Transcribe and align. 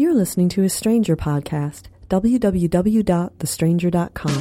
You're 0.00 0.14
listening 0.14 0.48
to 0.50 0.62
a 0.64 0.68
Stranger 0.70 1.14
podcast. 1.14 1.88
www.thestranger.com. 2.08 4.40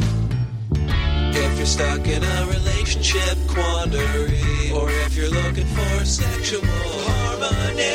If 1.35 1.57
you're 1.57 1.65
stuck 1.65 2.07
in 2.07 2.23
a 2.23 2.45
relationship 2.45 3.37
quandary, 3.45 4.71
or 4.71 4.89
if 4.89 5.17
you're 5.17 5.29
looking 5.29 5.65
for 5.65 6.05
sexual 6.05 6.61
harmony, 6.63 7.91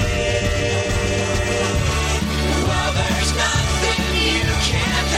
well, 2.69 2.93
there's 2.93 3.35
nothing 3.35 4.05
you 4.21 4.43
can't 4.61 5.15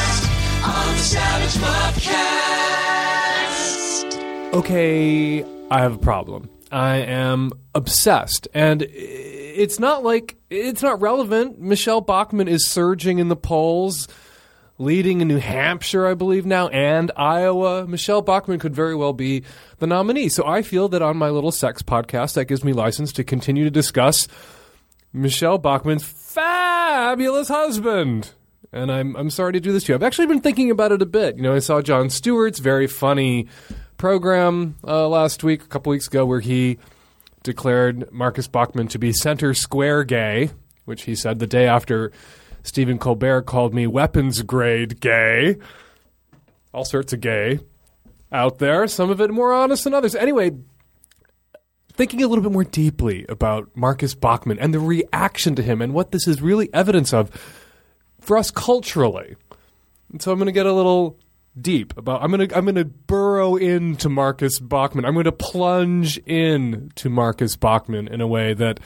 ask 0.00 0.24
on 0.64 0.94
the 0.94 1.02
Savage 1.02 1.56
Podcast. 4.00 4.54
okay, 4.54 5.44
I 5.70 5.80
have 5.80 5.96
a 5.96 5.98
problem. 5.98 6.48
I 6.72 6.96
am 6.96 7.52
obsessed. 7.74 8.48
And 8.54 8.86
it's 9.60 9.78
not 9.78 10.02
like, 10.02 10.36
it's 10.48 10.82
not 10.82 11.02
relevant. 11.02 11.60
Michelle 11.60 12.00
Bachmann 12.00 12.48
is 12.48 12.66
surging 12.66 13.18
in 13.18 13.28
the 13.28 13.36
polls, 13.36 14.08
leading 14.78 15.20
in 15.20 15.28
New 15.28 15.36
Hampshire, 15.36 16.06
I 16.06 16.14
believe 16.14 16.46
now, 16.46 16.68
and 16.68 17.12
Iowa. 17.14 17.86
Michelle 17.86 18.22
Bachmann 18.22 18.58
could 18.58 18.74
very 18.74 18.94
well 18.94 19.12
be 19.12 19.44
the 19.78 19.86
nominee. 19.86 20.30
So 20.30 20.46
I 20.46 20.62
feel 20.62 20.88
that 20.88 21.02
on 21.02 21.18
my 21.18 21.28
little 21.28 21.52
sex 21.52 21.82
podcast, 21.82 22.34
that 22.34 22.46
gives 22.46 22.64
me 22.64 22.72
license 22.72 23.12
to 23.12 23.22
continue 23.22 23.64
to 23.64 23.70
discuss 23.70 24.28
Michelle 25.12 25.58
Bachmann's 25.58 26.04
fabulous 26.04 27.48
husband. 27.48 28.32
And 28.72 28.90
I'm 28.90 29.14
I'm 29.14 29.28
sorry 29.28 29.52
to 29.52 29.60
do 29.60 29.72
this 29.72 29.84
to 29.84 29.92
you. 29.92 29.96
I've 29.96 30.02
actually 30.02 30.28
been 30.28 30.40
thinking 30.40 30.70
about 30.70 30.90
it 30.92 31.02
a 31.02 31.06
bit. 31.06 31.36
You 31.36 31.42
know, 31.42 31.54
I 31.54 31.58
saw 31.58 31.82
Jon 31.82 32.08
Stewart's 32.08 32.60
very 32.60 32.86
funny 32.86 33.48
program 33.98 34.76
uh, 34.84 35.06
last 35.06 35.44
week, 35.44 35.64
a 35.64 35.66
couple 35.66 35.90
weeks 35.90 36.06
ago, 36.06 36.24
where 36.24 36.40
he 36.40 36.78
declared 37.42 38.10
Marcus 38.12 38.48
Bachmann 38.48 38.88
to 38.88 38.98
be 38.98 39.12
center 39.12 39.54
square 39.54 40.04
gay, 40.04 40.50
which 40.84 41.02
he 41.02 41.14
said 41.14 41.38
the 41.38 41.46
day 41.46 41.66
after 41.66 42.12
Stephen 42.62 42.98
Colbert 42.98 43.42
called 43.42 43.74
me 43.74 43.86
weapons 43.86 44.42
grade 44.42 45.00
gay. 45.00 45.56
All 46.72 46.84
sorts 46.84 47.12
of 47.12 47.20
gay 47.20 47.60
out 48.30 48.58
there. 48.58 48.86
Some 48.86 49.10
of 49.10 49.20
it 49.20 49.30
more 49.30 49.52
honest 49.52 49.84
than 49.84 49.94
others. 49.94 50.14
Anyway, 50.14 50.52
thinking 51.92 52.22
a 52.22 52.28
little 52.28 52.42
bit 52.42 52.52
more 52.52 52.64
deeply 52.64 53.26
about 53.28 53.70
Marcus 53.74 54.14
Bachmann 54.14 54.58
and 54.58 54.72
the 54.72 54.80
reaction 54.80 55.54
to 55.56 55.62
him 55.62 55.82
and 55.82 55.92
what 55.92 56.12
this 56.12 56.28
is 56.28 56.40
really 56.40 56.72
evidence 56.72 57.12
of 57.12 57.30
for 58.20 58.36
us 58.36 58.50
culturally. 58.50 59.36
And 60.12 60.22
so 60.22 60.32
I'm 60.32 60.38
going 60.38 60.46
to 60.46 60.52
get 60.52 60.66
a 60.66 60.72
little 60.72 61.18
deep 61.58 61.96
about 61.96 62.22
I'm 62.22 62.30
going 62.30 62.48
to 62.48 62.56
I'm 62.56 62.64
going 62.64 62.76
to 62.76 62.84
burrow 62.84 63.56
into 63.56 64.08
Marcus 64.08 64.58
Bachmann. 64.58 65.04
I'm 65.04 65.14
going 65.14 65.24
to 65.24 65.32
plunge 65.32 66.18
in 66.18 66.92
to 66.96 67.10
Marcus 67.10 67.56
Bachmann 67.56 68.08
in 68.08 68.20
a 68.20 68.26
way 68.26 68.54
that 68.54 68.80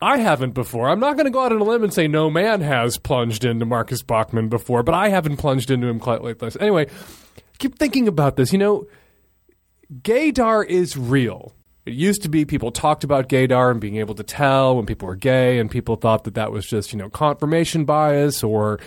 I 0.00 0.18
haven't 0.18 0.52
before. 0.52 0.88
I'm 0.88 1.00
not 1.00 1.16
going 1.16 1.26
to 1.26 1.30
go 1.30 1.42
out 1.42 1.52
on 1.52 1.60
a 1.60 1.64
limb 1.64 1.82
and 1.82 1.92
say 1.92 2.06
no 2.06 2.30
man 2.30 2.60
has 2.60 2.98
plunged 2.98 3.44
into 3.44 3.66
Marcus 3.66 4.02
Bachmann 4.02 4.48
before, 4.48 4.82
but 4.82 4.94
I 4.94 5.08
haven't 5.08 5.38
plunged 5.38 5.70
into 5.70 5.88
him 5.88 5.98
quite 5.98 6.22
like 6.22 6.38
this. 6.38 6.56
Anyway, 6.60 6.86
keep 7.58 7.78
thinking 7.78 8.06
about 8.06 8.36
this. 8.36 8.52
You 8.52 8.58
know, 8.58 8.86
gaydar 10.02 10.64
is 10.64 10.96
real. 10.96 11.52
It 11.84 11.94
used 11.94 12.22
to 12.22 12.28
be 12.28 12.44
people 12.44 12.70
talked 12.70 13.02
about 13.02 13.28
gaydar 13.28 13.70
and 13.70 13.80
being 13.80 13.96
able 13.96 14.14
to 14.16 14.22
tell 14.22 14.76
when 14.76 14.86
people 14.86 15.08
were 15.08 15.16
gay, 15.16 15.58
and 15.58 15.70
people 15.70 15.96
thought 15.96 16.24
that 16.24 16.34
that 16.34 16.52
was 16.52 16.66
just 16.66 16.92
you 16.92 16.98
know 16.98 17.08
confirmation 17.08 17.84
bias 17.84 18.44
or 18.44 18.78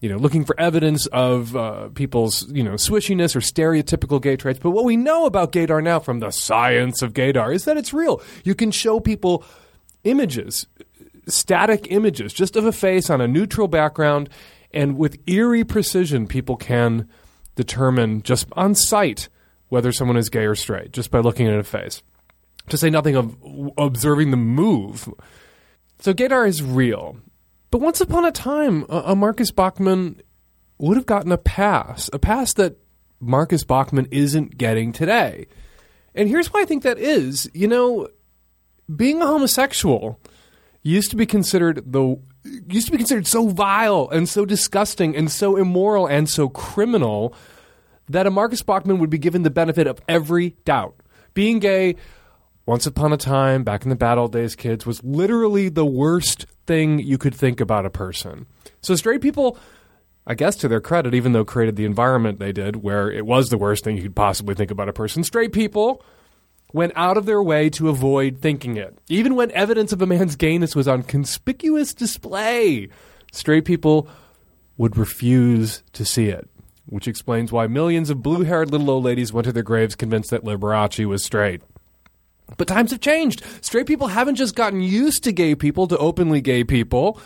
you 0.00 0.08
know 0.08 0.16
looking 0.16 0.44
for 0.44 0.58
evidence 0.58 1.06
of 1.06 1.56
uh, 1.56 1.88
people's 1.88 2.50
you 2.52 2.62
know 2.62 2.74
swishiness 2.74 3.34
or 3.34 3.40
stereotypical 3.40 4.20
gay 4.20 4.36
traits. 4.36 4.58
But 4.58 4.70
what 4.70 4.84
we 4.84 4.96
know 4.96 5.26
about 5.26 5.52
gaydar 5.52 5.82
now 5.82 5.98
from 5.98 6.20
the 6.20 6.30
science 6.30 7.02
of 7.02 7.12
gaydar 7.12 7.54
is 7.54 7.64
that 7.64 7.76
it's 7.76 7.92
real. 7.92 8.22
You 8.44 8.54
can 8.54 8.70
show 8.70 9.00
people 9.00 9.44
images, 10.04 10.66
static 11.26 11.90
images, 11.90 12.32
just 12.32 12.56
of 12.56 12.64
a 12.64 12.72
face 12.72 13.10
on 13.10 13.20
a 13.20 13.28
neutral 13.28 13.68
background, 13.68 14.28
and 14.72 14.96
with 14.96 15.18
eerie 15.26 15.64
precision, 15.64 16.26
people 16.26 16.56
can 16.56 17.08
determine 17.56 18.22
just 18.22 18.46
on 18.52 18.74
sight 18.74 19.28
whether 19.68 19.92
someone 19.92 20.16
is 20.16 20.28
gay 20.28 20.44
or 20.44 20.54
straight 20.54 20.92
just 20.92 21.10
by 21.10 21.18
looking 21.18 21.46
at 21.46 21.58
a 21.58 21.64
face. 21.64 22.02
To 22.68 22.76
say 22.76 22.90
nothing 22.90 23.16
of 23.16 23.36
observing 23.78 24.30
the 24.30 24.36
move. 24.36 25.08
So 26.00 26.12
gaydar 26.12 26.46
is 26.46 26.62
real. 26.62 27.18
But 27.70 27.80
once 27.80 28.00
upon 28.00 28.24
a 28.24 28.32
time, 28.32 28.86
a, 28.88 29.14
Marcus 29.14 29.50
Bachmann 29.50 30.22
would 30.78 30.96
have 30.96 31.06
gotten 31.06 31.32
a 31.32 31.38
pass, 31.38 32.08
a 32.12 32.18
pass 32.18 32.54
that 32.54 32.76
Marcus 33.20 33.64
Bachmann 33.64 34.08
isn't 34.10 34.56
getting 34.56 34.92
today. 34.92 35.46
And 36.14 36.28
here's 36.28 36.52
why 36.52 36.62
I 36.62 36.64
think 36.64 36.82
that 36.82 36.98
is. 36.98 37.50
You 37.52 37.68
know, 37.68 38.08
being 38.94 39.20
a 39.20 39.26
homosexual 39.26 40.18
used 40.82 41.10
to 41.10 41.16
be 41.16 41.26
considered 41.26 41.92
the 41.92 42.16
used 42.68 42.86
to 42.86 42.92
be 42.92 42.98
considered 42.98 43.26
so 43.26 43.48
vile 43.48 44.08
and 44.10 44.28
so 44.28 44.46
disgusting 44.46 45.14
and 45.14 45.30
so 45.30 45.56
immoral 45.56 46.06
and 46.06 46.28
so 46.28 46.48
criminal 46.48 47.34
that 48.08 48.26
a 48.26 48.30
Marcus 48.30 48.62
Bachmann 48.62 48.98
would 48.98 49.10
be 49.10 49.18
given 49.18 49.42
the 49.42 49.50
benefit 49.50 49.86
of 49.86 50.00
every 50.08 50.56
doubt. 50.64 50.94
Being 51.34 51.58
gay, 51.58 51.96
once 52.68 52.86
upon 52.86 53.14
a 53.14 53.16
time, 53.16 53.64
back 53.64 53.84
in 53.84 53.88
the 53.88 53.96
bad 53.96 54.18
old 54.18 54.30
days, 54.30 54.54
kids, 54.54 54.84
was 54.84 55.02
literally 55.02 55.70
the 55.70 55.86
worst 55.86 56.44
thing 56.66 56.98
you 56.98 57.16
could 57.16 57.34
think 57.34 57.62
about 57.62 57.86
a 57.86 57.90
person. 57.90 58.44
So 58.82 58.94
straight 58.94 59.22
people, 59.22 59.58
I 60.26 60.34
guess 60.34 60.54
to 60.56 60.68
their 60.68 60.82
credit, 60.82 61.14
even 61.14 61.32
though 61.32 61.46
created 61.46 61.76
the 61.76 61.86
environment 61.86 62.38
they 62.38 62.52
did 62.52 62.76
where 62.76 63.10
it 63.10 63.24
was 63.24 63.48
the 63.48 63.56
worst 63.56 63.84
thing 63.84 63.96
you 63.96 64.02
could 64.02 64.14
possibly 64.14 64.54
think 64.54 64.70
about 64.70 64.90
a 64.90 64.92
person, 64.92 65.24
straight 65.24 65.54
people 65.54 66.04
went 66.74 66.92
out 66.94 67.16
of 67.16 67.24
their 67.24 67.42
way 67.42 67.70
to 67.70 67.88
avoid 67.88 68.36
thinking 68.36 68.76
it. 68.76 68.98
Even 69.08 69.34
when 69.34 69.50
evidence 69.52 69.94
of 69.94 70.02
a 70.02 70.06
man's 70.06 70.36
gayness 70.36 70.76
was 70.76 70.86
on 70.86 71.04
conspicuous 71.04 71.94
display, 71.94 72.90
straight 73.32 73.64
people 73.64 74.10
would 74.76 74.98
refuse 74.98 75.82
to 75.94 76.04
see 76.04 76.26
it, 76.26 76.50
which 76.84 77.08
explains 77.08 77.50
why 77.50 77.66
millions 77.66 78.10
of 78.10 78.22
blue 78.22 78.44
haired 78.44 78.70
little 78.70 78.90
old 78.90 79.04
ladies 79.04 79.32
went 79.32 79.46
to 79.46 79.52
their 79.52 79.62
graves 79.62 79.94
convinced 79.94 80.28
that 80.28 80.44
Liberace 80.44 81.06
was 81.06 81.24
straight. 81.24 81.62
But 82.56 82.68
times 82.68 82.90
have 82.90 83.00
changed. 83.00 83.42
Straight 83.60 83.86
people 83.86 84.08
haven't 84.08 84.36
just 84.36 84.54
gotten 84.54 84.80
used 84.80 85.24
to 85.24 85.32
gay 85.32 85.54
people, 85.54 85.86
to 85.88 85.98
openly 85.98 86.40
gay 86.40 86.64
people. 86.64 87.20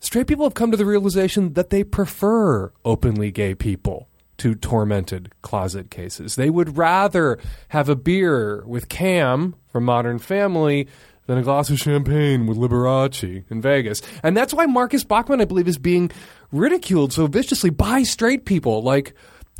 Straight 0.00 0.26
people 0.26 0.44
have 0.44 0.54
come 0.54 0.70
to 0.70 0.76
the 0.76 0.84
realization 0.84 1.54
that 1.54 1.70
they 1.70 1.84
prefer 1.84 2.72
openly 2.84 3.30
gay 3.30 3.54
people 3.54 4.08
to 4.38 4.54
tormented 4.54 5.32
closet 5.42 5.90
cases. 5.90 6.36
They 6.36 6.50
would 6.50 6.76
rather 6.76 7.38
have 7.68 7.88
a 7.88 7.96
beer 7.96 8.64
with 8.66 8.88
Cam 8.88 9.54
from 9.72 9.84
Modern 9.84 10.18
Family 10.18 10.88
than 11.26 11.38
a 11.38 11.42
glass 11.42 11.68
of 11.68 11.78
champagne 11.78 12.46
with 12.46 12.56
Liberace 12.56 13.44
in 13.50 13.60
Vegas. 13.60 14.00
And 14.22 14.36
that's 14.36 14.54
why 14.54 14.66
Marcus 14.66 15.04
Bachmann, 15.04 15.40
I 15.40 15.44
believe, 15.44 15.68
is 15.68 15.78
being 15.78 16.10
ridiculed 16.52 17.12
so 17.12 17.26
viciously 17.26 17.70
by 17.70 18.02
straight 18.02 18.44
people 18.46 18.82
like 18.82 19.12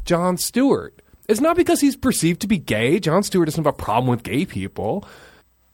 Jon 0.04 0.38
Stewart. 0.38 0.97
It's 1.28 1.40
not 1.40 1.56
because 1.56 1.80
he's 1.80 1.96
perceived 1.96 2.40
to 2.40 2.46
be 2.46 2.58
gay. 2.58 2.98
Jon 2.98 3.22
Stewart 3.22 3.46
doesn't 3.46 3.62
have 3.62 3.74
a 3.74 3.76
problem 3.76 4.08
with 4.08 4.22
gay 4.22 4.46
people. 4.46 5.06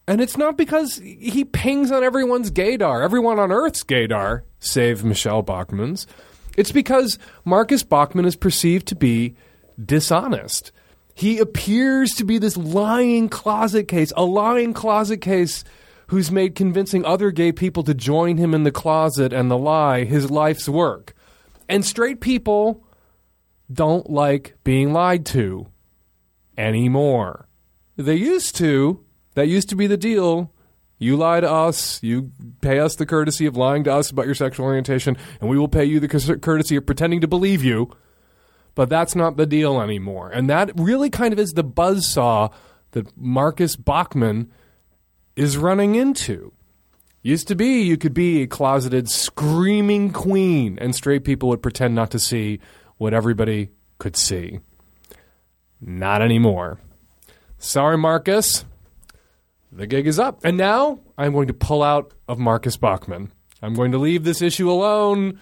And 0.06 0.20
it's 0.20 0.36
not 0.36 0.58
because 0.58 0.98
he 0.98 1.44
pings 1.44 1.90
on 1.90 2.04
everyone's 2.04 2.50
gaydar, 2.50 3.02
everyone 3.02 3.38
on 3.38 3.52
Earth's 3.52 3.84
gaydar, 3.84 4.42
save 4.58 5.04
Michelle 5.04 5.42
Bachmann's. 5.42 6.06
It's 6.56 6.72
because 6.72 7.18
Marcus 7.44 7.82
Bachmann 7.82 8.26
is 8.26 8.36
perceived 8.36 8.86
to 8.88 8.96
be 8.96 9.34
dishonest. 9.82 10.72
He 11.14 11.38
appears 11.38 12.12
to 12.14 12.24
be 12.24 12.38
this 12.38 12.56
lying 12.56 13.28
closet 13.28 13.88
case, 13.88 14.12
a 14.16 14.24
lying 14.24 14.74
closet 14.74 15.20
case 15.20 15.64
who's 16.08 16.30
made 16.30 16.54
convincing 16.54 17.04
other 17.04 17.30
gay 17.30 17.52
people 17.52 17.82
to 17.84 17.94
join 17.94 18.36
him 18.36 18.52
in 18.52 18.64
the 18.64 18.72
closet 18.72 19.32
and 19.32 19.50
the 19.50 19.56
lie 19.56 20.04
his 20.04 20.30
life's 20.30 20.68
work. 20.68 21.14
And 21.68 21.84
straight 21.84 22.20
people 22.20 22.84
don't 23.72 24.10
like 24.10 24.56
being 24.64 24.92
lied 24.92 25.26
to 25.26 25.66
anymore. 26.56 27.48
They 27.96 28.16
used 28.16 28.56
to. 28.56 29.04
That 29.34 29.48
used 29.48 29.68
to 29.70 29.76
be 29.76 29.86
the 29.86 29.96
deal. 29.96 30.52
You 30.98 31.16
lie 31.16 31.40
to 31.40 31.50
us, 31.50 32.00
you 32.02 32.30
pay 32.60 32.78
us 32.78 32.94
the 32.94 33.04
courtesy 33.04 33.46
of 33.46 33.56
lying 33.56 33.84
to 33.84 33.92
us 33.92 34.10
about 34.10 34.26
your 34.26 34.34
sexual 34.34 34.66
orientation, 34.66 35.16
and 35.40 35.50
we 35.50 35.58
will 35.58 35.68
pay 35.68 35.84
you 35.84 35.98
the 35.98 36.38
courtesy 36.40 36.76
of 36.76 36.86
pretending 36.86 37.20
to 37.20 37.28
believe 37.28 37.64
you. 37.64 37.90
But 38.76 38.88
that's 38.88 39.14
not 39.14 39.36
the 39.36 39.46
deal 39.46 39.80
anymore. 39.80 40.30
And 40.30 40.48
that 40.50 40.70
really 40.78 41.10
kind 41.10 41.32
of 41.32 41.38
is 41.38 41.52
the 41.52 41.64
buzzsaw 41.64 42.52
that 42.92 43.16
Marcus 43.16 43.76
Bachmann 43.76 44.50
is 45.36 45.56
running 45.56 45.96
into. 45.96 46.52
Used 47.22 47.48
to 47.48 47.56
be 47.56 47.82
you 47.82 47.96
could 47.96 48.14
be 48.14 48.42
a 48.42 48.46
closeted 48.46 49.08
screaming 49.08 50.12
queen, 50.12 50.78
and 50.80 50.94
straight 50.94 51.24
people 51.24 51.48
would 51.48 51.62
pretend 51.62 51.94
not 51.94 52.10
to 52.12 52.18
see 52.18 52.60
what 52.98 53.14
everybody 53.14 53.70
could 53.98 54.16
see. 54.16 54.60
Not 55.80 56.22
anymore. 56.22 56.78
Sorry, 57.58 57.98
Marcus. 57.98 58.64
The 59.72 59.86
gig 59.86 60.06
is 60.06 60.18
up. 60.18 60.44
And 60.44 60.56
now 60.56 61.00
I'm 61.18 61.32
going 61.32 61.48
to 61.48 61.54
pull 61.54 61.82
out 61.82 62.14
of 62.28 62.38
Marcus 62.38 62.76
Bachmann. 62.76 63.32
I'm 63.60 63.74
going 63.74 63.92
to 63.92 63.98
leave 63.98 64.24
this 64.24 64.42
issue 64.42 64.70
alone. 64.70 65.40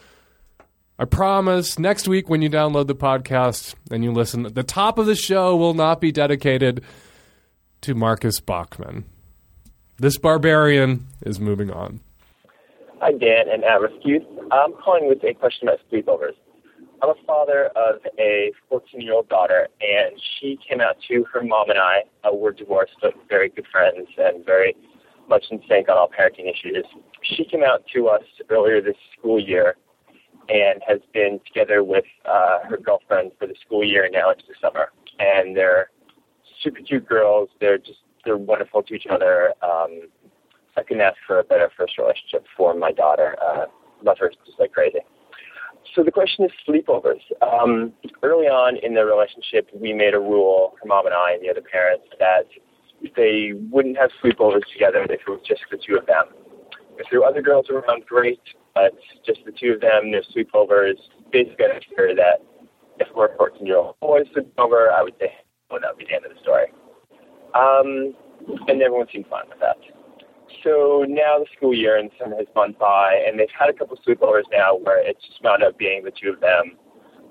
I 0.98 1.04
promise 1.04 1.78
next 1.78 2.06
week 2.06 2.28
when 2.28 2.42
you 2.42 2.48
download 2.48 2.86
the 2.86 2.94
podcast 2.94 3.74
and 3.90 4.04
you 4.04 4.12
listen, 4.12 4.44
the 4.44 4.62
top 4.62 4.98
of 4.98 5.06
the 5.06 5.16
show 5.16 5.56
will 5.56 5.74
not 5.74 6.00
be 6.00 6.12
dedicated 6.12 6.84
to 7.82 7.94
Marcus 7.94 8.40
Bachmann. 8.40 9.04
This 9.98 10.16
barbarian 10.16 11.06
is 11.22 11.40
moving 11.40 11.70
on. 11.70 12.00
Hi, 13.00 13.12
Dan 13.12 13.46
and 13.52 13.64
Rescue. 13.82 14.20
I'm 14.52 14.72
calling 14.74 15.08
with 15.08 15.24
a 15.24 15.34
question 15.34 15.68
about 15.68 15.80
sleepovers. 15.90 16.34
I'm 17.02 17.10
a 17.10 17.26
father 17.26 17.66
of 17.74 17.96
a 18.18 18.52
14 18.68 19.00
year 19.00 19.14
old 19.14 19.28
daughter, 19.28 19.66
and 19.80 20.20
she 20.38 20.56
came 20.68 20.80
out 20.80 20.96
to 21.08 21.24
her 21.32 21.42
mom 21.42 21.68
and 21.68 21.78
I. 21.78 22.02
Uh, 22.22 22.32
we're 22.32 22.52
divorced, 22.52 22.92
but 23.02 23.14
very 23.28 23.48
good 23.48 23.66
friends 23.72 24.06
and 24.18 24.46
very 24.46 24.76
much 25.28 25.44
in 25.50 25.60
sync 25.68 25.88
on 25.88 25.98
all 25.98 26.08
parenting 26.08 26.48
issues. 26.48 26.84
She 27.22 27.44
came 27.44 27.64
out 27.64 27.82
to 27.94 28.06
us 28.06 28.22
earlier 28.50 28.80
this 28.80 28.94
school 29.18 29.40
year 29.40 29.76
and 30.48 30.80
has 30.86 31.00
been 31.12 31.40
together 31.44 31.82
with 31.82 32.04
uh, 32.24 32.58
her 32.68 32.76
girlfriend 32.76 33.32
for 33.36 33.48
the 33.48 33.54
school 33.66 33.82
year 33.84 34.04
and 34.04 34.12
now 34.12 34.30
into 34.30 34.44
the 34.46 34.54
summer. 34.60 34.92
And 35.18 35.56
they're 35.56 35.90
super 36.62 36.80
cute 36.86 37.08
girls. 37.08 37.48
They're 37.60 37.78
just 37.78 38.00
they're 38.24 38.36
wonderful 38.36 38.84
to 38.84 38.94
each 38.94 39.06
other. 39.10 39.54
Um, 39.62 40.02
I 40.76 40.84
couldn't 40.84 41.02
ask 41.02 41.16
for 41.26 41.40
a 41.40 41.44
better 41.44 41.68
first 41.76 41.98
relationship 41.98 42.44
for 42.56 42.74
my 42.74 42.92
daughter. 42.92 43.36
Uh, 43.42 43.64
love 44.04 44.18
her 44.20 44.30
just 44.46 44.60
like 44.60 44.72
crazy. 44.72 45.00
So 45.94 46.02
the 46.02 46.10
question 46.10 46.44
is 46.44 46.50
sleepovers. 46.66 47.20
Um, 47.42 47.92
early 48.22 48.46
on 48.46 48.78
in 48.82 48.94
the 48.94 49.04
relationship, 49.04 49.68
we 49.74 49.92
made 49.92 50.14
a 50.14 50.18
rule, 50.18 50.74
her 50.80 50.88
mom 50.88 51.06
and 51.06 51.14
I 51.14 51.32
and 51.32 51.42
the 51.42 51.50
other 51.50 51.60
parents, 51.60 52.06
that 52.18 52.46
they 53.16 53.52
wouldn't 53.70 53.98
have 53.98 54.10
sleepovers 54.22 54.62
together 54.72 55.02
if 55.04 55.10
it 55.10 55.28
was 55.28 55.40
just 55.46 55.62
the 55.70 55.76
two 55.76 55.96
of 55.96 56.06
them. 56.06 56.24
If 56.98 57.06
there 57.10 57.20
were 57.20 57.26
other 57.26 57.42
girls 57.42 57.66
around, 57.68 58.06
great, 58.06 58.40
but 58.74 58.92
just 59.26 59.40
the 59.44 59.52
two 59.52 59.72
of 59.72 59.80
them, 59.80 60.12
their 60.12 60.22
sleepovers, 60.34 60.96
basically 61.30 61.66
I 61.66 61.80
figure 61.88 62.14
that 62.14 62.40
if 62.98 63.08
we're 63.14 63.34
a 63.34 63.36
14 63.36 63.66
year 63.66 63.76
old 63.76 63.98
boy 64.00 64.20
sleepover, 64.34 64.92
I 64.92 65.02
would 65.02 65.14
say, 65.20 65.32
well, 65.70 65.80
that 65.80 65.96
would 65.96 65.98
be 65.98 66.06
the 66.06 66.14
end 66.14 66.24
of 66.24 66.32
the 66.32 66.40
story. 66.40 66.66
Um, 67.54 68.14
and 68.68 68.80
everyone 68.80 69.08
seemed 69.12 69.26
fine 69.26 69.48
with 69.48 69.60
that. 69.60 69.76
So 70.62 71.04
now 71.08 71.38
the 71.38 71.46
school 71.56 71.74
year 71.74 71.96
and 71.96 72.10
summer 72.18 72.36
has 72.36 72.46
gone 72.54 72.74
by, 72.78 73.22
and 73.26 73.38
they've 73.38 73.48
had 73.58 73.68
a 73.68 73.72
couple 73.72 73.98
sleepovers 74.06 74.44
now 74.50 74.76
where 74.76 74.98
it's 74.98 75.24
just 75.26 75.42
wound 75.42 75.62
up 75.62 75.78
being 75.78 76.04
the 76.04 76.10
two 76.10 76.30
of 76.30 76.40
them, 76.40 76.76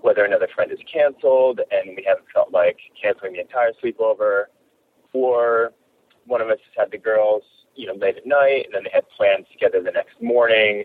whether 0.01 0.23
another 0.25 0.47
friend 0.53 0.71
is 0.71 0.79
canceled 0.91 1.61
and 1.71 1.95
we 1.95 2.03
haven't 2.07 2.25
felt 2.33 2.51
like 2.51 2.77
canceling 3.01 3.33
the 3.33 3.39
entire 3.39 3.71
sleepover, 3.83 4.45
or 5.13 5.73
one 6.25 6.41
of 6.41 6.49
us 6.49 6.57
has 6.65 6.85
had 6.85 6.91
the 6.91 6.97
girls, 6.97 7.43
you 7.75 7.87
know, 7.87 7.93
late 7.93 8.17
at 8.17 8.25
night, 8.25 8.65
and 8.65 8.73
then 8.73 8.83
they 8.83 8.91
had 8.93 9.07
plans 9.09 9.45
together 9.51 9.81
the 9.81 9.91
next 9.91 10.21
morning, 10.21 10.83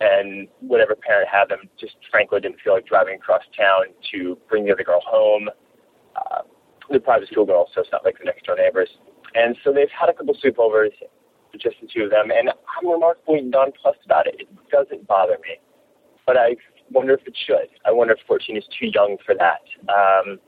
and 0.00 0.48
whatever 0.60 0.94
parent 0.94 1.28
had 1.28 1.48
them 1.48 1.68
just 1.78 1.96
frankly 2.10 2.40
didn't 2.40 2.60
feel 2.62 2.74
like 2.74 2.86
driving 2.86 3.14
across 3.14 3.42
town 3.56 3.86
to 4.12 4.38
bring 4.48 4.64
the 4.64 4.72
other 4.72 4.84
girl 4.84 5.00
home. 5.06 5.48
Uh, 6.16 6.42
the 6.90 7.00
private 7.00 7.28
school 7.28 7.46
girl, 7.46 7.68
so 7.74 7.80
it's 7.80 7.90
not 7.90 8.04
like 8.04 8.18
the 8.18 8.24
next 8.24 8.44
door 8.44 8.56
neighbors. 8.56 8.90
And 9.34 9.56
so 9.64 9.72
they've 9.72 9.90
had 9.90 10.10
a 10.10 10.12
couple 10.12 10.34
sleepovers, 10.34 10.92
just 11.58 11.76
the 11.80 11.88
two 11.92 12.04
of 12.04 12.10
them, 12.10 12.30
and 12.30 12.50
I'm 12.50 12.88
remarkably 12.88 13.42
nonplussed 13.42 14.04
about 14.04 14.26
it. 14.26 14.36
It 14.38 14.48
doesn't 14.70 15.06
bother 15.06 15.38
me, 15.42 15.58
but 16.26 16.36
I 16.36 16.56
wonder 16.90 17.14
if 17.14 17.26
it 17.26 17.36
should. 17.46 17.68
I 17.84 17.92
wonder 17.92 18.14
if 18.14 18.20
14 18.26 18.56
is 18.56 18.64
too 18.78 18.86
young 18.86 19.16
for 19.24 19.34
that. 19.34 19.62
Um, 19.88 20.38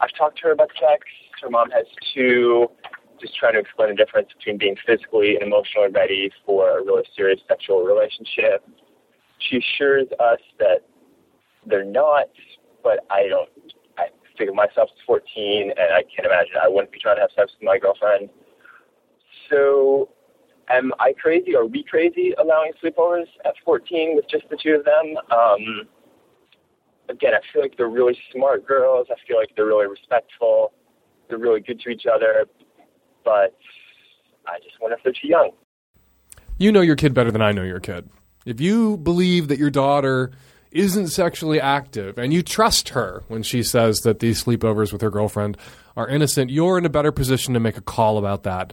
I've 0.00 0.14
talked 0.16 0.38
to 0.38 0.44
her 0.44 0.52
about 0.52 0.70
sex. 0.78 1.06
Her 1.42 1.50
mom 1.50 1.70
has 1.70 1.86
two. 2.14 2.68
Just 3.20 3.36
trying 3.36 3.54
to 3.54 3.60
explain 3.60 3.90
the 3.90 3.94
difference 3.94 4.28
between 4.36 4.58
being 4.58 4.76
physically 4.84 5.34
and 5.34 5.42
emotionally 5.42 5.88
ready 5.88 6.30
for 6.44 6.78
a 6.78 6.84
really 6.84 7.04
serious 7.16 7.40
sexual 7.48 7.82
relationship. 7.82 8.66
She 9.38 9.58
assures 9.58 10.08
us 10.18 10.40
that 10.58 10.82
they're 11.66 11.84
not, 11.84 12.26
but 12.82 13.00
I 13.10 13.28
don't. 13.28 13.48
I 13.96 14.08
figure 14.36 14.52
myself 14.52 14.90
as 14.92 15.00
14, 15.06 15.70
and 15.70 15.94
I 15.94 16.02
can't 16.02 16.26
imagine 16.26 16.54
I 16.62 16.68
wouldn't 16.68 16.92
be 16.92 16.98
trying 16.98 17.16
to 17.16 17.22
have 17.22 17.30
sex 17.36 17.52
with 17.58 17.64
my 17.64 17.78
girlfriend. 17.78 18.30
So 19.50 20.08
am 20.68 20.92
I 20.98 21.12
crazy? 21.12 21.54
Are 21.54 21.66
we 21.66 21.82
crazy 21.82 22.34
allowing 22.38 22.72
sleepovers 22.82 23.26
at 23.44 23.54
14 23.64 24.16
with 24.16 24.28
just 24.28 24.48
the 24.50 24.56
two 24.62 24.74
of 24.74 24.84
them? 24.84 25.16
Um, 25.30 25.88
again, 27.08 27.34
I 27.34 27.40
feel 27.52 27.62
like 27.62 27.76
they're 27.76 27.88
really 27.88 28.18
smart 28.32 28.66
girls. 28.66 29.08
I 29.10 29.16
feel 29.26 29.36
like 29.36 29.50
they're 29.56 29.66
really 29.66 29.86
respectful. 29.86 30.72
They're 31.28 31.38
really 31.38 31.60
good 31.60 31.80
to 31.80 31.90
each 31.90 32.06
other. 32.12 32.46
But 33.24 33.56
I 34.46 34.58
just 34.58 34.80
wonder 34.80 34.96
if 34.96 35.02
they're 35.02 35.12
too 35.12 35.28
young. 35.28 35.50
You 36.58 36.70
know 36.70 36.82
your 36.82 36.96
kid 36.96 37.14
better 37.14 37.30
than 37.30 37.42
I 37.42 37.52
know 37.52 37.62
your 37.62 37.80
kid. 37.80 38.08
If 38.46 38.60
you 38.60 38.96
believe 38.98 39.48
that 39.48 39.58
your 39.58 39.70
daughter 39.70 40.30
isn't 40.70 41.08
sexually 41.08 41.60
active 41.60 42.18
and 42.18 42.32
you 42.32 42.42
trust 42.42 42.90
her 42.90 43.22
when 43.28 43.42
she 43.42 43.62
says 43.62 44.00
that 44.00 44.18
these 44.18 44.44
sleepovers 44.44 44.92
with 44.92 45.00
her 45.02 45.10
girlfriend 45.10 45.56
are 45.96 46.08
innocent, 46.08 46.50
you're 46.50 46.76
in 46.78 46.84
a 46.84 46.90
better 46.90 47.12
position 47.12 47.54
to 47.54 47.60
make 47.60 47.76
a 47.76 47.80
call 47.80 48.18
about 48.18 48.42
that 48.42 48.72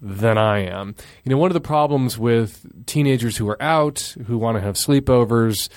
than 0.00 0.38
I 0.38 0.60
am. 0.60 0.94
You 1.24 1.30
know, 1.30 1.38
one 1.38 1.50
of 1.50 1.54
the 1.54 1.60
problems 1.60 2.18
with 2.18 2.86
teenagers 2.86 3.36
who 3.36 3.48
are 3.48 3.60
out, 3.62 4.14
who 4.26 4.38
want 4.38 4.56
to 4.56 4.60
have 4.60 4.74
sleepovers, 4.74 5.68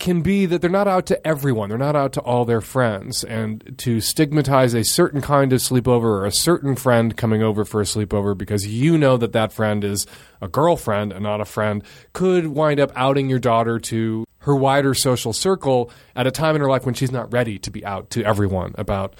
can 0.00 0.22
be 0.22 0.46
that 0.46 0.60
they're 0.60 0.70
not 0.70 0.88
out 0.88 1.06
to 1.06 1.26
everyone. 1.26 1.68
They're 1.68 1.78
not 1.78 1.94
out 1.94 2.12
to 2.14 2.20
all 2.20 2.44
their 2.44 2.60
friends. 2.60 3.22
And 3.22 3.74
to 3.78 4.00
stigmatize 4.00 4.74
a 4.74 4.82
certain 4.82 5.20
kind 5.20 5.52
of 5.52 5.60
sleepover 5.60 6.04
or 6.04 6.26
a 6.26 6.32
certain 6.32 6.74
friend 6.74 7.16
coming 7.16 7.42
over 7.42 7.64
for 7.64 7.80
a 7.80 7.84
sleepover 7.84 8.36
because 8.36 8.66
you 8.66 8.98
know 8.98 9.16
that 9.16 9.32
that 9.32 9.52
friend 9.52 9.84
is 9.84 10.06
a 10.40 10.48
girlfriend 10.48 11.12
and 11.12 11.22
not 11.22 11.40
a 11.40 11.44
friend 11.44 11.84
could 12.12 12.48
wind 12.48 12.80
up 12.80 12.90
outing 12.96 13.30
your 13.30 13.38
daughter 13.38 13.78
to 13.78 14.24
her 14.38 14.56
wider 14.56 14.94
social 14.94 15.32
circle 15.32 15.90
at 16.16 16.26
a 16.26 16.30
time 16.30 16.54
in 16.54 16.60
her 16.60 16.68
life 16.68 16.84
when 16.84 16.94
she's 16.94 17.12
not 17.12 17.32
ready 17.32 17.58
to 17.58 17.70
be 17.70 17.84
out 17.84 18.10
to 18.10 18.24
everyone 18.24 18.74
about 18.76 19.14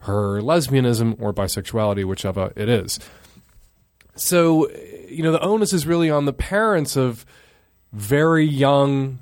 her 0.00 0.40
lesbianism 0.40 1.16
or 1.20 1.32
bisexuality, 1.32 2.04
whichever 2.04 2.52
it 2.56 2.68
is. 2.68 2.98
So, 4.16 4.70
you 5.08 5.22
know, 5.22 5.32
the 5.32 5.40
onus 5.40 5.72
is 5.72 5.86
really 5.86 6.10
on 6.10 6.24
the 6.24 6.32
parents 6.32 6.96
of 6.96 7.26
very 7.92 8.46
young 8.46 9.18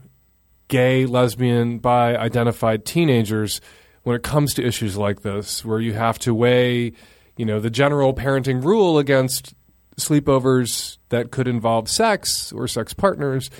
gay, 0.69 1.05
lesbian, 1.05 1.79
bi 1.79 2.17
identified 2.17 2.85
teenagers 2.85 3.61
when 4.05 4.17
it 4.17 4.23
comes 4.23 4.55
to 4.55 4.65
issues 4.65 4.97
like 4.97 5.23
this, 5.23 5.65
where 5.65 5.81
you 5.81 5.95
have 5.95 6.19
to 6.21 6.35
weigh, 6.35 6.93
you 7.37 7.45
know, 7.45 7.59
the 7.59 7.71
general 7.71 8.15
parenting 8.15 8.63
rule 8.63 8.99
against 8.99 9.55
sleepovers 9.97 10.99
that 11.09 11.31
could 11.31 11.49
involve 11.49 11.89
sex 11.89 12.53
or 12.53 12.69
sex 12.69 12.95
partners. 12.95 13.51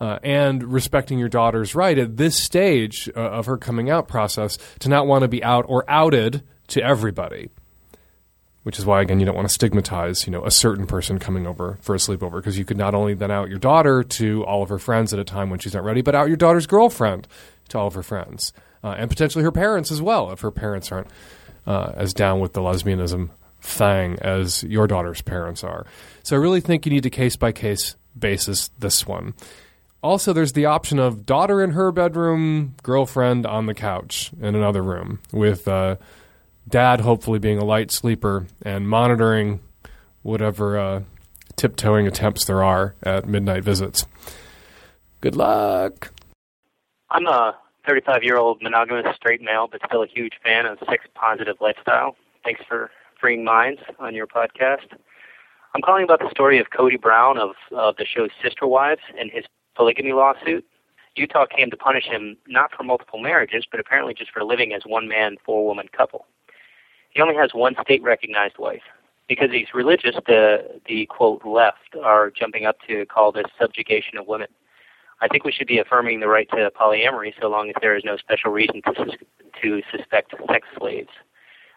Uh, 0.00 0.18
and 0.22 0.72
respecting 0.72 1.18
your 1.18 1.28
daughter's 1.28 1.74
right 1.74 1.98
at 1.98 2.16
this 2.16 2.42
stage 2.42 3.06
uh, 3.14 3.20
of 3.20 3.44
her 3.44 3.58
coming 3.58 3.90
out 3.90 4.08
process 4.08 4.56
to 4.78 4.88
not 4.88 5.06
want 5.06 5.20
to 5.20 5.28
be 5.28 5.44
out 5.44 5.66
or 5.68 5.84
outed 5.88 6.42
to 6.68 6.82
everybody 6.82 7.50
which 8.62 8.78
is 8.78 8.84
why 8.84 9.00
again 9.00 9.20
you 9.20 9.26
don't 9.26 9.34
want 9.34 9.48
to 9.48 9.54
stigmatize 9.54 10.26
you 10.26 10.32
know 10.32 10.44
a 10.44 10.50
certain 10.50 10.86
person 10.86 11.18
coming 11.18 11.46
over 11.46 11.78
for 11.80 11.94
a 11.94 11.98
sleepover 11.98 12.36
because 12.36 12.58
you 12.58 12.64
could 12.64 12.76
not 12.76 12.94
only 12.94 13.14
then 13.14 13.30
out 13.30 13.48
your 13.48 13.58
daughter 13.58 14.02
to 14.02 14.44
all 14.44 14.62
of 14.62 14.68
her 14.68 14.78
friends 14.78 15.12
at 15.12 15.18
a 15.18 15.24
time 15.24 15.50
when 15.50 15.58
she's 15.58 15.74
not 15.74 15.84
ready 15.84 16.02
but 16.02 16.14
out 16.14 16.28
your 16.28 16.36
daughter's 16.36 16.66
girlfriend 16.66 17.26
to 17.68 17.78
all 17.78 17.86
of 17.86 17.94
her 17.94 18.02
friends 18.02 18.52
uh, 18.82 18.94
and 18.98 19.10
potentially 19.10 19.44
her 19.44 19.52
parents 19.52 19.90
as 19.90 20.00
well 20.00 20.30
if 20.30 20.40
her 20.40 20.50
parents 20.50 20.90
aren't 20.90 21.08
uh, 21.66 21.92
as 21.96 22.12
down 22.14 22.40
with 22.40 22.52
the 22.52 22.60
lesbianism 22.60 23.30
thing 23.60 24.18
as 24.20 24.62
your 24.64 24.86
daughter's 24.86 25.20
parents 25.20 25.62
are. 25.62 25.86
So 26.22 26.36
i 26.36 26.38
really 26.38 26.60
think 26.60 26.86
you 26.86 26.92
need 26.92 27.06
a 27.06 27.10
case 27.10 27.36
by 27.36 27.52
case 27.52 27.96
basis 28.18 28.70
this 28.78 29.06
one. 29.06 29.34
Also 30.02 30.32
there's 30.32 30.54
the 30.54 30.64
option 30.64 30.98
of 30.98 31.26
daughter 31.26 31.62
in 31.62 31.72
her 31.72 31.92
bedroom 31.92 32.74
girlfriend 32.82 33.46
on 33.46 33.66
the 33.66 33.74
couch 33.74 34.32
in 34.40 34.54
another 34.54 34.82
room 34.82 35.20
with 35.32 35.68
uh, 35.68 35.96
dad 36.68 37.00
hopefully 37.00 37.38
being 37.38 37.58
a 37.58 37.64
light 37.64 37.90
sleeper 37.90 38.46
and 38.62 38.88
monitoring 38.88 39.60
whatever 40.22 40.78
uh, 40.78 41.02
tiptoeing 41.56 42.06
attempts 42.06 42.44
there 42.44 42.62
are 42.62 42.94
at 43.02 43.26
midnight 43.26 43.64
visits. 43.64 44.06
Good 45.20 45.36
luck. 45.36 46.12
I'm 47.10 47.26
a 47.26 47.56
35 47.86 48.22
year 48.22 48.36
old 48.36 48.62
monogamous 48.62 49.14
straight 49.16 49.42
male, 49.42 49.68
but 49.70 49.80
still 49.86 50.02
a 50.02 50.06
huge 50.06 50.34
fan 50.42 50.66
of 50.66 50.78
sex 50.88 51.04
positive 51.14 51.56
lifestyle. 51.60 52.16
Thanks 52.44 52.60
for 52.66 52.90
freeing 53.20 53.44
minds 53.44 53.80
on 53.98 54.14
your 54.14 54.26
podcast. 54.26 54.96
I'm 55.74 55.82
calling 55.82 56.04
about 56.04 56.20
the 56.20 56.30
story 56.30 56.58
of 56.58 56.70
Kody 56.70 57.00
Brown 57.00 57.38
of, 57.38 57.50
of 57.70 57.96
the 57.96 58.04
show 58.04 58.28
Sister 58.42 58.66
Wives 58.66 59.02
and 59.18 59.30
his 59.30 59.44
polygamy 59.76 60.12
lawsuit. 60.12 60.64
Utah 61.16 61.46
came 61.46 61.70
to 61.70 61.76
punish 61.76 62.04
him 62.04 62.36
not 62.46 62.70
for 62.74 62.82
multiple 62.82 63.20
marriages, 63.20 63.66
but 63.70 63.80
apparently 63.80 64.14
just 64.14 64.30
for 64.30 64.44
living 64.44 64.72
as 64.72 64.82
one 64.86 65.08
man, 65.08 65.36
four 65.44 65.66
woman 65.66 65.88
couple. 65.96 66.26
He 67.10 67.20
only 67.20 67.34
has 67.34 67.50
one 67.52 67.74
state 67.82 68.02
recognized 68.02 68.58
wife. 68.58 68.82
Because 69.28 69.50
he's 69.52 69.68
religious, 69.74 70.16
the 70.26 70.80
the 70.88 71.06
quote 71.06 71.44
left 71.44 71.94
are 72.02 72.30
jumping 72.30 72.66
up 72.66 72.78
to 72.88 73.06
call 73.06 73.30
this 73.30 73.46
subjugation 73.60 74.18
of 74.18 74.26
women. 74.26 74.48
I 75.20 75.28
think 75.28 75.44
we 75.44 75.52
should 75.52 75.68
be 75.68 75.78
affirming 75.78 76.18
the 76.18 76.26
right 76.26 76.48
to 76.50 76.70
polyamory 76.70 77.34
so 77.40 77.48
long 77.48 77.68
as 77.68 77.76
there 77.80 77.96
is 77.96 78.02
no 78.04 78.16
special 78.16 78.50
reason 78.50 78.82
to 78.82 78.94
sus- 78.96 79.16
to 79.62 79.82
suspect 79.92 80.34
sex 80.50 80.66
slaves. 80.76 81.10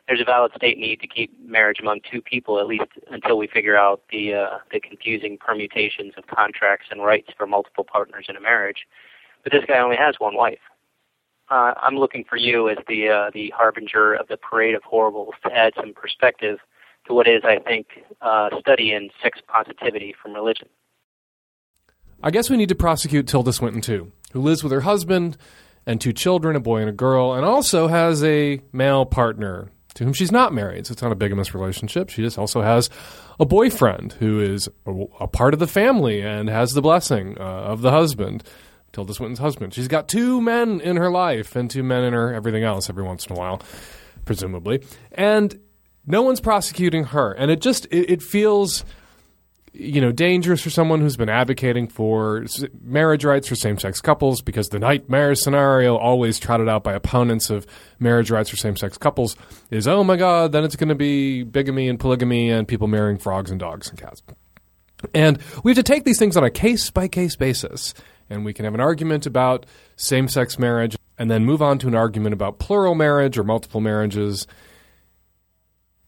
There's 0.08 0.20
a 0.20 0.26
valid 0.26 0.52
state 0.56 0.80
need 0.80 1.00
to 1.02 1.08
keep 1.08 1.32
marriage 1.46 1.80
among 1.80 2.02
two 2.12 2.22
people 2.22 2.60
at 2.60 2.66
least 2.66 2.90
until 3.12 3.38
we 3.38 3.46
figure 3.46 3.78
out 3.78 4.02
the 4.12 4.34
uh, 4.34 4.58
the 4.72 4.80
confusing 4.80 5.38
permutations 5.38 6.14
of 6.18 6.26
contracts 6.26 6.88
and 6.90 7.04
rights 7.04 7.30
for 7.38 7.46
multiple 7.46 7.84
partners 7.84 8.26
in 8.30 8.36
a 8.36 8.42
marriage. 8.42 8.88
But 9.44 9.52
this 9.52 9.64
guy 9.68 9.78
only 9.78 9.98
has 9.98 10.16
one 10.18 10.36
wife 10.36 10.60
uh, 11.54 11.74
I'm 11.82 11.96
looking 11.96 12.24
for 12.28 12.36
you 12.36 12.68
as 12.70 12.78
the 12.88 13.10
uh, 13.10 13.32
the 13.34 13.54
harbinger 13.56 14.14
of 14.16 14.28
the 14.28 14.38
parade 14.38 14.74
of 14.74 14.84
horribles 14.84 15.36
to 15.46 15.54
add 15.56 15.74
some 15.76 15.94
perspective 15.94 16.58
to 17.06 17.14
what 17.14 17.28
is, 17.28 17.44
I 17.44 17.60
think, 17.60 17.88
a 18.22 18.50
study 18.60 18.92
in 18.92 19.10
sex 19.22 19.40
positivity 19.48 20.16
from 20.22 20.34
religion. 20.34 20.68
I 22.24 22.32
guess 22.32 22.50
we 22.50 22.58
need 22.58 22.70
to 22.70 22.76
prosecute 22.76 23.28
Tilda 23.28 23.54
Swinton 23.54 23.82
too, 23.82 24.12
who 24.32 24.42
lives 24.42 24.64
with 24.64 24.72
her 24.72 24.82
husband 24.82 25.38
and 25.86 26.00
two 26.02 26.14
children, 26.14 26.56
a 26.56 26.60
boy 26.60 26.80
and 26.80 26.90
a 26.90 26.94
girl, 26.94 27.34
and 27.34 27.46
also 27.46 27.88
has 27.88 28.24
a 28.24 28.62
male 28.72 29.06
partner 29.06 29.70
to 29.96 30.06
whom 30.06 30.14
she's 30.14 30.32
not 30.32 30.54
married. 30.54 30.88
So 30.88 30.94
it's 30.94 31.04
not 31.04 31.12
a 31.12 31.16
bigamous 31.16 31.54
relationship. 31.54 32.10
She 32.10 32.24
just 32.24 32.40
also 32.40 32.62
has 32.62 32.90
a 33.40 33.46
boyfriend 33.46 34.14
who 34.14 34.40
is 34.40 34.70
a, 34.88 34.92
a 35.20 35.28
part 35.28 35.54
of 35.54 35.60
the 35.60 35.68
family 35.68 36.22
and 36.22 36.50
has 36.50 36.72
the 36.72 36.82
blessing 36.82 37.38
uh, 37.38 37.44
of 37.44 37.82
the 37.82 37.92
husband. 37.92 38.44
Tilda 38.94 39.14
Swinton's 39.14 39.40
husband. 39.40 39.74
She's 39.74 39.88
got 39.88 40.08
two 40.08 40.40
men 40.40 40.80
in 40.80 40.96
her 40.96 41.12
life 41.12 41.56
and 41.56 41.70
two 41.70 41.84
men 41.84 42.04
in 42.04 42.14
her 42.14 42.34
everything 42.34 42.64
else 42.64 42.90
every 42.90 43.04
once 43.04 43.26
in 43.26 43.34
a 43.34 43.36
while, 43.36 43.62
presumably. 44.24 44.84
And 45.12 45.60
no 46.06 46.22
one's 46.22 46.40
prosecuting 46.40 47.06
her. 47.06 47.34
And 47.34 47.52
it 47.52 47.60
just 47.60 47.86
it, 47.88 48.10
it 48.10 48.24
feels 48.24 48.86
you 49.74 50.00
know, 50.00 50.12
dangerous 50.12 50.62
for 50.62 50.70
someone 50.70 51.02
who's 51.02 51.18
been 51.18 51.30
advocating 51.30 51.88
for 51.88 52.46
marriage 52.82 53.26
rights 53.26 53.48
for 53.48 53.56
same-sex 53.56 54.02
couples 54.02 54.42
because 54.42 54.70
the 54.70 54.78
nightmare 54.78 55.34
scenario 55.34 55.98
always 55.98 56.38
trotted 56.38 56.70
out 56.70 56.84
by 56.84 56.94
opponents 56.94 57.50
of 57.50 57.66
marriage 58.00 58.30
rights 58.30 58.52
for 58.52 58.56
same-sex 58.56 59.00
couples 59.00 59.36
is, 59.72 59.88
oh 59.88 60.04
my 60.04 60.16
God, 60.16 60.52
then 60.52 60.64
it's 60.64 60.76
going 60.76 60.90
to 60.90 60.96
be 60.96 61.42
bigamy 61.42 61.90
and 61.90 62.00
polygamy 62.00 62.52
and 62.52 62.68
people 62.68 62.88
marrying 62.88 63.18
frogs 63.18 63.50
and 63.50 63.60
dogs 63.60 63.90
and 63.90 64.00
cats. 64.00 64.22
And 65.14 65.40
we 65.64 65.72
have 65.72 65.78
to 65.78 65.84
take 65.84 66.04
these 66.04 66.20
things 66.20 66.38
on 66.38 66.44
a 66.44 66.52
case-by-case 66.52 67.36
basis, 67.36 67.96
and 68.34 68.44
we 68.44 68.54
can 68.54 68.66
have 68.66 68.74
an 68.74 68.82
argument 68.82 69.26
about 69.26 69.66
same-sex 69.96 70.60
marriage 70.60 70.98
and 71.18 71.32
then 71.32 71.46
move 71.46 71.62
on 71.62 71.78
to 71.80 71.88
an 71.88 71.96
argument 71.96 72.34
about 72.34 72.60
plural 72.60 72.96
marriage 72.96 73.38
or 73.38 73.44
multiple 73.44 73.80
marriages– 73.80 74.48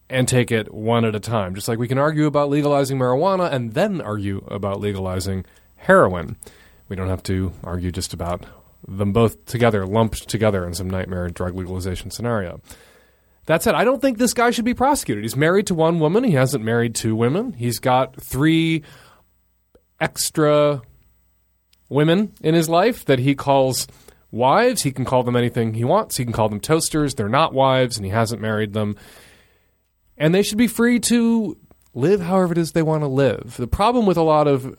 and 0.09 0.27
take 0.27 0.51
it 0.51 0.73
one 0.73 1.05
at 1.05 1.15
a 1.15 1.19
time. 1.19 1.55
Just 1.55 1.67
like 1.67 1.79
we 1.79 1.87
can 1.87 1.97
argue 1.97 2.25
about 2.25 2.49
legalizing 2.49 2.97
marijuana 2.97 3.51
and 3.51 3.73
then 3.73 4.01
argue 4.01 4.45
about 4.49 4.79
legalizing 4.79 5.45
heroin. 5.75 6.37
We 6.87 6.95
don't 6.95 7.09
have 7.09 7.23
to 7.23 7.53
argue 7.63 7.91
just 7.91 8.13
about 8.13 8.45
them 8.87 9.13
both 9.13 9.45
together, 9.45 9.85
lumped 9.85 10.29
together 10.29 10.65
in 10.65 10.73
some 10.73 10.89
nightmare 10.89 11.29
drug 11.29 11.55
legalization 11.55 12.11
scenario. 12.11 12.61
That 13.47 13.63
said, 13.63 13.75
I 13.75 13.83
don't 13.83 14.01
think 14.01 14.17
this 14.17 14.33
guy 14.33 14.51
should 14.51 14.65
be 14.65 14.73
prosecuted. 14.73 15.23
He's 15.23 15.35
married 15.35 15.67
to 15.67 15.75
one 15.75 15.99
woman. 15.99 16.23
He 16.23 16.31
hasn't 16.31 16.63
married 16.63 16.95
two 16.95 17.15
women. 17.15 17.53
He's 17.53 17.79
got 17.79 18.19
three 18.21 18.83
extra 19.99 20.81
women 21.89 22.33
in 22.41 22.55
his 22.55 22.69
life 22.69 23.05
that 23.05 23.19
he 23.19 23.35
calls 23.35 23.87
wives. 24.31 24.83
He 24.83 24.91
can 24.91 25.05
call 25.05 25.23
them 25.23 25.35
anything 25.35 25.73
he 25.73 25.83
wants. 25.83 26.17
He 26.17 26.23
can 26.23 26.33
call 26.33 26.49
them 26.49 26.59
toasters. 26.59 27.15
They're 27.15 27.29
not 27.29 27.53
wives, 27.53 27.97
and 27.97 28.05
he 28.05 28.11
hasn't 28.11 28.41
married 28.41 28.73
them 28.73 28.95
and 30.17 30.33
they 30.33 30.43
should 30.43 30.57
be 30.57 30.67
free 30.67 30.99
to 30.99 31.57
live 31.93 32.21
however 32.21 32.53
it 32.53 32.57
is 32.57 32.71
they 32.71 32.81
want 32.81 33.03
to 33.03 33.07
live. 33.07 33.55
The 33.57 33.67
problem 33.67 34.05
with 34.05 34.17
a 34.17 34.23
lot 34.23 34.47
of 34.47 34.75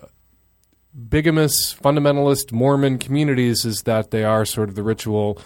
bigamous, 1.08 1.78
fundamentalist 1.78 2.52
Mormon 2.52 2.98
communities 2.98 3.64
is 3.64 3.82
that 3.82 4.10
they 4.10 4.24
are 4.24 4.44
sort 4.44 4.68
of 4.68 4.74
the 4.74 4.82
ritual 4.82 5.40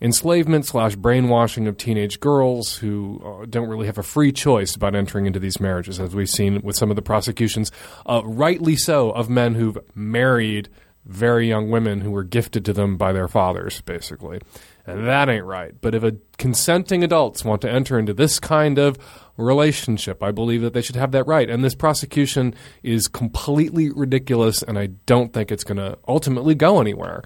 enslavement 0.00 0.66
slash 0.66 0.94
brainwashing 0.94 1.66
of 1.66 1.76
teenage 1.78 2.20
girls 2.20 2.76
who 2.76 3.20
uh, 3.24 3.46
don't 3.48 3.68
really 3.68 3.86
have 3.86 3.96
a 3.96 4.02
free 4.02 4.30
choice 4.30 4.74
about 4.74 4.94
entering 4.94 5.24
into 5.24 5.38
these 5.38 5.58
marriages, 5.58 5.98
as 5.98 6.14
we've 6.14 6.28
seen 6.28 6.60
with 6.62 6.76
some 6.76 6.90
of 6.90 6.96
the 6.96 7.02
prosecutions, 7.02 7.72
uh, 8.04 8.20
rightly 8.24 8.76
so, 8.76 9.10
of 9.10 9.30
men 9.30 9.54
who've 9.54 9.78
married 9.94 10.68
very 11.06 11.48
young 11.48 11.70
women 11.70 12.00
who 12.00 12.10
were 12.10 12.24
gifted 12.24 12.64
to 12.64 12.72
them 12.72 12.96
by 12.96 13.12
their 13.12 13.28
fathers, 13.28 13.80
basically. 13.82 14.40
And 14.86 15.06
that 15.06 15.28
ain't 15.28 15.44
right. 15.44 15.74
But 15.80 15.94
if 15.94 16.02
a 16.02 16.16
consenting 16.38 17.02
adults 17.02 17.44
want 17.44 17.62
to 17.62 17.70
enter 17.70 17.98
into 17.98 18.12
this 18.12 18.38
kind 18.38 18.78
of 18.78 18.98
relationship, 19.36 20.22
I 20.22 20.30
believe 20.30 20.62
that 20.62 20.72
they 20.74 20.82
should 20.82 20.96
have 20.96 21.12
that 21.12 21.26
right. 21.26 21.48
And 21.48 21.64
this 21.64 21.74
prosecution 21.74 22.54
is 22.82 23.08
completely 23.08 23.90
ridiculous, 23.90 24.62
and 24.62 24.78
I 24.78 24.86
don't 25.06 25.32
think 25.32 25.50
it's 25.50 25.64
going 25.64 25.78
to 25.78 25.98
ultimately 26.06 26.54
go 26.54 26.80
anywhere. 26.80 27.24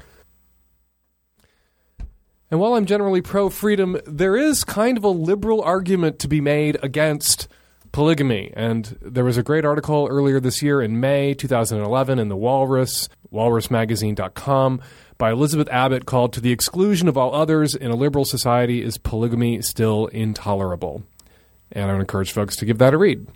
And 2.51 2.59
while 2.59 2.75
I'm 2.75 2.87
generally 2.87 3.23
pro 3.23 3.49
freedom, 3.49 3.99
there 4.07 4.37
is 4.37 4.65
kind 4.65 4.99
of 4.99 5.05
a 5.05 5.09
liberal 5.09 5.63
argument 5.63 6.19
to 6.21 6.29
be 6.29 6.41
made 6.41 6.79
against 6.83 7.47
polygamy. 7.93 8.53
And 8.57 8.99
there 9.01 9.25
was 9.25 9.37
a 9.37 9.43
great 9.43 9.65
article 9.65 10.09
earlier 10.11 10.41
this 10.41 10.63
year 10.63 10.81
in 10.81 11.01
May 11.01 11.35
2011 11.35 12.19
in 12.19 12.29
the 12.29 12.37
Walrus, 12.37 13.09
walrusmagazine.com, 13.33 14.81
by 15.19 15.31
Elizabeth 15.33 15.69
Abbott 15.69 16.07
called 16.07 16.33
To 16.33 16.41
the 16.41 16.53
Exclusion 16.53 17.09
of 17.09 17.17
All 17.17 17.35
Others 17.35 17.75
in 17.75 17.91
a 17.91 17.97
Liberal 17.97 18.25
Society 18.25 18.83
Is 18.83 18.99
Polygamy 18.99 19.63
Still 19.63 20.07
Intolerable? 20.07 21.03
And 21.73 21.91
I 21.91 21.93
would 21.93 22.01
encourage 22.01 22.33
folks 22.33 22.57
to 22.57 22.65
give 22.65 22.79
that 22.79 22.95
a 22.95 22.99
read. 22.99 23.27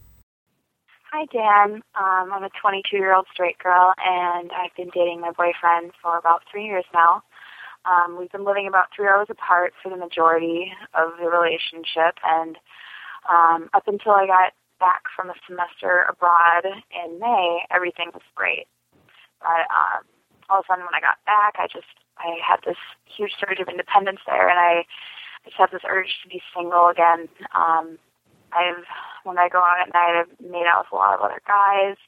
Hi, 1.13 1.27
Dan. 1.27 1.83
Um, 1.95 2.33
I'm 2.33 2.43
a 2.43 2.51
22 2.61 2.97
year 2.97 3.15
old 3.15 3.27
straight 3.33 3.59
girl, 3.59 3.95
and 4.05 4.51
I've 4.51 4.75
been 4.77 4.91
dating 4.93 5.21
my 5.21 5.31
boyfriend 5.31 5.93
for 6.03 6.19
about 6.19 6.43
three 6.51 6.67
years 6.67 6.85
now. 6.93 7.23
Um, 7.85 8.19
we've 8.19 8.33
been 8.33 8.45
living 8.45 8.67
about 8.67 8.87
three 8.97 9.07
hours 9.07 9.29
apart 9.31 9.75
for 9.81 9.91
the 9.91 9.97
majority 9.97 10.73
of 10.93 11.13
the 11.21 11.29
relationship, 11.29 12.19
and 12.25 12.57
um, 13.31 13.71
up 13.75 13.87
until 13.87 14.13
I 14.13 14.27
got 14.27 14.53
back 14.81 15.03
from 15.15 15.31
a 15.31 15.35
semester 15.47 16.05
abroad 16.09 16.65
in 16.65 17.21
May, 17.21 17.61
everything 17.71 18.11
was 18.13 18.23
great. 18.35 18.67
But 19.45 19.69
um, 19.69 20.09
all 20.49 20.61
of 20.61 20.65
a 20.65 20.73
sudden 20.73 20.89
when 20.89 20.97
I 20.97 21.05
got 21.05 21.21
back, 21.29 21.61
I 21.61 21.69
just 21.69 21.93
I 22.17 22.41
had 22.41 22.65
this 22.65 22.81
huge 23.05 23.37
surge 23.37 23.61
of 23.61 23.69
independence 23.69 24.25
there, 24.27 24.49
and 24.49 24.59
I 24.59 24.89
just 25.45 25.61
had 25.61 25.71
this 25.71 25.85
urge 25.85 26.25
to 26.25 26.29
be 26.29 26.41
single 26.57 26.89
again. 26.89 27.29
Um, 27.53 28.01
I've 28.57 28.89
when 29.25 29.37
I 29.37 29.53
go 29.53 29.61
out 29.61 29.85
at 29.85 29.93
night, 29.93 30.25
I've 30.25 30.33
made 30.41 30.65
out 30.65 30.89
with 30.89 30.93
a 30.93 30.97
lot 30.97 31.15
of 31.15 31.21
other 31.21 31.45
guys, 31.47 32.01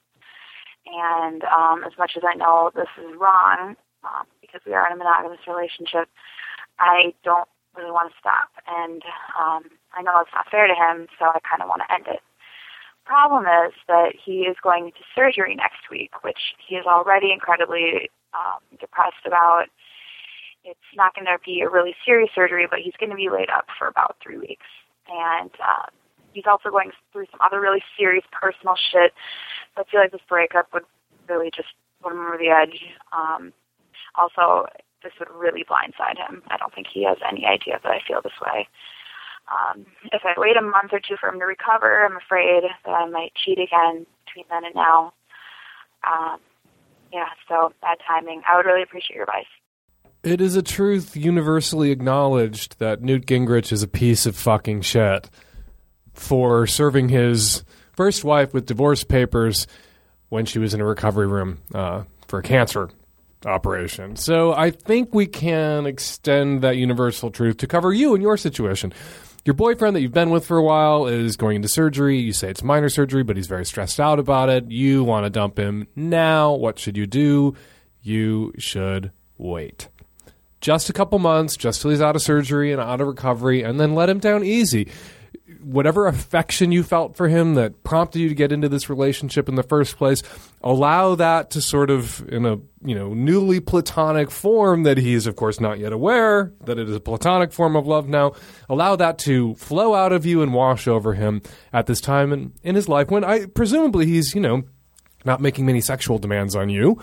and 0.88 1.44
um, 1.44 1.84
as 1.84 1.92
much 1.98 2.16
as 2.16 2.24
I 2.24 2.34
know 2.34 2.72
this 2.74 2.88
is 2.96 3.12
wrong 3.20 3.76
um, 4.04 4.24
because 4.40 4.64
we 4.64 4.72
are 4.72 4.86
in 4.88 4.92
a 4.92 4.96
monogamous 4.96 5.44
relationship, 5.46 6.08
I 6.80 7.12
don't 7.24 7.48
really 7.76 7.92
want 7.92 8.12
to 8.12 8.18
stop, 8.18 8.48
and 8.64 9.02
um, 9.36 9.68
I 9.92 10.00
know 10.00 10.20
it's 10.20 10.32
not 10.32 10.48
fair 10.50 10.66
to 10.66 10.74
him, 10.74 11.08
so 11.18 11.26
I 11.26 11.40
kind 11.44 11.60
of 11.60 11.68
want 11.68 11.82
to 11.84 11.92
end 11.92 12.06
it 12.08 12.24
problem 13.06 13.44
is 13.44 13.72
that 13.88 14.12
he 14.22 14.42
is 14.42 14.56
going 14.62 14.86
into 14.86 15.00
surgery 15.14 15.54
next 15.54 15.88
week, 15.90 16.10
which 16.22 16.54
he 16.66 16.76
is 16.76 16.86
already 16.86 17.32
incredibly 17.32 18.10
um, 18.34 18.60
depressed 18.78 19.24
about. 19.24 19.66
It's 20.64 20.90
not 20.96 21.14
going 21.14 21.26
to 21.26 21.38
be 21.44 21.60
a 21.60 21.70
really 21.70 21.94
serious 22.04 22.30
surgery, 22.34 22.66
but 22.68 22.80
he's 22.80 22.94
going 22.98 23.10
to 23.10 23.16
be 23.16 23.30
laid 23.30 23.50
up 23.50 23.66
for 23.78 23.86
about 23.86 24.16
three 24.22 24.38
weeks. 24.38 24.66
And 25.08 25.50
uh, 25.62 25.86
he's 26.32 26.44
also 26.46 26.70
going 26.70 26.90
through 27.12 27.26
some 27.30 27.40
other 27.40 27.60
really 27.60 27.82
serious 27.96 28.24
personal 28.32 28.74
shit. 28.74 29.14
So 29.74 29.82
I 29.82 29.90
feel 29.90 30.00
like 30.00 30.12
this 30.12 30.20
breakup 30.28 30.66
would 30.74 30.82
really 31.28 31.50
just 31.54 31.68
put 32.02 32.12
him 32.12 32.18
over 32.18 32.36
the 32.36 32.50
edge. 32.50 32.82
Um, 33.16 33.52
also, 34.16 34.66
this 35.02 35.12
would 35.18 35.30
really 35.30 35.64
blindside 35.64 36.18
him. 36.18 36.42
I 36.48 36.56
don't 36.56 36.74
think 36.74 36.88
he 36.92 37.04
has 37.04 37.18
any 37.26 37.46
idea 37.46 37.78
that 37.82 37.92
I 37.92 38.00
feel 38.06 38.20
this 38.22 38.40
way. 38.44 38.68
Um, 39.48 39.86
if 40.12 40.22
I 40.24 40.34
wait 40.36 40.56
a 40.56 40.62
month 40.62 40.92
or 40.92 41.00
two 41.00 41.16
for 41.20 41.28
him 41.28 41.38
to 41.38 41.46
recover, 41.46 42.04
I'm 42.04 42.16
afraid 42.16 42.64
that 42.84 42.90
I 42.90 43.06
might 43.08 43.32
cheat 43.34 43.58
again 43.58 44.06
between 44.24 44.44
then 44.50 44.64
and 44.64 44.74
now. 44.74 45.12
Um, 46.06 46.38
yeah, 47.12 47.28
so 47.48 47.72
bad 47.80 47.98
timing. 48.06 48.42
I 48.48 48.56
would 48.56 48.66
really 48.66 48.82
appreciate 48.82 49.16
your 49.16 49.24
advice. 49.24 49.46
It 50.22 50.40
is 50.40 50.56
a 50.56 50.62
truth 50.62 51.16
universally 51.16 51.92
acknowledged 51.92 52.80
that 52.80 53.02
Newt 53.02 53.26
Gingrich 53.26 53.72
is 53.72 53.84
a 53.84 53.88
piece 53.88 54.26
of 54.26 54.36
fucking 54.36 54.82
shit 54.82 55.30
for 56.14 56.66
serving 56.66 57.10
his 57.10 57.62
first 57.92 58.24
wife 58.24 58.52
with 58.52 58.66
divorce 58.66 59.04
papers 59.04 59.66
when 60.28 60.44
she 60.44 60.58
was 60.58 60.74
in 60.74 60.80
a 60.80 60.84
recovery 60.84 61.28
room 61.28 61.58
uh, 61.72 62.02
for 62.26 62.40
a 62.40 62.42
cancer 62.42 62.90
operation. 63.44 64.16
So 64.16 64.52
I 64.52 64.70
think 64.70 65.14
we 65.14 65.26
can 65.26 65.86
extend 65.86 66.62
that 66.62 66.76
universal 66.76 67.30
truth 67.30 67.58
to 67.58 67.66
cover 67.66 67.92
you 67.92 68.14
and 68.14 68.22
your 68.22 68.36
situation. 68.36 68.92
Your 69.46 69.54
boyfriend 69.54 69.94
that 69.94 70.00
you've 70.00 70.12
been 70.12 70.30
with 70.30 70.44
for 70.44 70.56
a 70.56 70.62
while 70.62 71.06
is 71.06 71.36
going 71.36 71.54
into 71.54 71.68
surgery. 71.68 72.18
You 72.18 72.32
say 72.32 72.50
it's 72.50 72.64
minor 72.64 72.88
surgery, 72.88 73.22
but 73.22 73.36
he's 73.36 73.46
very 73.46 73.64
stressed 73.64 74.00
out 74.00 74.18
about 74.18 74.48
it. 74.48 74.72
You 74.72 75.04
want 75.04 75.24
to 75.24 75.30
dump 75.30 75.56
him 75.56 75.86
now. 75.94 76.52
What 76.52 76.80
should 76.80 76.96
you 76.96 77.06
do? 77.06 77.54
You 78.02 78.52
should 78.58 79.12
wait. 79.38 79.86
Just 80.60 80.90
a 80.90 80.92
couple 80.92 81.20
months, 81.20 81.56
just 81.56 81.80
till 81.80 81.92
he's 81.92 82.00
out 82.00 82.16
of 82.16 82.22
surgery 82.22 82.72
and 82.72 82.80
out 82.80 83.00
of 83.00 83.06
recovery, 83.06 83.62
and 83.62 83.78
then 83.78 83.94
let 83.94 84.08
him 84.08 84.18
down 84.18 84.42
easy 84.42 84.88
whatever 85.66 86.06
affection 86.06 86.70
you 86.70 86.84
felt 86.84 87.16
for 87.16 87.26
him 87.26 87.54
that 87.54 87.82
prompted 87.82 88.20
you 88.20 88.28
to 88.28 88.34
get 88.36 88.52
into 88.52 88.68
this 88.68 88.88
relationship 88.88 89.48
in 89.48 89.56
the 89.56 89.64
first 89.64 89.96
place, 89.96 90.22
allow 90.62 91.16
that 91.16 91.50
to 91.50 91.60
sort 91.60 91.90
of, 91.90 92.26
in 92.28 92.46
a 92.46 92.58
you 92.84 92.94
know 92.94 93.12
newly 93.12 93.58
platonic 93.58 94.30
form 94.30 94.84
that 94.84 94.96
he 94.96 95.12
is 95.14 95.26
of 95.26 95.34
course 95.34 95.58
not 95.58 95.80
yet 95.80 95.92
aware 95.92 96.52
that 96.66 96.78
it 96.78 96.88
is 96.88 96.94
a 96.94 97.00
platonic 97.00 97.52
form 97.52 97.74
of 97.74 97.86
love 97.86 98.08
now. 98.08 98.32
Allow 98.68 98.96
that 98.96 99.18
to 99.20 99.54
flow 99.56 99.94
out 99.94 100.12
of 100.12 100.24
you 100.24 100.40
and 100.42 100.54
wash 100.54 100.86
over 100.86 101.14
him 101.14 101.42
at 101.72 101.86
this 101.86 102.00
time 102.00 102.32
in, 102.32 102.52
in 102.62 102.76
his 102.76 102.88
life 102.88 103.10
when 103.10 103.24
I 103.24 103.46
presumably 103.46 104.06
he's 104.06 104.34
you 104.34 104.40
know 104.40 104.62
not 105.24 105.40
making 105.40 105.66
many 105.66 105.80
sexual 105.80 106.18
demands 106.18 106.54
on 106.54 106.68
you 106.68 107.02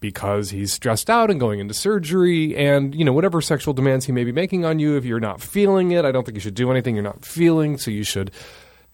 because 0.00 0.50
he's 0.50 0.72
stressed 0.72 1.08
out 1.08 1.30
and 1.30 1.40
going 1.40 1.58
into 1.58 1.74
surgery 1.74 2.56
and 2.56 2.94
you 2.94 3.04
know 3.04 3.12
whatever 3.12 3.40
sexual 3.40 3.74
demands 3.74 4.04
he 4.06 4.12
may 4.12 4.24
be 4.24 4.32
making 4.32 4.64
on 4.64 4.78
you 4.78 4.96
if 4.96 5.04
you're 5.04 5.18
not 5.18 5.40
feeling 5.40 5.90
it 5.90 6.04
i 6.04 6.12
don't 6.12 6.24
think 6.24 6.34
you 6.34 6.40
should 6.40 6.54
do 6.54 6.70
anything 6.70 6.94
you're 6.94 7.02
not 7.02 7.24
feeling 7.24 7.78
so 7.78 7.90
you 7.90 8.04
should 8.04 8.30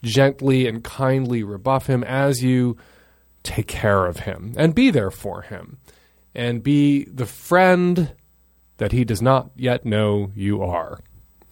gently 0.05 0.67
and 0.67 0.85
kindly 0.85 1.43
rebuff 1.43 1.87
him 1.87 2.05
as 2.05 2.43
you 2.43 2.77
take 3.43 3.67
care 3.67 4.07
of 4.07 4.21
him 4.21 4.55
and 4.57 4.75
be 4.75 4.91
there 4.91 5.11
for 5.11 5.43
him 5.43 5.79
and 6.35 6.63
be 6.63 7.05
the 7.05 7.27
friend 7.27 8.15
that 8.79 8.93
he 8.93 9.05
does 9.05 9.23
not 9.23 9.51
yet 9.55 9.85
know 9.85 10.33
you 10.35 10.63
are, 10.63 10.99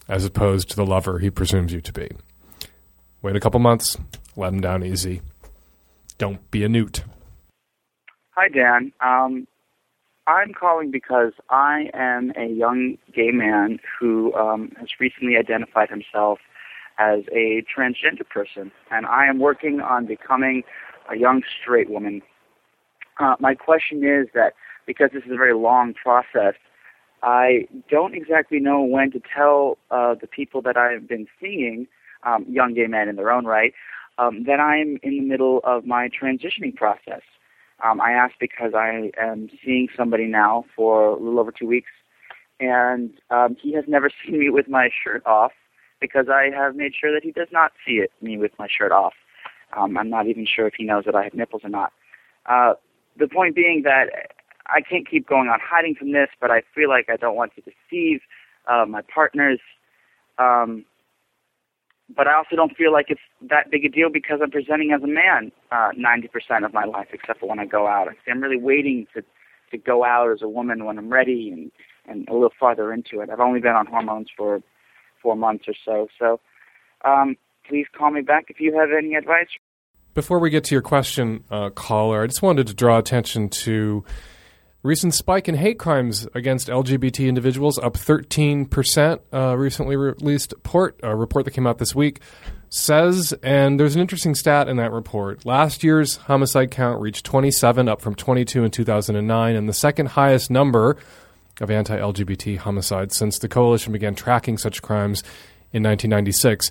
as 0.09 0.25
opposed 0.25 0.71
to 0.71 0.77
the 0.77 0.87
lover 0.87 1.19
he 1.19 1.31
presumes 1.31 1.73
you 1.73 1.81
to 1.81 1.93
be. 1.93 2.09
Wait 3.23 3.37
a 3.37 3.41
couple 3.41 3.61
months, 3.61 3.97
let 4.37 4.53
him 4.53 4.61
down 4.61 4.83
easy. 4.83 5.21
Don't 6.19 6.51
be 6.51 6.65
a 6.65 6.69
newt. 6.69 7.03
Hi, 8.43 8.49
Dan. 8.49 8.91
Um, 9.03 9.47
I'm 10.27 10.55
calling 10.55 10.91
because 10.91 11.35
I 11.51 11.91
am 11.93 12.33
a 12.39 12.47
young 12.47 12.97
gay 13.15 13.33
man 13.33 13.81
who 13.99 14.33
um, 14.33 14.73
has 14.81 14.89
recently 14.99 15.37
identified 15.37 15.91
himself 15.91 16.39
as 16.99 17.19
a 17.33 17.63
transgender 17.69 18.27
person, 18.27 18.73
and 18.91 19.05
I 19.05 19.27
am 19.27 19.41
working 19.41 19.83
on 19.83 20.07
becoming 20.07 20.63
a 21.13 21.19
young 21.19 21.43
straight 21.61 21.91
woman. 21.91 22.23
Uh, 23.19 23.35
my 23.41 23.55
question 23.55 23.99
is 23.99 24.29
that 24.33 24.55
because 24.87 25.11
this 25.13 25.25
is 25.27 25.33
a 25.33 25.37
very 25.37 25.53
long 25.53 25.93
process, 25.93 26.55
I 27.23 27.69
don't 27.91 28.15
exactly 28.15 28.59
know 28.59 28.81
when 28.81 29.11
to 29.11 29.21
tell 29.37 29.77
uh, 29.91 30.15
the 30.19 30.27
people 30.27 30.63
that 30.63 30.79
I've 30.79 31.07
been 31.07 31.27
seeing, 31.39 31.89
um, 32.23 32.47
young 32.49 32.73
gay 32.73 32.87
men 32.87 33.07
in 33.11 33.17
their 33.17 33.33
own 33.33 33.45
right, 33.45 33.75
um, 34.17 34.45
that 34.45 34.61
I'm 34.61 34.99
in 35.03 35.19
the 35.19 35.21
middle 35.21 35.61
of 35.63 35.85
my 35.85 36.09
transitioning 36.09 36.75
process. 36.75 37.21
Um, 37.83 38.01
I 38.01 38.13
ask 38.13 38.35
because 38.39 38.73
I 38.75 39.11
am 39.19 39.49
seeing 39.65 39.89
somebody 39.97 40.27
now 40.27 40.65
for 40.77 41.09
a 41.09 41.17
little 41.17 41.39
over 41.39 41.53
two 41.53 41.67
weeks, 41.67 41.91
and 42.59 43.11
um, 43.31 43.57
he 43.61 43.73
has 43.75 43.85
never 43.89 44.11
seen 44.25 44.39
me 44.39 44.51
with 44.51 44.69
my 44.69 44.91
shirt 45.03 45.25
off 45.27 45.53
because 46.01 46.27
I 46.29 46.51
have 46.55 46.77
made 46.77 46.93
sure 46.99 47.13
that 47.13 47.23
he 47.23 47.33
does 47.33 47.49
not 47.53 47.73
see 47.87 47.95
it 47.95 48.11
me 48.21 48.39
with 48.39 48.53
my 48.59 48.69
shirt 48.69 48.93
off. 48.93 49.15
Um, 49.77 49.97
I'm 49.97 50.11
not 50.11 50.27
even 50.27 50.47
sure 50.47 50.67
if 50.67 50.75
he 50.75 50.85
knows 50.85 51.05
that 51.05 51.15
I 51.15 51.25
have 51.25 51.35
nipples 51.35 51.63
or 51.65 51.69
not. 51.69 51.93
Uh, 52.47 52.75
the 53.19 53.29
point 53.29 53.55
being 53.55 53.83
that 53.85 54.07
I 54.67 54.81
can't 54.81 55.09
keep 55.09 55.29
going 55.29 55.49
on 55.49 55.59
hiding 55.63 55.95
from 55.95 56.13
this, 56.13 56.29
but 56.41 56.51
I 56.51 56.63
feel 56.75 56.89
like 56.89 57.09
I 57.09 57.17
don't 57.17 57.37
want 57.37 57.53
to 57.57 57.63
deceive 57.63 58.21
uh, 58.67 58.85
my 58.89 59.03
partners. 59.03 59.61
Um, 60.39 60.85
but 62.17 62.27
I 62.27 62.35
also 62.35 62.57
don't 62.57 62.77
feel 62.77 62.93
like 62.93 63.07
it's 63.09 63.21
that 63.49 63.71
big 63.71 63.85
a 63.85 63.89
deal 63.89 64.11
because 64.11 64.41
I'm 64.43 64.51
presenting 64.51 64.93
as 64.93 65.03
a 65.03 65.07
man 65.07 65.53
uh, 65.71 65.91
90% 65.97 66.65
of 66.65 66.73
my 66.73 66.85
life, 66.85 67.09
except 67.13 67.41
for 67.41 67.49
when 67.49 67.59
I 67.59 67.67
go 67.67 67.87
out. 67.87 68.09
I'm 68.29 68.41
really 68.41 68.61
waiting 68.61 69.07
to 69.15 69.23
to 69.71 69.79
go 69.79 70.05
out 70.05 70.33
as 70.33 70.43
a 70.43 70.49
woman 70.49 70.85
when 70.85 70.99
I'm 70.99 71.11
ready 71.11 71.51
and 71.53 71.71
and 72.07 72.29
a 72.29 72.33
little 72.33 72.53
farther 72.59 72.93
into 72.93 73.21
it. 73.21 73.31
I've 73.31 73.41
only 73.41 73.61
been 73.61 73.77
on 73.77 73.87
hormones 73.87 74.29
for 74.37 74.61
four 75.23 75.37
months 75.37 75.67
or 75.69 75.75
so. 75.85 76.09
So 76.19 76.41
um, 77.05 77.37
please 77.69 77.87
call 77.97 78.11
me 78.11 78.23
back 78.23 78.47
if 78.49 78.59
you 78.61 78.77
have 78.77 78.89
any 78.97 79.15
advice. 79.15 79.49
Before 80.13 80.41
we 80.41 80.51
get 80.51 80.65
to 80.65 80.75
your 80.75 80.83
question, 80.83 81.45
uh, 81.51 81.71
caller, 81.71 82.25
I 82.25 82.27
just 82.27 82.43
wanted 82.43 82.67
to 82.67 82.75
draw 82.75 82.99
attention 82.99 83.49
to 83.49 84.05
recent 84.83 85.15
spike 85.15 85.49
in 85.49 85.57
hate 85.57 85.79
crimes 85.79 86.27
against 86.35 86.69
LGBT 86.69 87.29
individuals, 87.29 87.79
up 87.79 87.95
13%. 87.95 89.21
Uh, 89.33 89.57
recently 89.57 89.97
released 89.97 90.53
report, 90.53 90.99
a 91.03 91.15
report 91.15 91.45
that 91.45 91.53
came 91.53 91.67
out 91.67 91.79
this 91.79 91.95
week 91.95 92.21
says, 92.71 93.35
and 93.43 93.79
there's 93.79 93.97
an 93.97 94.01
interesting 94.01 94.35
stat 94.35 94.69
in 94.69 94.77
that 94.77 94.93
report. 94.93 95.45
Last 95.45 95.83
year's 95.83 96.17
homicide 96.17 96.71
count 96.71 97.01
reached 97.01 97.27
27, 97.27 97.89
up 97.89 98.01
from 98.01 98.15
22 98.15 98.65
in 98.65 98.71
2009, 98.71 99.57
and 99.57 99.69
the 99.69 99.73
second 99.73 100.11
highest 100.11 100.51
number 100.51 100.97
of 101.61 101.71
anti 101.71 101.99
LGBT 101.99 102.59
homicides 102.59 103.17
since 103.19 103.39
the 103.39 103.49
coalition 103.49 103.93
began 103.93 104.15
tracking 104.15 104.57
such 104.57 104.83
crimes 104.83 105.23
in 105.73 105.83
1996. 105.83 106.71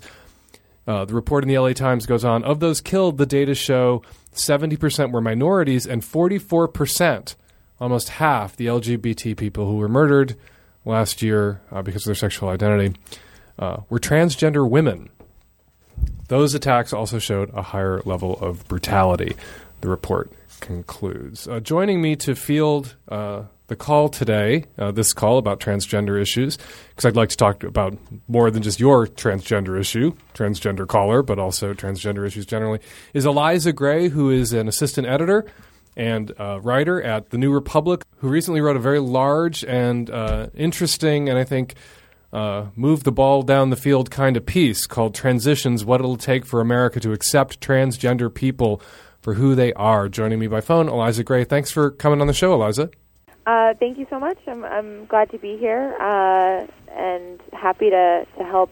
Uh, 0.86 1.04
the 1.04 1.14
report 1.14 1.44
in 1.44 1.48
the 1.48 1.58
LA 1.58 1.74
Times 1.74 2.06
goes 2.06 2.24
on 2.24 2.42
of 2.44 2.60
those 2.60 2.80
killed, 2.80 3.18
the 3.18 3.26
data 3.26 3.54
show 3.54 4.02
70% 4.34 5.12
were 5.12 5.20
minorities 5.20 5.86
and 5.86 6.02
44%, 6.02 7.36
almost 7.80 8.10
half, 8.10 8.56
the 8.56 8.66
LGBT 8.66 9.36
people 9.36 9.66
who 9.66 9.76
were 9.76 9.88
murdered 9.88 10.36
last 10.84 11.22
year 11.22 11.60
uh, 11.70 11.82
because 11.82 12.02
of 12.02 12.06
their 12.06 12.14
sexual 12.14 12.48
identity, 12.48 12.98
uh, 13.58 13.78
were 13.88 13.98
transgender 13.98 14.68
women. 14.68 15.08
Those 16.28 16.54
attacks 16.54 16.92
also 16.92 17.18
showed 17.18 17.50
a 17.54 17.62
higher 17.62 18.00
level 18.04 18.38
of 18.38 18.66
brutality, 18.68 19.34
the 19.80 19.88
report 19.88 20.30
concludes. 20.60 21.48
Uh, 21.48 21.60
joining 21.60 22.00
me 22.00 22.14
to 22.16 22.34
field 22.34 22.96
uh, 23.08 23.42
the 23.66 23.76
call 23.76 24.08
today, 24.08 24.64
uh, 24.78 24.90
this 24.90 25.12
call 25.12 25.38
about 25.38 25.60
transgender 25.60 26.20
issues, 26.20 26.58
because 26.90 27.04
I'd 27.04 27.16
like 27.16 27.30
to 27.30 27.36
talk 27.36 27.64
about 27.64 27.96
more 28.28 28.50
than 28.50 28.62
just 28.62 28.78
your 28.78 29.06
transgender 29.06 29.78
issue, 29.78 30.12
transgender 30.34 30.86
caller, 30.86 31.22
but 31.22 31.38
also 31.38 31.74
transgender 31.74 32.26
issues 32.26 32.46
generally, 32.46 32.80
is 33.14 33.26
Eliza 33.26 33.72
Gray, 33.72 34.08
who 34.08 34.30
is 34.30 34.52
an 34.52 34.68
assistant 34.68 35.06
editor 35.06 35.46
and 35.96 36.32
uh, 36.38 36.60
writer 36.60 37.02
at 37.02 37.30
The 37.30 37.38
New 37.38 37.52
Republic, 37.52 38.04
who 38.18 38.28
recently 38.28 38.60
wrote 38.60 38.76
a 38.76 38.80
very 38.80 39.00
large 39.00 39.64
and 39.64 40.10
uh, 40.10 40.48
interesting, 40.54 41.28
and 41.28 41.38
I 41.38 41.44
think 41.44 41.74
uh, 42.32 42.66
move 42.76 43.04
the 43.04 43.12
ball 43.12 43.42
down 43.42 43.70
the 43.70 43.76
field 43.76 44.10
kind 44.10 44.36
of 44.36 44.46
piece 44.46 44.86
called 44.86 45.14
Transitions 45.14 45.84
What 45.84 46.00
It'll 46.00 46.16
Take 46.16 46.44
for 46.44 46.60
America 46.60 47.00
to 47.00 47.12
Accept 47.12 47.60
Transgender 47.60 48.32
People 48.32 48.80
for 49.20 49.34
Who 49.34 49.54
They 49.54 49.72
Are. 49.74 50.08
Joining 50.08 50.38
me 50.38 50.46
by 50.46 50.60
phone, 50.60 50.88
Eliza 50.88 51.24
Gray. 51.24 51.44
Thanks 51.44 51.70
for 51.70 51.90
coming 51.90 52.20
on 52.20 52.26
the 52.26 52.32
show, 52.32 52.54
Eliza. 52.54 52.90
Uh, 53.46 53.74
thank 53.80 53.98
you 53.98 54.06
so 54.10 54.20
much. 54.20 54.38
I'm, 54.46 54.64
I'm 54.64 55.06
glad 55.06 55.30
to 55.30 55.38
be 55.38 55.56
here 55.56 55.96
uh, 56.00 56.66
and 56.92 57.40
happy 57.52 57.90
to, 57.90 58.26
to 58.38 58.44
help 58.44 58.70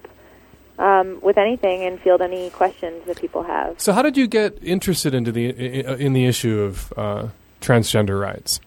um, 0.78 1.20
with 1.20 1.36
anything 1.36 1.82
and 1.82 2.00
field 2.00 2.22
any 2.22 2.50
questions 2.50 3.04
that 3.06 3.20
people 3.20 3.42
have. 3.42 3.80
So, 3.80 3.92
how 3.92 4.02
did 4.02 4.16
you 4.16 4.26
get 4.26 4.58
interested 4.62 5.14
into 5.14 5.32
the 5.32 5.50
in 5.50 6.12
the 6.12 6.26
issue 6.26 6.60
of 6.60 6.92
uh, 6.96 7.28
transgender 7.60 8.20
rights? 8.20 8.60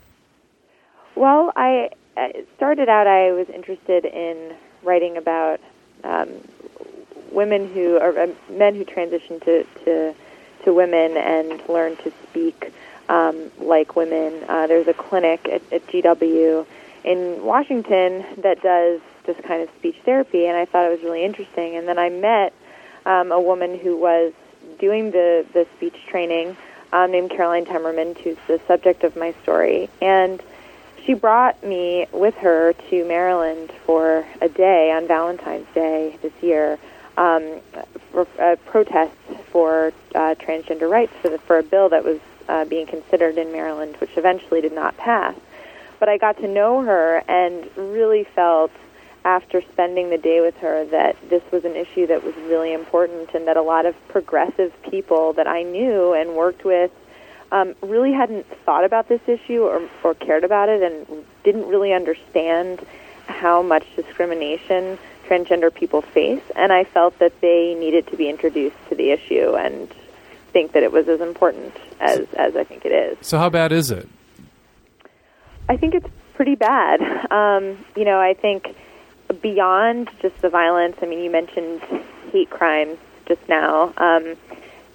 Well, 1.16 1.52
I 1.56 1.90
started 2.56 2.90
out. 2.90 3.08
I 3.08 3.32
was 3.32 3.50
interested 3.50 4.06
in 4.06 4.56
writing 4.84 5.18
about 5.18 5.60
um, 6.04 6.30
women 7.32 7.72
who 7.74 7.98
or 7.98 8.18
uh, 8.18 8.28
men 8.50 8.76
who 8.76 8.84
transition 8.84 9.40
to, 9.42 9.64
to 9.86 10.14
to 10.64 10.74
women 10.74 11.18
and 11.18 11.62
learn 11.68 11.96
to 11.98 12.12
speak 12.30 12.72
um, 13.10 13.52
like 13.60 13.96
women. 13.96 14.44
Uh, 14.48 14.68
there's 14.68 14.88
a 14.88 14.94
clinic 14.94 15.48
at, 15.48 15.62
at 15.72 15.86
GW 15.88 16.66
in 17.04 17.44
Washington 17.44 18.26
that 18.38 18.62
does 18.62 19.02
this 19.26 19.38
kind 19.46 19.62
of 19.62 19.70
speech 19.78 19.98
therapy, 20.04 20.46
and 20.48 20.58
I 20.58 20.66
thought 20.66 20.86
it 20.86 20.92
was 20.92 21.04
really 21.04 21.24
interesting. 21.24 21.76
And 21.76 21.88
then 21.88 22.00
I 22.00 22.10
met 22.10 22.54
um, 23.06 23.32
a 23.32 23.40
woman 23.40 23.78
who 23.78 23.98
was 23.98 24.34
doing 24.80 25.12
the, 25.12 25.46
the 25.54 25.68
speech 25.78 25.96
training 26.08 26.56
um, 26.94 27.12
named 27.12 27.32
Caroline 27.32 27.66
Temmerman, 27.66 28.18
who's 28.18 28.38
the 28.48 28.60
subject 28.68 29.04
of 29.04 29.16
my 29.16 29.34
story. 29.44 29.90
And 30.02 30.42
she 31.06 31.14
brought 31.14 31.64
me 31.64 32.08
with 32.12 32.36
her 32.36 32.74
to 32.90 33.08
Maryland 33.08 33.72
for 33.86 34.26
a 34.42 34.50
day 34.50 34.92
on 34.92 35.08
Valentine's 35.08 35.68
Day 35.74 36.18
this 36.22 36.34
year 36.42 36.78
um, 37.18 37.60
for 38.12 38.28
uh, 38.40 38.56
protests 38.66 39.16
for 39.52 39.94
uh, 40.16 40.36
transgender 40.36 40.90
rights 40.90 41.14
for, 41.22 41.30
the, 41.30 41.38
for 41.40 41.58
a 41.58 41.64
bill 41.64 41.90
that 41.90 42.04
was 42.04 42.20
uh, 42.48 42.66
being 42.66 42.86
considered 42.86 43.38
in 43.38 43.52
Maryland, 43.52 43.96
which 43.98 44.12
eventually 44.18 44.62
did 44.62 44.74
not 44.74 44.96
pass. 44.98 45.36
But 46.00 46.10
I 46.10 46.18
got 46.18 46.38
to 46.38 46.48
know 46.48 46.82
her 46.82 47.24
and 47.28 47.70
really 47.76 48.24
felt 48.24 48.72
after 49.24 49.62
spending 49.74 50.10
the 50.10 50.18
day 50.18 50.42
with 50.42 50.56
her 50.58 50.86
that 50.86 51.16
this 51.30 51.44
was 51.52 51.64
an 51.64 51.76
issue 51.76 52.08
that 52.08 52.24
was 52.24 52.36
really 52.48 52.74
important 52.74 53.30
and 53.34 53.48
that 53.48 53.58
a 53.58 53.62
lot 53.62 53.86
of 53.86 53.96
progressive 54.08 54.74
people 54.90 55.34
that 55.34 55.48
I 55.48 55.64
knew 55.64 56.14
and 56.14 56.36
worked 56.36 56.64
with 56.64 56.92
um, 57.52 57.76
really 57.82 58.14
hadn't 58.14 58.46
thought 58.66 58.84
about 58.84 59.10
this 59.10 59.22
issue 59.28 59.62
or, 59.62 59.88
or 60.04 60.16
cared 60.16 60.44
about 60.44 60.70
it 60.70 60.82
and 60.82 61.26
didn't 61.44 61.68
really 61.68 61.94
understand 61.94 62.86
how 63.28 63.62
much 63.62 63.86
discrimination 63.96 64.98
transgender 65.28 65.74
people 65.74 66.02
face. 66.02 66.42
And 66.56 66.74
I 66.74 66.84
felt 66.84 67.20
that 67.20 67.40
they 67.42 67.76
needed 67.78 68.08
to 68.08 68.18
be 68.18 68.30
introduced 68.30 68.76
to 68.90 68.96
the 68.96 69.12
issue 69.12 69.56
and 69.56 69.94
think 70.52 70.74
that 70.74 70.84
it 70.84 70.92
was 70.92 71.08
as 71.08 71.22
important 71.22 71.76
as, 72.00 72.20
as 72.38 72.56
I 72.56 72.64
think 72.64 72.86
it 72.86 72.92
is. 72.92 73.18
So, 73.26 73.38
how 73.38 73.50
bad 73.50 73.72
is 73.72 73.92
it? 73.92 74.10
I 75.70 75.78
think 75.78 75.94
it's 75.94 76.08
pretty 76.36 76.56
bad. 76.56 77.02
Um, 77.32 77.78
you 77.96 78.04
know, 78.04 78.20
I 78.20 78.34
think 78.34 78.76
beyond 79.34 80.10
just 80.22 80.42
the 80.42 80.50
violence, 80.50 80.98
I 81.02 81.06
mean, 81.06 81.24
you 81.24 81.30
mentioned 81.30 81.82
hate 82.32 82.50
crimes 82.50 82.98
just 83.28 83.48
now. 83.48 83.94
Um, 83.98 84.36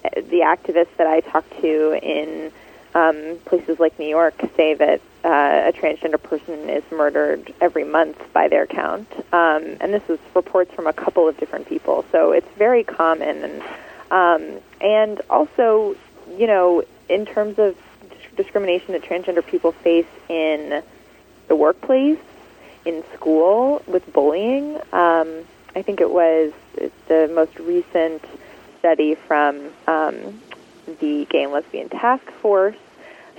the 0.03 0.41
activists 0.45 0.95
that 0.97 1.07
I 1.07 1.21
talk 1.21 1.45
to 1.61 1.99
in 2.01 2.51
um, 2.95 3.37
places 3.45 3.79
like 3.79 3.97
New 3.99 4.07
York 4.07 4.35
say 4.55 4.73
that 4.73 5.01
uh, 5.23 5.69
a 5.69 5.73
transgender 5.73 6.21
person 6.21 6.69
is 6.69 6.83
murdered 6.91 7.53
every 7.61 7.83
month 7.83 8.21
by 8.33 8.47
their 8.47 8.65
count. 8.65 9.11
Um, 9.33 9.77
and 9.81 9.93
this 9.93 10.03
is 10.09 10.19
reports 10.33 10.73
from 10.73 10.87
a 10.87 10.93
couple 10.93 11.27
of 11.27 11.37
different 11.37 11.67
people. 11.67 12.05
So 12.11 12.31
it's 12.31 12.49
very 12.57 12.83
common. 12.83 13.43
And, 13.43 13.61
um, 14.11 14.61
and 14.81 15.21
also, 15.29 15.95
you 16.37 16.47
know, 16.47 16.83
in 17.09 17.25
terms 17.25 17.59
of 17.59 17.75
discrimination 18.35 18.93
that 18.93 19.03
transgender 19.03 19.45
people 19.45 19.71
face 19.71 20.07
in 20.29 20.81
the 21.47 21.55
workplace, 21.55 22.19
in 22.87 23.03
school, 23.13 23.81
with 23.85 24.11
bullying, 24.13 24.77
um, 24.93 25.43
I 25.75 25.81
think 25.81 25.99
it 25.99 26.09
was 26.09 26.53
the 27.07 27.29
most 27.33 27.59
recent 27.59 28.23
study 28.79 29.15
from 29.15 29.69
um, 29.87 30.41
the 30.99 31.25
Gay 31.29 31.43
and 31.43 31.51
Lesbian 31.51 31.89
Task 31.89 32.23
Force 32.41 32.77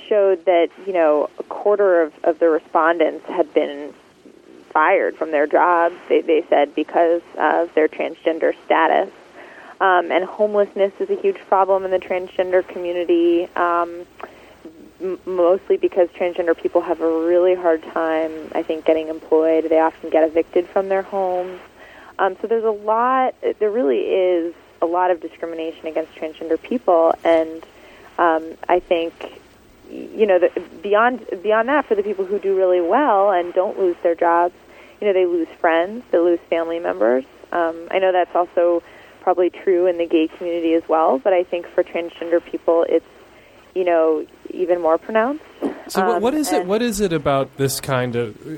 showed 0.07 0.45
that 0.45 0.69
you 0.87 0.93
know 0.93 1.31
a 1.39 1.43
quarter 1.45 2.03
of, 2.03 2.13
of 2.25 2.39
the 2.39 2.49
respondents 2.49 3.27
had 3.27 3.53
been 3.55 3.95
fired 4.71 5.17
from 5.17 5.31
their 5.31 5.47
jobs. 5.47 5.95
They, 6.09 6.21
they 6.21 6.45
said 6.49 6.75
because 6.75 7.23
of 7.39 7.75
their 7.75 7.89
transgender 7.89 8.55
status. 8.67 9.11
Um, 9.81 10.11
and 10.11 10.25
homelessness 10.25 10.93
is 10.99 11.09
a 11.09 11.15
huge 11.15 11.39
problem 11.47 11.85
in 11.85 11.93
the 11.93 12.01
transgender 12.01 12.67
community, 12.67 13.49
um, 13.55 14.07
m- 15.03 15.19
mostly 15.27 15.77
because 15.77 16.09
transgender 16.11 16.57
people 16.57 16.81
have 16.81 17.01
a 17.01 17.27
really 17.27 17.55
hard 17.55 17.83
time, 17.83 18.33
I 18.55 18.63
think, 18.63 18.85
getting 18.85 19.09
employed. 19.09 19.69
They 19.69 19.81
often 19.81 20.11
get 20.11 20.25
evicted 20.25 20.69
from 20.69 20.89
their 20.89 21.03
homes. 21.03 21.61
Um, 22.19 22.37
so 22.41 22.47
there's 22.47 22.65
a 22.65 22.71
lot, 22.71 23.35
there 23.59 23.71
really 23.71 24.01
is 24.01 24.55
a 24.83 24.87
lot 24.87 25.11
of 25.11 25.21
discrimination 25.21 25.87
against 25.87 26.15
transgender 26.15 26.61
people, 26.61 27.15
and 27.25 27.65
um, 28.19 28.55
I 28.69 28.81
think 28.81 29.41
you 29.91 30.27
know, 30.27 30.39
the, 30.39 30.51
beyond 30.83 31.27
beyond 31.43 31.69
that, 31.69 31.87
for 31.87 31.95
the 31.95 32.03
people 32.03 32.25
who 32.25 32.39
do 32.39 32.57
really 32.57 32.81
well 32.81 33.31
and 33.31 33.55
don't 33.55 33.79
lose 33.79 33.97
their 34.03 34.15
jobs, 34.15 34.55
you 35.01 35.07
know, 35.07 35.13
they 35.13 35.27
lose 35.27 35.49
friends, 35.61 36.05
they 36.11 36.19
lose 36.19 36.41
family 36.51 36.79
members. 36.79 37.25
Um, 37.53 37.89
I 37.91 37.99
know 37.99 38.13
that's 38.13 38.35
also 38.35 38.83
probably 39.23 39.51
true 39.51 39.87
in 39.87 39.99
the 39.99 40.07
gay 40.07 40.29
community 40.29 40.75
as 40.75 40.87
well, 40.89 41.19
but 41.19 41.33
I 41.33 41.45
think 41.45 41.67
for 41.69 41.83
transgender 41.83 42.45
people, 42.45 42.85
it's 42.89 43.07
you 43.79 43.85
know 43.85 44.27
even 44.51 44.81
more 44.81 44.99
pronounced. 44.99 45.45
So 45.89 46.05
what, 46.07 46.21
what 46.21 46.35
Um, 46.35 46.41
is 46.41 46.53
it? 46.53 46.67
What 46.67 46.83
is 46.83 47.01
it 47.01 47.13
about 47.13 47.57
this 47.57 47.81
kind 47.81 48.17
of 48.17 48.37
uh, 48.37 48.51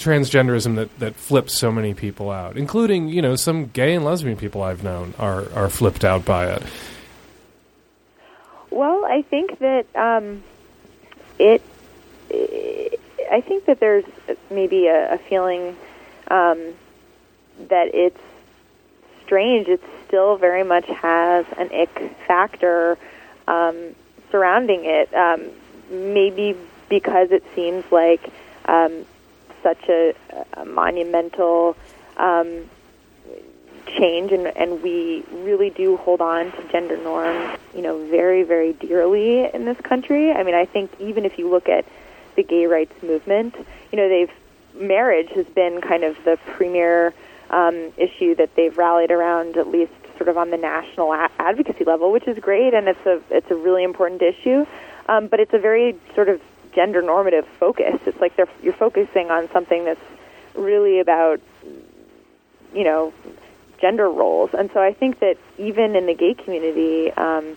transgenderism 0.00 0.76
that, 0.76 0.98
that 1.00 1.16
flips 1.16 1.54
so 1.54 1.70
many 1.72 1.94
people 1.94 2.30
out, 2.30 2.56
including 2.56 3.08
you 3.08 3.20
know 3.20 3.34
some 3.34 3.66
gay 3.66 3.94
and 3.94 4.04
lesbian 4.04 4.36
people 4.36 4.62
I've 4.62 4.84
known 4.84 5.14
are 5.18 5.50
are 5.52 5.68
flipped 5.68 6.04
out 6.04 6.24
by 6.24 6.46
it. 6.54 6.62
Well, 8.70 9.04
I 9.04 9.22
think 9.22 9.58
that 9.58 9.86
um, 9.96 10.42
it. 11.38 11.60
I 13.30 13.40
think 13.42 13.66
that 13.66 13.80
there's 13.80 14.04
maybe 14.50 14.86
a, 14.86 15.14
a 15.14 15.18
feeling 15.18 15.76
um, 16.30 16.58
that 17.68 17.90
it's 17.92 18.20
strange. 19.24 19.68
It 19.68 19.82
still 20.06 20.36
very 20.36 20.64
much 20.64 20.86
has 20.86 21.44
an 21.58 21.68
ick 21.72 22.16
factor 22.26 22.96
um, 23.46 23.94
surrounding 24.30 24.84
it. 24.84 25.12
Um, 25.14 25.50
maybe 25.90 26.56
because 26.88 27.30
it 27.30 27.44
seems 27.54 27.84
like 27.90 28.30
um, 28.66 29.04
such 29.62 29.88
a, 29.88 30.14
a 30.54 30.64
monumental 30.64 31.76
um, 32.16 32.68
change 33.86 34.32
and, 34.32 34.46
and 34.46 34.82
we 34.82 35.24
really 35.32 35.70
do 35.70 35.96
hold 35.96 36.20
on 36.20 36.52
to 36.52 36.68
gender 36.70 36.96
norms 36.98 37.58
you 37.74 37.80
know 37.80 38.06
very 38.08 38.42
very 38.42 38.74
dearly 38.74 39.46
in 39.54 39.64
this 39.64 39.80
country 39.80 40.30
i 40.30 40.42
mean 40.42 40.54
i 40.54 40.66
think 40.66 40.90
even 41.00 41.24
if 41.24 41.38
you 41.38 41.48
look 41.48 41.70
at 41.70 41.86
the 42.36 42.42
gay 42.42 42.66
rights 42.66 43.02
movement 43.02 43.54
you 43.90 43.96
know 43.96 44.08
they've 44.08 44.30
marriage 44.74 45.30
has 45.30 45.46
been 45.46 45.80
kind 45.80 46.04
of 46.04 46.16
the 46.24 46.38
premier 46.54 47.14
um, 47.50 47.92
issue 47.96 48.34
that 48.34 48.54
they've 48.56 48.76
rallied 48.76 49.10
around 49.10 49.56
at 49.56 49.68
least 49.68 49.92
sort 50.18 50.28
of 50.28 50.36
on 50.36 50.50
the 50.50 50.58
national 50.58 51.12
a- 51.12 51.30
advocacy 51.38 51.84
level 51.84 52.12
which 52.12 52.28
is 52.28 52.38
great 52.38 52.74
and 52.74 52.88
it's 52.88 53.06
a 53.06 53.20
it's 53.30 53.50
a 53.50 53.54
really 53.54 53.84
important 53.84 54.20
issue 54.20 54.66
um, 55.08 55.26
but 55.26 55.40
it's 55.40 55.54
a 55.54 55.58
very 55.58 55.96
sort 56.14 56.28
of 56.28 56.40
gender 56.74 57.00
normative 57.00 57.46
focus 57.58 57.98
it's 58.04 58.20
like 58.20 58.36
they're 58.36 58.48
you're 58.62 58.74
focusing 58.74 59.30
on 59.30 59.48
something 59.50 59.84
that's 59.84 60.00
really 60.54 61.00
about 61.00 61.40
you 62.74 62.84
know 62.84 63.12
gender 63.80 64.10
roles. 64.10 64.50
And 64.52 64.70
so 64.72 64.82
I 64.82 64.92
think 64.92 65.20
that 65.20 65.36
even 65.56 65.96
in 65.96 66.06
the 66.06 66.14
gay 66.14 66.34
community, 66.34 67.10
um, 67.12 67.56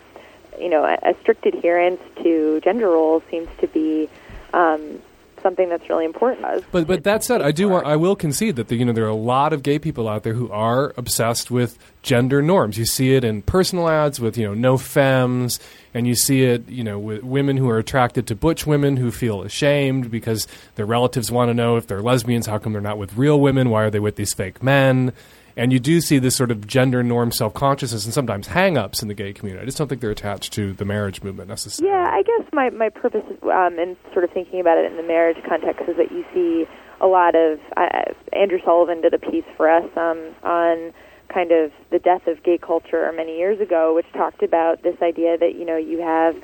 you 0.58 0.68
know, 0.68 0.84
a, 0.84 0.98
a 1.10 1.14
strict 1.20 1.46
adherence 1.46 2.00
to 2.22 2.60
gender 2.62 2.88
roles 2.88 3.22
seems 3.30 3.48
to 3.60 3.66
be 3.66 4.08
um, 4.52 5.00
something 5.42 5.68
that's 5.68 5.88
really 5.88 6.04
important. 6.04 6.42
to 6.42 6.64
But 6.70 6.86
but 6.86 7.04
that 7.04 7.24
said, 7.24 7.42
I 7.42 7.50
do 7.50 7.68
want, 7.68 7.86
I 7.86 7.96
will 7.96 8.16
concede 8.16 8.56
that 8.56 8.68
the, 8.68 8.76
you 8.76 8.84
know 8.84 8.92
there 8.92 9.04
are 9.04 9.08
a 9.08 9.14
lot 9.14 9.52
of 9.52 9.62
gay 9.62 9.78
people 9.78 10.08
out 10.08 10.22
there 10.22 10.34
who 10.34 10.50
are 10.50 10.94
obsessed 10.96 11.50
with 11.50 11.78
gender 12.02 12.42
norms. 12.42 12.78
You 12.78 12.86
see 12.86 13.14
it 13.14 13.24
in 13.24 13.42
personal 13.42 13.88
ads 13.88 14.20
with 14.20 14.36
you 14.36 14.46
know 14.46 14.54
no 14.54 14.78
femmes, 14.78 15.58
and 15.94 16.06
you 16.06 16.14
see 16.14 16.42
it 16.44 16.68
you 16.68 16.84
know 16.84 16.98
with 16.98 17.22
women 17.22 17.56
who 17.56 17.68
are 17.68 17.78
attracted 17.78 18.26
to 18.28 18.34
butch 18.34 18.66
women 18.66 18.96
who 18.96 19.10
feel 19.10 19.42
ashamed 19.42 20.10
because 20.10 20.46
their 20.76 20.86
relatives 20.86 21.30
want 21.30 21.48
to 21.50 21.54
know 21.54 21.76
if 21.76 21.86
they're 21.86 22.02
lesbians. 22.02 22.46
How 22.46 22.58
come 22.58 22.72
they're 22.72 22.82
not 22.82 22.98
with 22.98 23.16
real 23.16 23.40
women? 23.40 23.70
Why 23.70 23.84
are 23.84 23.90
they 23.90 24.00
with 24.00 24.16
these 24.16 24.34
fake 24.34 24.62
men? 24.62 25.12
And 25.56 25.72
you 25.72 25.78
do 25.78 26.00
see 26.00 26.18
this 26.18 26.34
sort 26.34 26.50
of 26.50 26.66
gender 26.66 27.02
norm 27.02 27.32
self 27.32 27.54
consciousness 27.54 28.04
and 28.04 28.14
sometimes 28.14 28.48
hang 28.48 28.76
ups 28.78 29.02
in 29.02 29.08
the 29.08 29.14
gay 29.14 29.32
community. 29.32 29.62
I 29.62 29.66
just 29.66 29.78
don't 29.78 29.88
think 29.88 30.00
they're 30.00 30.10
attached 30.10 30.52
to 30.54 30.72
the 30.72 30.84
marriage 30.84 31.22
movement 31.22 31.48
necessarily. 31.48 31.92
Yeah, 31.92 32.10
I 32.10 32.22
guess 32.22 32.48
my 32.52 32.70
my 32.70 32.88
purpose 32.88 33.24
um, 33.42 33.78
in 33.78 33.96
sort 34.12 34.24
of 34.24 34.30
thinking 34.30 34.60
about 34.60 34.78
it 34.78 34.90
in 34.90 34.96
the 34.96 35.02
marriage 35.02 35.38
context 35.46 35.88
is 35.88 35.96
that 35.96 36.10
you 36.10 36.24
see 36.32 36.66
a 37.00 37.06
lot 37.06 37.34
of 37.34 37.58
uh, 37.76 38.12
Andrew 38.32 38.58
Sullivan 38.64 39.02
did 39.02 39.12
a 39.12 39.18
piece 39.18 39.44
for 39.56 39.68
us 39.68 39.84
um, 39.96 40.34
on 40.42 40.92
kind 41.32 41.50
of 41.50 41.72
the 41.90 41.98
death 41.98 42.26
of 42.26 42.42
gay 42.42 42.58
culture 42.58 43.10
many 43.14 43.36
years 43.36 43.60
ago, 43.60 43.94
which 43.94 44.06
talked 44.12 44.42
about 44.42 44.82
this 44.82 44.96
idea 45.02 45.36
that 45.38 45.54
you 45.56 45.64
know 45.64 45.76
you 45.76 46.00
have 46.00 46.36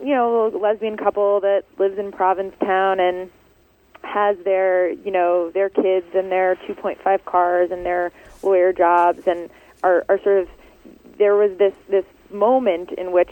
you 0.00 0.14
know 0.14 0.48
a 0.48 0.58
lesbian 0.58 0.96
couple 0.96 1.40
that 1.40 1.62
lives 1.78 1.98
in 1.98 2.12
Provincetown 2.12 3.00
and 3.00 3.30
has 4.06 4.36
their 4.44 4.90
you 4.90 5.10
know 5.10 5.50
their 5.50 5.68
kids 5.68 6.06
and 6.14 6.30
their 6.30 6.56
2.5 6.68 7.24
cars 7.24 7.70
and 7.70 7.84
their 7.84 8.12
lawyer 8.42 8.72
jobs 8.72 9.26
and 9.26 9.50
are, 9.82 10.04
are 10.08 10.20
sort 10.22 10.42
of 10.42 10.48
there 11.18 11.34
was 11.34 11.56
this 11.58 11.74
this 11.88 12.04
moment 12.30 12.92
in 12.92 13.12
which 13.12 13.30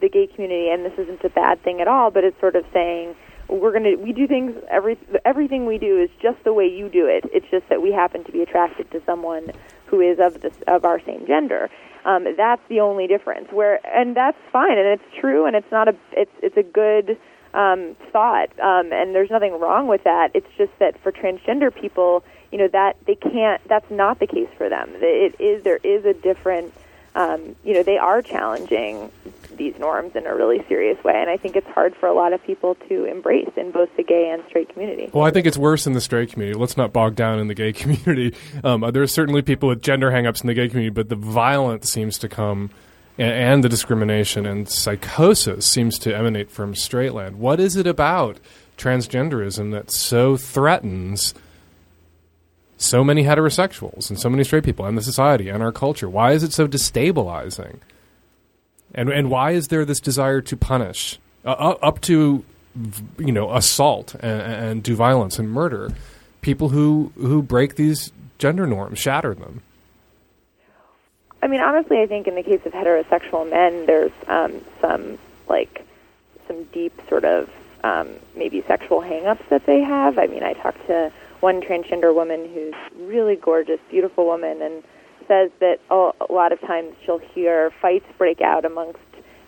the 0.00 0.08
gay 0.08 0.26
community 0.26 0.68
and 0.70 0.84
this 0.84 0.98
isn't 0.98 1.22
a 1.24 1.30
bad 1.30 1.62
thing 1.62 1.80
at 1.80 1.88
all 1.88 2.10
but 2.10 2.24
it's 2.24 2.38
sort 2.40 2.56
of 2.56 2.64
saying 2.72 3.14
we're 3.48 3.72
going 3.72 3.84
to 3.84 3.96
we 3.96 4.12
do 4.12 4.26
things 4.26 4.54
every 4.70 4.98
everything 5.24 5.66
we 5.66 5.78
do 5.78 6.00
is 6.00 6.10
just 6.20 6.42
the 6.44 6.52
way 6.52 6.66
you 6.66 6.88
do 6.88 7.06
it. 7.06 7.24
It's 7.32 7.46
just 7.50 7.68
that 7.68 7.80
we 7.80 7.92
happen 7.92 8.24
to 8.24 8.32
be 8.32 8.42
attracted 8.42 8.90
to 8.90 9.02
someone 9.06 9.52
who 9.86 10.00
is 10.00 10.18
of 10.18 10.40
this 10.40 10.54
of 10.66 10.84
our 10.84 11.00
same 11.00 11.26
gender. 11.26 11.70
Um, 12.04 12.26
that's 12.36 12.62
the 12.68 12.80
only 12.80 13.06
difference. 13.06 13.48
Where 13.52 13.80
and 13.86 14.16
that's 14.16 14.38
fine 14.52 14.78
and 14.78 14.86
it's 14.86 15.20
true 15.20 15.46
and 15.46 15.54
it's 15.54 15.70
not 15.70 15.88
a 15.88 15.96
it's 16.12 16.32
it's 16.42 16.56
a 16.56 16.62
good 16.62 17.18
um, 17.56 17.96
thought, 18.12 18.50
um, 18.60 18.92
and 18.92 19.14
there's 19.14 19.30
nothing 19.30 19.58
wrong 19.58 19.88
with 19.88 20.04
that. 20.04 20.30
It's 20.34 20.46
just 20.58 20.78
that 20.78 21.00
for 21.00 21.10
transgender 21.10 21.74
people, 21.74 22.22
you 22.52 22.58
know, 22.58 22.68
that 22.68 22.96
they 23.06 23.14
can't. 23.14 23.66
That's 23.66 23.90
not 23.90 24.20
the 24.20 24.26
case 24.26 24.48
for 24.56 24.68
them. 24.68 24.90
It 24.94 25.40
is 25.40 25.64
there 25.64 25.80
is 25.82 26.04
a 26.04 26.12
different. 26.12 26.72
Um, 27.14 27.56
you 27.64 27.72
know, 27.72 27.82
they 27.82 27.96
are 27.96 28.20
challenging 28.20 29.10
these 29.56 29.78
norms 29.78 30.14
in 30.14 30.26
a 30.26 30.34
really 30.34 30.62
serious 30.68 31.02
way, 31.02 31.14
and 31.16 31.30
I 31.30 31.38
think 31.38 31.56
it's 31.56 31.66
hard 31.68 31.96
for 31.96 32.06
a 32.06 32.12
lot 32.12 32.34
of 32.34 32.44
people 32.44 32.74
to 32.90 33.04
embrace 33.04 33.48
in 33.56 33.70
both 33.70 33.88
the 33.96 34.02
gay 34.02 34.28
and 34.30 34.44
straight 34.50 34.68
community. 34.68 35.08
Well, 35.14 35.24
I 35.24 35.30
think 35.30 35.46
it's 35.46 35.56
worse 35.56 35.86
in 35.86 35.94
the 35.94 36.00
straight 36.02 36.30
community. 36.30 36.58
Let's 36.58 36.76
not 36.76 36.92
bog 36.92 37.14
down 37.16 37.38
in 37.38 37.48
the 37.48 37.54
gay 37.54 37.72
community. 37.72 38.36
Um, 38.62 38.84
there 38.92 39.02
are 39.02 39.06
certainly 39.06 39.40
people 39.40 39.70
with 39.70 39.80
gender 39.80 40.10
hangups 40.10 40.42
in 40.42 40.46
the 40.46 40.52
gay 40.52 40.68
community, 40.68 40.92
but 40.92 41.08
the 41.08 41.16
violence 41.16 41.90
seems 41.90 42.18
to 42.18 42.28
come, 42.28 42.68
and, 43.18 43.64
the 43.64 43.68
discrimination 43.68 44.46
and 44.46 44.68
psychosis 44.68 45.66
seems 45.66 45.98
to 46.00 46.14
emanate 46.14 46.50
from 46.50 46.74
straight 46.74 47.14
land. 47.14 47.38
What 47.38 47.60
is 47.60 47.76
it 47.76 47.86
about 47.86 48.38
transgenderism 48.76 49.72
that 49.72 49.90
so 49.90 50.36
threatens 50.36 51.34
so 52.76 53.02
many 53.02 53.24
heterosexuals 53.24 54.10
and 54.10 54.20
so 54.20 54.28
many 54.28 54.44
straight 54.44 54.64
people 54.64 54.84
and 54.84 54.98
the 54.98 55.02
society 55.02 55.48
and 55.48 55.62
our 55.62 55.72
culture? 55.72 56.08
Why 56.08 56.32
is 56.32 56.42
it 56.42 56.52
so 56.52 56.68
destabilizing? 56.68 57.78
And 58.94 59.10
and 59.10 59.30
why 59.30 59.52
is 59.52 59.68
there 59.68 59.84
this 59.84 60.00
desire 60.00 60.40
to 60.42 60.56
punish 60.56 61.18
uh, 61.44 61.50
up 61.50 61.78
up 61.82 62.00
to 62.02 62.44
you 63.18 63.32
know 63.32 63.52
assault 63.54 64.14
and, 64.16 64.40
and 64.42 64.82
do 64.82 64.94
violence 64.94 65.38
and 65.38 65.50
murder 65.50 65.90
people 66.40 66.68
who 66.68 67.12
who 67.16 67.42
break 67.42 67.76
these 67.76 68.12
gender 68.38 68.66
norms, 68.66 68.98
shatter 68.98 69.34
them? 69.34 69.62
I 71.42 71.48
mean, 71.48 71.60
honestly, 71.60 72.00
I 72.00 72.06
think 72.06 72.26
in 72.26 72.34
the 72.34 72.42
case 72.42 72.60
of 72.64 72.72
heterosexual 72.72 73.48
men, 73.48 73.86
there's 73.86 74.12
um, 74.26 74.60
some 74.80 75.18
like 75.48 75.86
some 76.46 76.64
deep 76.64 76.92
sort 77.08 77.24
of 77.24 77.50
um, 77.84 78.08
maybe 78.34 78.62
sexual 78.66 79.00
hangups 79.00 79.46
that 79.48 79.66
they 79.66 79.80
have. 79.80 80.18
I 80.18 80.26
mean, 80.26 80.42
I 80.42 80.54
talked 80.54 80.86
to 80.86 81.12
one 81.40 81.60
transgender 81.60 82.14
woman 82.14 82.48
who's 82.52 82.74
really 83.06 83.36
gorgeous, 83.36 83.80
beautiful 83.90 84.26
woman, 84.26 84.62
and 84.62 84.82
says 85.28 85.50
that 85.60 85.80
a 85.90 86.32
lot 86.32 86.52
of 86.52 86.60
times 86.60 86.94
she'll 87.04 87.18
hear 87.18 87.70
fights 87.82 88.06
break 88.16 88.40
out 88.40 88.64
amongst 88.64 89.00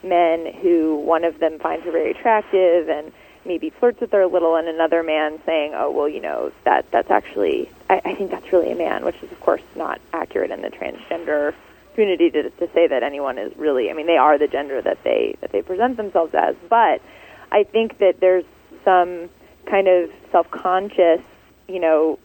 men 0.02 0.52
who 0.60 0.96
one 0.96 1.24
of 1.24 1.38
them 1.38 1.58
finds 1.58 1.84
her 1.84 1.90
very 1.90 2.10
attractive 2.10 2.88
and 2.88 3.12
maybe 3.44 3.70
flirts 3.70 4.00
with 4.00 4.12
her 4.12 4.22
a 4.22 4.26
little, 4.26 4.56
and 4.56 4.68
another 4.68 5.02
man 5.02 5.40
saying, 5.46 5.72
"Oh, 5.74 5.90
well, 5.90 6.08
you 6.08 6.20
know 6.20 6.52
that 6.64 6.90
that's 6.90 7.10
actually 7.10 7.70
I, 7.88 8.00
I 8.04 8.14
think 8.14 8.30
that's 8.30 8.52
really 8.52 8.70
a 8.70 8.76
man," 8.76 9.04
which 9.04 9.16
is 9.22 9.32
of 9.32 9.40
course 9.40 9.62
not 9.74 10.00
accurate 10.12 10.50
in 10.50 10.62
the 10.62 10.70
transgender 10.70 11.54
community 11.98 12.30
to, 12.30 12.44
to 12.44 12.72
say 12.72 12.86
that 12.86 13.02
anyone 13.02 13.38
is 13.38 13.52
really. 13.56 13.90
I 13.90 13.92
mean, 13.92 14.06
they 14.06 14.16
are 14.16 14.38
the 14.38 14.46
gender 14.46 14.80
that 14.80 14.98
they 15.02 15.36
that 15.40 15.50
they 15.50 15.62
present 15.62 15.96
themselves 15.96 16.32
as, 16.32 16.54
but 16.70 17.02
I 17.50 17.64
think 17.64 17.98
that 17.98 18.20
there's 18.20 18.44
some 18.84 19.28
kind 19.68 19.88
of 19.88 20.10
self-conscious, 20.30 21.20
you 21.66 21.80
know, 21.80 22.20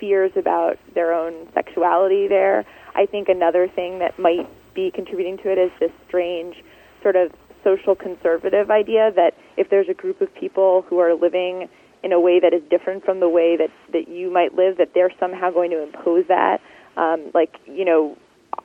fears 0.00 0.32
about 0.34 0.78
their 0.94 1.12
own 1.12 1.46
sexuality 1.52 2.26
there. 2.26 2.64
I 2.94 3.04
think 3.04 3.28
another 3.28 3.68
thing 3.68 3.98
that 3.98 4.18
might 4.18 4.48
be 4.74 4.90
contributing 4.90 5.36
to 5.38 5.52
it 5.52 5.58
is 5.58 5.70
this 5.78 5.92
strange 6.08 6.64
sort 7.02 7.14
of 7.14 7.30
social 7.62 7.94
conservative 7.94 8.70
idea 8.70 9.12
that 9.14 9.34
if 9.58 9.68
there's 9.68 9.90
a 9.90 9.94
group 9.94 10.22
of 10.22 10.34
people 10.34 10.86
who 10.88 10.98
are 11.00 11.14
living 11.14 11.68
in 12.02 12.12
a 12.12 12.20
way 12.20 12.40
that 12.40 12.54
is 12.54 12.62
different 12.70 13.04
from 13.04 13.20
the 13.20 13.28
way 13.28 13.58
that 13.58 13.70
that 13.92 14.08
you 14.08 14.32
might 14.32 14.54
live, 14.54 14.78
that 14.78 14.94
they're 14.94 15.12
somehow 15.20 15.50
going 15.50 15.70
to 15.70 15.82
impose 15.82 16.24
that, 16.28 16.62
um, 16.96 17.30
like 17.34 17.56
you 17.66 17.84
know, 17.84 18.16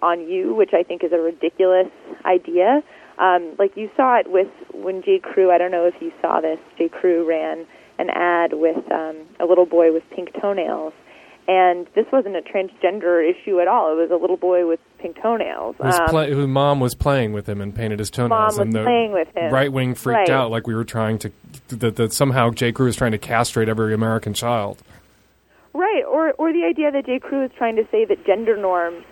on 0.04 0.28
you, 0.28 0.54
which 0.54 0.72
I 0.74 0.84
think 0.84 1.04
is 1.04 1.12
a 1.14 1.18
ridiculous 1.20 1.88
idea. 2.26 2.84
Um, 3.18 3.54
like 3.58 3.78
you 3.78 3.90
saw 3.96 4.20
it 4.20 4.30
with 4.30 4.48
when 4.74 5.02
J. 5.04 5.20
Crew. 5.20 5.52
I 5.52 5.58
don't 5.58 5.72
know 5.72 5.86
if 5.86 5.96
you 6.02 6.12
saw 6.22 6.42
this. 6.42 6.60
J. 6.78 6.90
Crew 6.90 7.28
ran 7.28 7.66
an 8.00 8.10
ad 8.10 8.54
with 8.54 8.92
um, 8.92 9.18
a 9.40 9.46
little 9.46 9.66
boy 9.68 9.94
with 9.94 10.04
pink 10.10 10.30
toenails, 10.42 10.94
and 11.48 11.86
this 11.94 12.06
wasn't 12.12 12.36
a 12.36 12.42
transgender 12.42 13.22
issue 13.24 13.60
at 13.60 13.68
all. 13.68 13.92
It 13.92 14.02
was 14.02 14.10
a 14.12 14.16
little 14.20 14.36
boy 14.38 14.68
with 14.68 14.80
pink 14.98 15.22
toenails. 15.22 15.76
Um, 15.80 16.10
play, 16.10 16.32
whose 16.34 16.48
mom 16.48 16.80
was 16.80 16.96
playing 16.96 17.34
with 17.34 17.48
him 17.48 17.62
and 17.62 17.74
painted 17.76 18.00
his 18.00 18.10
toenails, 18.10 18.30
Mom 18.32 18.46
was 18.48 18.58
and 18.58 18.74
the 18.74 18.84
playing 18.84 19.12
with 19.14 19.28
him. 19.38 19.54
right 19.54 19.72
wing 19.72 19.94
freaked 19.94 20.18
Right. 20.18 20.30
out 20.32 20.50
like 20.50 20.66
we 20.66 20.74
were 20.74 20.84
trying 20.84 21.20
to 21.20 21.32
that, 21.68 21.96
that 21.98 22.14
somehow 22.14 22.50
J. 22.50 22.72
Crew 22.72 22.88
was 22.88 22.96
trying 22.96 23.12
to 23.12 23.20
castrate 23.20 23.70
every 23.70 23.94
American 23.94 24.34
child. 24.34 24.82
Right, 25.76 26.04
or 26.10 26.32
or 26.40 26.52
the 26.52 26.64
idea 26.66 26.92
that 26.92 27.06
J. 27.06 27.20
Crew 27.20 27.44
is 27.46 27.52
trying 27.58 27.76
to 27.76 27.84
say 27.92 28.06
that 28.06 28.26
gender 28.26 28.58
norms, 28.58 29.06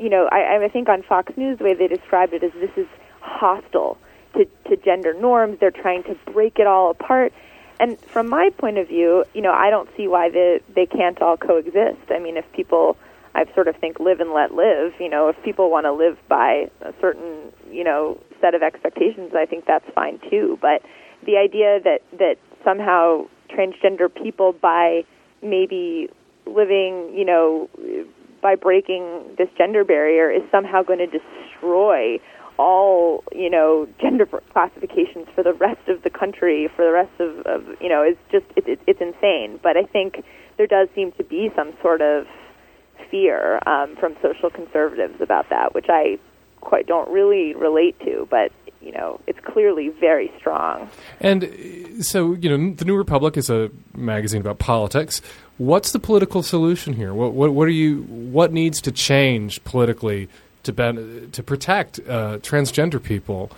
you 0.00 0.08
know, 0.08 0.28
I, 0.30 0.62
I 0.64 0.68
think 0.68 0.88
on 0.88 1.02
Fox 1.02 1.32
News 1.36 1.58
the 1.58 1.64
way 1.64 1.74
they 1.74 1.88
described 1.88 2.32
it 2.32 2.42
is 2.42 2.52
this 2.54 2.70
is 2.76 2.86
hostile 3.20 3.98
to, 4.34 4.46
to 4.68 4.76
gender 4.76 5.14
norms. 5.14 5.58
They're 5.60 5.70
trying 5.70 6.02
to 6.04 6.16
break 6.32 6.58
it 6.58 6.66
all 6.66 6.90
apart. 6.90 7.32
And 7.80 7.98
from 8.00 8.28
my 8.28 8.50
point 8.58 8.78
of 8.78 8.88
view, 8.88 9.24
you 9.34 9.42
know, 9.42 9.52
I 9.52 9.70
don't 9.70 9.88
see 9.96 10.08
why 10.08 10.30
they 10.30 10.60
they 10.74 10.86
can't 10.86 11.20
all 11.22 11.36
coexist. 11.36 12.10
I 12.10 12.18
mean, 12.18 12.36
if 12.36 12.44
people, 12.52 12.96
I 13.34 13.44
sort 13.54 13.68
of 13.68 13.76
think 13.76 14.00
live 14.00 14.20
and 14.20 14.32
let 14.32 14.54
live. 14.54 14.94
You 14.98 15.08
know, 15.08 15.28
if 15.28 15.40
people 15.44 15.70
want 15.70 15.84
to 15.84 15.92
live 15.92 16.18
by 16.28 16.70
a 16.80 16.92
certain, 17.00 17.52
you 17.70 17.84
know, 17.84 18.20
set 18.40 18.54
of 18.54 18.62
expectations, 18.62 19.32
I 19.34 19.46
think 19.46 19.66
that's 19.66 19.88
fine 19.94 20.18
too. 20.28 20.58
But 20.60 20.82
the 21.24 21.36
idea 21.36 21.80
that 21.84 22.00
that 22.18 22.36
somehow 22.64 23.26
transgender 23.48 24.12
people 24.12 24.52
by 24.52 25.04
maybe 25.40 26.08
living, 26.46 27.12
you 27.14 27.24
know, 27.24 27.68
by 28.40 28.54
breaking 28.54 29.34
this 29.36 29.48
gender 29.56 29.84
barrier 29.84 30.30
is 30.30 30.42
somehow 30.50 30.82
going 30.82 30.98
to 30.98 31.06
destroy 31.06 32.18
all, 32.58 33.22
you 33.32 33.48
know, 33.48 33.86
gender 34.00 34.26
classifications 34.52 35.28
for 35.34 35.44
the 35.44 35.52
rest 35.52 35.88
of 35.88 36.02
the 36.02 36.10
country, 36.10 36.68
for 36.74 36.84
the 36.84 36.92
rest 36.92 37.20
of, 37.20 37.38
of 37.46 37.80
you 37.80 37.88
know, 37.88 38.02
it's 38.02 38.20
just, 38.32 38.46
it, 38.56 38.66
it, 38.66 38.80
it's 38.86 39.00
insane. 39.00 39.60
But 39.62 39.76
I 39.76 39.84
think 39.84 40.24
there 40.56 40.66
does 40.66 40.88
seem 40.94 41.12
to 41.12 41.24
be 41.24 41.50
some 41.54 41.72
sort 41.80 42.00
of 42.00 42.26
fear 43.10 43.60
um, 43.66 43.96
from 43.96 44.16
social 44.20 44.50
conservatives 44.50 45.20
about 45.20 45.48
that, 45.50 45.74
which 45.74 45.86
I 45.88 46.18
quite 46.60 46.86
don't 46.86 47.08
really 47.10 47.54
relate 47.54 47.98
to, 48.00 48.26
but 48.28 48.50
you 48.80 48.92
know, 48.92 49.20
it's 49.26 49.38
clearly 49.44 49.88
very 49.88 50.30
strong. 50.38 50.88
And 51.20 51.44
uh, 51.44 52.02
so, 52.02 52.34
you 52.34 52.48
know, 52.48 52.74
the 52.74 52.84
New 52.84 52.96
Republic 52.96 53.36
is 53.36 53.50
a 53.50 53.70
magazine 53.94 54.40
about 54.40 54.58
politics. 54.58 55.20
What's 55.58 55.90
the 55.90 55.98
political 55.98 56.44
solution 56.44 56.92
here? 56.94 57.12
What, 57.12 57.32
what, 57.32 57.52
what 57.52 57.66
are 57.66 57.72
you? 57.72 58.02
What 58.02 58.52
needs 58.52 58.80
to 58.82 58.92
change 58.92 59.62
politically 59.64 60.28
to 60.62 60.72
ben, 60.72 61.30
to 61.32 61.42
protect 61.42 61.98
uh, 62.00 62.38
transgender 62.38 63.02
people 63.02 63.50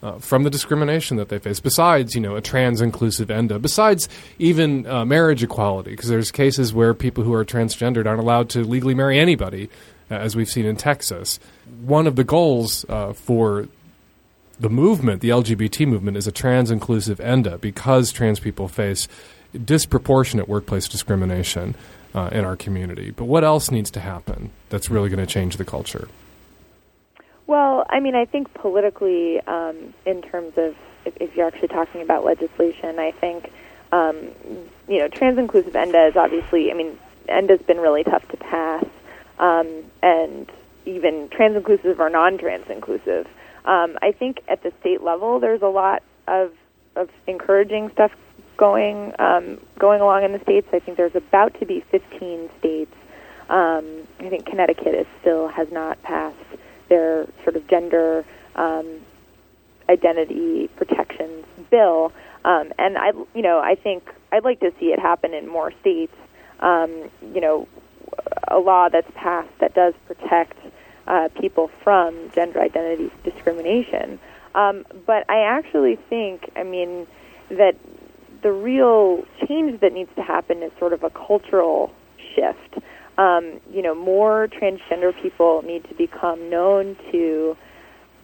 uh, 0.00 0.18
from 0.18 0.44
the 0.44 0.50
discrimination 0.50 1.16
that 1.16 1.30
they 1.30 1.40
face? 1.40 1.58
Besides, 1.58 2.14
you 2.14 2.20
know, 2.20 2.36
a 2.36 2.40
trans 2.40 2.80
inclusive 2.80 3.28
ENDA. 3.28 3.58
Besides, 3.58 4.08
even 4.38 4.86
uh, 4.86 5.04
marriage 5.04 5.42
equality, 5.42 5.90
because 5.90 6.08
there's 6.08 6.30
cases 6.30 6.72
where 6.72 6.94
people 6.94 7.24
who 7.24 7.34
are 7.34 7.44
transgendered 7.44 8.06
aren't 8.06 8.20
allowed 8.20 8.48
to 8.50 8.62
legally 8.62 8.94
marry 8.94 9.18
anybody, 9.18 9.68
uh, 10.12 10.14
as 10.14 10.36
we've 10.36 10.48
seen 10.48 10.64
in 10.64 10.76
Texas. 10.76 11.40
One 11.80 12.06
of 12.06 12.14
the 12.14 12.24
goals 12.24 12.86
uh, 12.88 13.14
for 13.14 13.66
the 14.60 14.70
movement, 14.70 15.22
the 15.22 15.30
LGBT 15.30 15.88
movement, 15.88 16.16
is 16.16 16.28
a 16.28 16.32
trans 16.32 16.70
inclusive 16.70 17.20
ENDA 17.20 17.58
because 17.58 18.12
trans 18.12 18.38
people 18.38 18.68
face 18.68 19.08
disproportionate 19.52 20.48
workplace 20.48 20.88
discrimination 20.88 21.74
uh, 22.14 22.28
in 22.32 22.44
our 22.44 22.56
community. 22.56 23.10
But 23.10 23.24
what 23.24 23.44
else 23.44 23.70
needs 23.70 23.90
to 23.92 24.00
happen 24.00 24.50
that's 24.68 24.90
really 24.90 25.08
going 25.08 25.24
to 25.24 25.32
change 25.32 25.56
the 25.56 25.64
culture? 25.64 26.08
Well, 27.46 27.86
I 27.88 28.00
mean, 28.00 28.14
I 28.14 28.26
think 28.26 28.52
politically, 28.54 29.40
um, 29.40 29.94
in 30.04 30.22
terms 30.22 30.52
of 30.56 30.76
if, 31.04 31.16
if 31.16 31.36
you're 31.36 31.46
actually 31.46 31.68
talking 31.68 32.02
about 32.02 32.24
legislation, 32.24 32.98
I 32.98 33.12
think 33.12 33.50
um, 33.90 34.16
you 34.86 34.98
know 34.98 35.08
trans 35.08 35.38
inclusive 35.38 35.74
ENDA 35.74 36.08
is 36.08 36.16
obviously. 36.16 36.70
I 36.70 36.74
mean, 36.74 36.98
ENDA's 37.26 37.62
been 37.62 37.78
really 37.78 38.04
tough 38.04 38.26
to 38.28 38.36
pass, 38.36 38.84
um, 39.38 39.84
and 40.02 40.50
even 40.84 41.28
trans 41.30 41.56
inclusive 41.56 42.00
or 42.00 42.10
non-trans 42.10 42.68
inclusive. 42.68 43.26
Um, 43.64 43.98
I 44.02 44.12
think 44.12 44.40
at 44.48 44.62
the 44.62 44.72
state 44.80 45.02
level, 45.02 45.40
there's 45.40 45.62
a 45.62 45.68
lot 45.68 46.02
of 46.26 46.52
of 46.96 47.08
encouraging 47.26 47.90
stuff 47.92 48.12
going 48.58 49.14
um, 49.18 49.58
going 49.78 50.02
along 50.02 50.24
in 50.24 50.32
the 50.32 50.40
states. 50.40 50.68
I 50.72 50.80
think 50.80 50.98
there's 50.98 51.14
about 51.14 51.58
to 51.60 51.66
be 51.66 51.80
15 51.90 52.50
states. 52.58 52.94
Um, 53.48 54.06
I 54.20 54.28
think 54.28 54.44
Connecticut 54.44 54.94
is 54.94 55.06
still 55.22 55.48
has 55.48 55.72
not 55.72 56.02
passed 56.02 56.36
their 56.90 57.26
sort 57.44 57.56
of 57.56 57.66
gender 57.66 58.26
um, 58.56 59.00
identity 59.88 60.68
protections 60.76 61.46
bill, 61.70 62.12
um, 62.44 62.72
and 62.78 62.98
I, 62.98 63.12
you 63.34 63.42
know, 63.42 63.58
I 63.60 63.74
think 63.74 64.10
I'd 64.32 64.44
like 64.44 64.60
to 64.60 64.72
see 64.78 64.86
it 64.86 64.98
happen 64.98 65.32
in 65.32 65.48
more 65.48 65.72
states. 65.80 66.14
Um, 66.60 67.10
you 67.32 67.40
know, 67.40 67.68
a 68.48 68.58
law 68.58 68.88
that's 68.88 69.10
passed 69.14 69.48
that 69.60 69.74
does 69.74 69.94
protect 70.06 70.58
uh, 71.06 71.28
people 71.40 71.70
from 71.82 72.30
gender 72.34 72.60
identity 72.60 73.10
discrimination. 73.24 74.18
Um, 74.54 74.84
but 75.06 75.28
I 75.30 75.40
actually 75.40 75.96
think, 75.96 76.50
I 76.56 76.64
mean, 76.64 77.06
that 77.50 77.76
the 78.42 78.52
real 78.52 79.22
change 79.46 79.80
that 79.80 79.92
needs 79.92 80.10
to 80.16 80.22
happen 80.22 80.62
is 80.62 80.70
sort 80.78 80.92
of 80.92 81.02
a 81.02 81.10
cultural 81.10 81.92
shift. 82.34 82.84
Um, 83.16 83.60
you 83.72 83.82
know, 83.82 83.94
more 83.94 84.48
transgender 84.48 85.12
people 85.20 85.62
need 85.62 85.84
to 85.88 85.94
become 85.94 86.48
known 86.48 86.96
to 87.10 87.56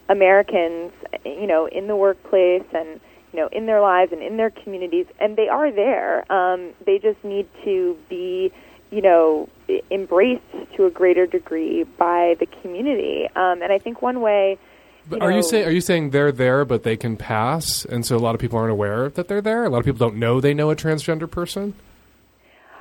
Americans, 0.08 0.92
you 1.24 1.46
know, 1.46 1.66
in 1.66 1.88
the 1.88 1.96
workplace 1.96 2.64
and 2.72 3.00
you 3.32 3.40
know 3.40 3.48
in 3.50 3.66
their 3.66 3.80
lives 3.80 4.12
and 4.12 4.22
in 4.22 4.36
their 4.36 4.50
communities, 4.50 5.06
and 5.18 5.36
they 5.36 5.48
are 5.48 5.72
there. 5.72 6.30
Um, 6.32 6.72
they 6.86 6.98
just 6.98 7.22
need 7.24 7.48
to 7.64 7.96
be, 8.08 8.52
you 8.90 9.02
know, 9.02 9.48
embraced 9.90 10.42
to 10.76 10.86
a 10.86 10.90
greater 10.90 11.26
degree 11.26 11.84
by 11.98 12.36
the 12.38 12.46
community. 12.62 13.26
Um, 13.34 13.62
and 13.62 13.72
I 13.72 13.78
think 13.78 14.00
one 14.02 14.20
way. 14.20 14.58
But 15.08 15.22
are 15.22 15.30
you 15.30 15.42
saying 15.42 15.66
are 15.66 15.70
you 15.70 15.80
saying 15.80 16.10
they're 16.10 16.32
there 16.32 16.64
but 16.64 16.82
they 16.82 16.96
can 16.96 17.16
pass, 17.16 17.84
and 17.84 18.06
so 18.06 18.16
a 18.16 18.18
lot 18.18 18.34
of 18.34 18.40
people 18.40 18.58
aren't 18.58 18.72
aware 18.72 19.08
that 19.10 19.28
they're 19.28 19.42
there? 19.42 19.64
A 19.64 19.68
lot 19.68 19.78
of 19.78 19.84
people 19.84 19.98
don't 19.98 20.16
know 20.16 20.40
they 20.40 20.54
know 20.54 20.70
a 20.70 20.76
transgender 20.76 21.30
person. 21.30 21.74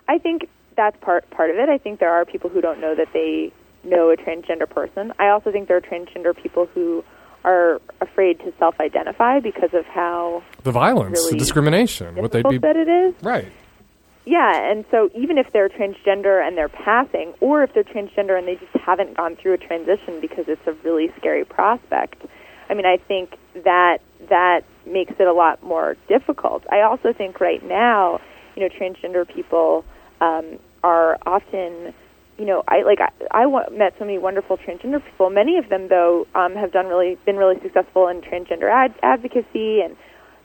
I 0.08 0.18
think 0.20 0.48
that's 0.76 0.98
part 1.02 1.30
part 1.32 1.50
of 1.50 1.58
it. 1.58 1.70
I 1.70 1.78
think 1.78 2.00
there 2.00 2.12
are 2.12 2.26
people 2.26 2.50
who 2.50 2.62
don't 2.62 2.80
know 2.80 2.96
that 2.96 3.10
they 3.14 3.52
know 3.84 4.10
a 4.10 4.18
transgender 4.18 4.70
person. 4.70 5.14
I 5.20 5.30
also 5.30 5.52
think 5.52 5.68
there 5.68 5.78
are 5.78 5.82
transgender 5.82 6.36
people 6.36 6.68
who 6.74 7.04
are 7.44 7.82
afraid 8.00 8.40
to 8.40 8.54
self-identify 8.58 9.42
because 9.42 9.74
of 9.74 9.86
how 9.86 10.42
The 10.64 10.72
violence, 10.72 11.20
Really 11.20 11.32
the 11.34 11.38
discrimination, 11.40 12.16
what 12.16 12.32
they'd 12.32 12.48
be 12.48 12.58
that 12.60 12.78
it 12.78 12.88
is. 12.88 13.14
right. 13.22 13.52
Yeah, 14.26 14.72
and 14.72 14.86
so 14.90 15.10
even 15.16 15.38
if 15.38 15.48
they're 15.52 15.70
transgender 15.70 16.46
and 16.46 16.58
they're 16.58 16.70
passing, 16.70 17.34
or 17.42 17.64
if 17.64 17.74
they're 17.74 17.84
transgender 17.84 18.38
and 18.38 18.48
they 18.48 18.56
just 18.56 18.74
haven't 18.86 19.18
gone 19.18 19.36
through 19.36 19.54
a 19.54 19.58
transition 19.58 20.22
because 20.22 20.46
it's 20.48 20.66
a 20.66 20.72
really 20.84 21.12
scary 21.18 21.44
prospect, 21.44 22.24
I 22.70 22.74
mean, 22.74 22.86
I 22.86 22.98
think 22.98 23.36
that 23.66 23.98
that 24.30 24.62
makes 24.86 25.14
it 25.20 25.28
a 25.28 25.34
lot 25.34 25.62
more 25.62 25.98
difficult. 26.08 26.64
I 26.72 26.82
also 26.82 27.12
think 27.12 27.42
right 27.42 27.64
now, 27.64 28.22
you 28.56 28.62
know, 28.64 28.70
transgender 28.70 29.28
people 29.28 29.84
um, 30.22 30.58
are 30.84 31.18
often, 31.26 31.94
you 32.38 32.46
know, 32.46 32.64
I 32.68 32.84
like 32.84 33.00
I, 33.02 33.12
I 33.32 33.70
met 33.72 33.96
so 34.00 34.06
many 34.06 34.18
wonderful 34.18 34.58
transgender 34.58 35.04
people. 35.04 35.30
Many 35.30 35.58
of 35.58 35.68
them, 35.68 35.90
though, 35.90 36.28
um, 36.34 36.56
have 36.56 36.72
done 36.72 36.88
really 36.88 37.18
been 37.26 37.36
really 37.36 37.60
successful 37.62 38.08
in 38.08 38.22
transgender 38.22 38.72
ad- 38.72 38.96
advocacy 39.04 39.82
and 39.82 39.98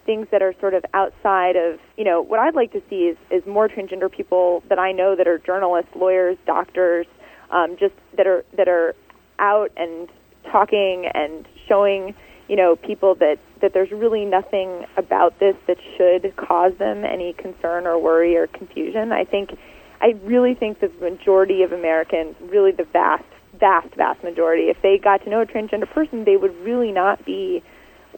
things 0.09 0.27
that 0.31 0.40
are 0.40 0.55
sort 0.59 0.73
of 0.73 0.87
outside 0.94 1.55
of 1.55 1.79
you 1.99 2.03
know 2.03 2.23
what 2.23 2.40
I'd 2.40 2.55
like 2.55 2.73
to 2.73 2.81
see 2.88 3.12
is 3.12 3.18
is 3.31 3.47
more 3.47 3.68
transgender 3.68 4.11
people 4.11 4.62
that 4.71 4.79
I 4.79 4.90
know 4.90 5.14
that 5.14 5.29
are 5.29 5.37
journalists, 5.37 5.90
lawyers, 5.94 6.38
doctors, 6.47 7.07
um, 7.51 7.77
just 7.79 7.92
that 8.16 8.27
are 8.27 8.42
that 8.57 8.68
are 8.68 8.94
out 9.38 9.71
and 9.77 10.09
talking 10.51 11.05
and 11.12 11.47
showing 11.68 12.14
you 12.49 12.57
know 12.57 12.75
people 12.75 13.16
that 13.16 13.37
that 13.61 13.75
there's 13.75 13.90
really 13.90 14.25
nothing 14.25 14.87
about 14.97 15.38
this 15.40 15.57
that 15.66 15.77
should 15.99 16.35
cause 16.37 16.73
them 16.79 17.05
any 17.05 17.35
concern 17.35 17.87
or 17.87 17.99
worry 17.99 18.35
or 18.35 18.47
confusion. 18.47 19.12
I 19.12 19.25
think 19.25 19.59
I 20.01 20.14
really 20.25 20.55
think 20.55 20.81
the 20.81 20.90
majority 21.03 21.62
of 21.64 21.73
Americans, 21.73 22.35
really 22.40 22.73
the 22.73 22.85
vast 22.85 23.25
vast 23.61 23.94
vast 23.94 24.25
majority, 24.25 24.71
if 24.71 24.81
they 24.81 24.97
got 24.97 25.23
to 25.25 25.29
know 25.29 25.42
a 25.42 25.47
transgender 25.47 25.90
person, 25.92 26.25
they 26.25 26.38
would 26.38 26.57
really 26.64 26.92
not 26.92 27.27
be 27.27 27.62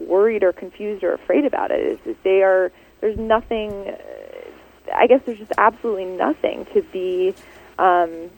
worried 0.01 0.43
or 0.43 0.53
confused 0.53 1.05
or 1.05 1.13
afraid 1.13 1.45
about 1.45 1.71
it. 1.71 1.81
Is 1.81 1.99
that 2.07 2.23
they 2.23 2.43
are 2.43 2.73
there's 3.01 3.19
nothing. 3.19 3.95
I 4.95 5.07
guess 5.07 5.21
there's 5.25 5.39
just 5.39 5.53
absolutely 5.57 6.07
nothing 6.07 6.67
to 6.75 6.83
be 6.83 7.35
um, 7.79 8.31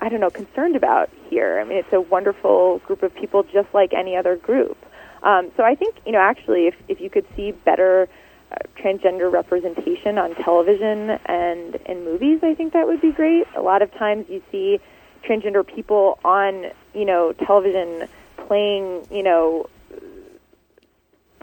I 0.00 0.08
don't 0.08 0.20
know, 0.20 0.30
concerned 0.30 0.76
about 0.76 1.10
here. 1.28 1.58
I 1.60 1.64
mean, 1.64 1.78
it's 1.78 1.92
a 1.92 2.00
wonderful 2.00 2.78
group 2.80 3.02
of 3.02 3.14
people, 3.14 3.42
just 3.42 3.68
like 3.74 3.92
any 3.92 4.16
other 4.16 4.36
group. 4.36 4.76
Um, 5.22 5.50
so 5.56 5.64
I 5.64 5.74
think, 5.74 5.96
you 6.06 6.12
know, 6.12 6.20
actually, 6.20 6.68
if 6.68 6.74
if 6.86 7.00
you 7.00 7.10
could 7.10 7.26
see 7.34 7.50
better 7.50 8.08
uh, 8.52 8.56
transgender 8.80 9.30
representation 9.30 10.16
on 10.16 10.34
television 10.36 11.10
and 11.26 11.74
in 11.86 12.04
movies, 12.04 12.40
I 12.42 12.54
think 12.54 12.72
that 12.74 12.86
would 12.86 13.00
be 13.00 13.10
great. 13.10 13.46
A 13.56 13.62
lot 13.62 13.82
of 13.82 13.92
times 13.94 14.26
you 14.28 14.42
see 14.52 14.80
transgender 15.24 15.66
people 15.66 16.20
on, 16.24 16.66
you 16.94 17.04
know, 17.04 17.32
television 17.32 18.08
playing, 18.36 19.06
you 19.10 19.24
know, 19.24 19.68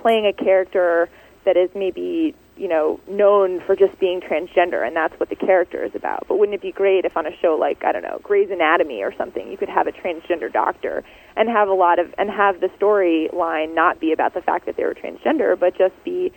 playing 0.05 0.27
a 0.27 0.33
character 0.33 1.09
that 1.45 1.57
is 1.57 1.67
maybe 1.73 2.35
you 2.57 2.67
know 2.67 2.99
known 3.09 3.59
for 3.65 3.75
just 3.75 3.99
being 3.99 4.21
transgender 4.21 4.85
and 4.85 4.95
that's 4.95 5.19
what 5.19 5.29
the 5.29 5.35
character 5.35 5.83
is 5.83 5.95
about. 5.95 6.27
But 6.27 6.37
wouldn't 6.37 6.53
it 6.53 6.61
be 6.61 6.71
great 6.71 7.05
if 7.05 7.17
on 7.17 7.25
a 7.25 7.35
show 7.41 7.57
like 7.59 7.83
i 7.83 7.91
don't 7.91 8.03
know 8.03 8.19
grey's 8.21 8.51
anatomy 8.51 9.01
or 9.01 9.11
something 9.17 9.49
you 9.49 9.57
could 9.57 9.67
have 9.67 9.87
a 9.87 9.91
transgender 9.91 10.53
doctor 10.53 11.03
and 11.35 11.49
have 11.49 11.69
a 11.69 11.73
lot 11.73 11.97
of 11.97 12.13
and 12.19 12.29
have 12.29 12.61
the 12.61 12.69
storyline 12.79 13.73
not 13.73 13.99
be 13.99 14.11
about 14.11 14.35
the 14.35 14.41
fact 14.41 14.67
that 14.67 14.77
they 14.77 14.83
were 14.83 14.93
transgender 14.93 15.59
but 15.59 15.75
just 15.75 15.95
be 16.03 16.31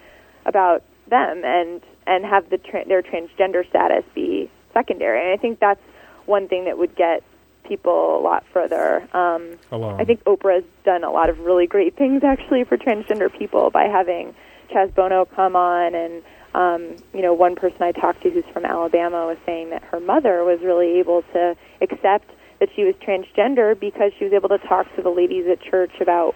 about 0.46 0.82
them 1.10 1.42
and 1.44 1.82
and 2.06 2.24
have 2.24 2.48
the 2.48 2.56
tra- 2.56 2.88
their 2.88 3.02
transgender 3.02 3.68
status 3.68 4.02
be 4.14 4.50
secondary? 4.72 5.20
And 5.20 5.38
i 5.38 5.42
think 5.42 5.60
that's 5.60 5.84
one 6.24 6.48
thing 6.48 6.64
that 6.64 6.78
would 6.78 6.96
get 6.96 7.22
people 7.68 8.18
a 8.18 8.22
lot 8.22 8.44
further 8.52 9.06
um. 9.14 9.58
I 9.70 10.04
think 10.04 10.24
Oprah's 10.24 10.64
done 10.84 11.04
a 11.04 11.10
lot 11.10 11.28
of 11.28 11.40
really 11.40 11.66
great 11.66 11.96
things 11.96 12.24
actually 12.24 12.64
for 12.64 12.76
transgender 12.76 13.32
people 13.36 13.70
by 13.70 13.84
having 13.84 14.34
Chaz 14.70 14.94
Bono 14.94 15.24
come 15.24 15.54
on 15.56 15.94
and 15.94 16.22
um, 16.54 16.96
you 17.12 17.22
know, 17.22 17.34
one 17.34 17.54
person 17.54 17.82
I 17.82 17.92
talked 17.92 18.22
to 18.22 18.30
who's 18.30 18.44
from 18.52 18.64
Alabama 18.64 19.26
was 19.26 19.38
saying 19.44 19.70
that 19.70 19.82
her 19.84 20.00
mother 20.00 20.44
was 20.44 20.60
really 20.60 20.98
able 20.98 21.22
to 21.34 21.56
accept 21.80 22.30
that 22.58 22.68
she 22.74 22.84
was 22.84 22.94
transgender 22.96 23.78
because 23.78 24.12
she 24.18 24.24
was 24.24 24.32
able 24.32 24.48
to 24.48 24.58
talk 24.58 24.92
to 24.96 25.02
the 25.02 25.10
ladies 25.10 25.46
at 25.46 25.60
church 25.60 25.92
about 26.00 26.34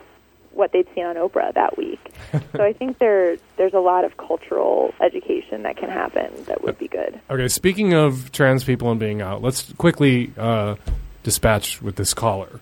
what 0.52 0.70
they'd 0.72 0.86
seen 0.94 1.04
on 1.04 1.16
Oprah 1.16 1.52
that 1.54 1.78
week. 1.78 1.98
so 2.52 2.62
I 2.62 2.72
think 2.72 2.98
there 2.98 3.36
there's 3.56 3.72
a 3.72 3.80
lot 3.80 4.04
of 4.04 4.16
cultural 4.18 4.94
education 5.00 5.62
that 5.62 5.76
can 5.76 5.88
happen 5.88 6.30
that 6.44 6.62
would 6.62 6.78
be 6.78 6.88
good. 6.88 7.18
Okay, 7.30 7.48
speaking 7.48 7.94
of 7.94 8.30
trans 8.32 8.62
people 8.62 8.90
and 8.90 9.00
being 9.00 9.22
out, 9.22 9.42
let's 9.42 9.72
quickly 9.72 10.32
uh, 10.36 10.76
dispatch 11.22 11.80
with 11.82 11.96
this 11.96 12.14
caller 12.14 12.60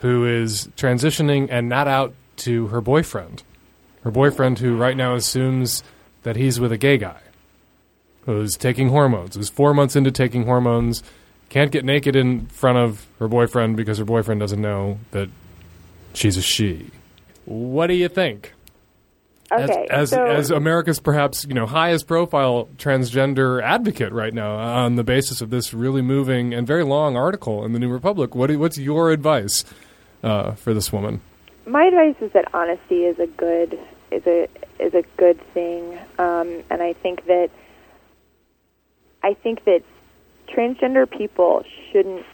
who 0.00 0.26
is 0.26 0.68
transitioning 0.76 1.46
and 1.50 1.68
not 1.68 1.86
out 1.86 2.12
to 2.36 2.66
her 2.68 2.80
boyfriend. 2.80 3.42
Her 4.02 4.10
boyfriend, 4.10 4.58
who 4.58 4.76
right 4.76 4.96
now 4.96 5.14
assumes 5.14 5.84
that 6.24 6.34
he's 6.34 6.58
with 6.58 6.72
a 6.72 6.76
gay 6.76 6.98
guy, 6.98 7.20
who's 8.26 8.56
taking 8.56 8.88
hormones, 8.88 9.36
who's 9.36 9.48
four 9.48 9.72
months 9.72 9.94
into 9.94 10.10
taking 10.10 10.44
hormones, 10.44 11.04
can't 11.50 11.70
get 11.70 11.84
naked 11.84 12.16
in 12.16 12.46
front 12.46 12.78
of 12.78 13.06
her 13.20 13.28
boyfriend 13.28 13.76
because 13.76 13.98
her 13.98 14.04
boyfriend 14.04 14.40
doesn't 14.40 14.60
know 14.60 14.98
that 15.12 15.28
she's 16.14 16.36
a 16.36 16.42
she. 16.42 16.90
What 17.44 17.86
do 17.86 17.94
you 17.94 18.08
think? 18.08 18.54
Okay. 19.52 19.86
as, 19.90 19.90
as, 19.90 20.10
so 20.10 20.24
as 20.24 20.50
America's 20.50 20.98
perhaps 20.98 21.44
you 21.44 21.54
know 21.54 21.66
highest 21.66 22.06
profile 22.06 22.68
transgender 22.78 23.62
advocate 23.62 24.12
right 24.12 24.32
now, 24.32 24.56
on 24.56 24.96
the 24.96 25.04
basis 25.04 25.40
of 25.40 25.50
this 25.50 25.74
really 25.74 26.02
moving 26.02 26.54
and 26.54 26.66
very 26.66 26.84
long 26.84 27.16
article 27.16 27.64
in 27.64 27.72
the 27.72 27.78
New 27.78 27.90
Republic, 27.90 28.34
what 28.34 28.50
what's 28.56 28.78
your 28.78 29.10
advice 29.10 29.64
uh, 30.22 30.52
for 30.52 30.72
this 30.72 30.92
woman? 30.92 31.20
my 31.66 31.84
advice 31.84 32.16
is 32.20 32.32
that 32.32 32.52
honesty 32.54 33.04
is 33.04 33.18
a 33.18 33.26
good 33.26 33.78
is 34.10 34.26
a 34.26 34.48
is 34.78 34.94
a 34.94 35.02
good 35.16 35.40
thing, 35.54 35.98
um, 36.18 36.62
and 36.70 36.82
I 36.82 36.92
think 36.92 37.26
that 37.26 37.50
I 39.22 39.34
think 39.34 39.64
that 39.64 39.82
transgender 40.48 41.08
people 41.08 41.64
shouldn't 41.90 42.26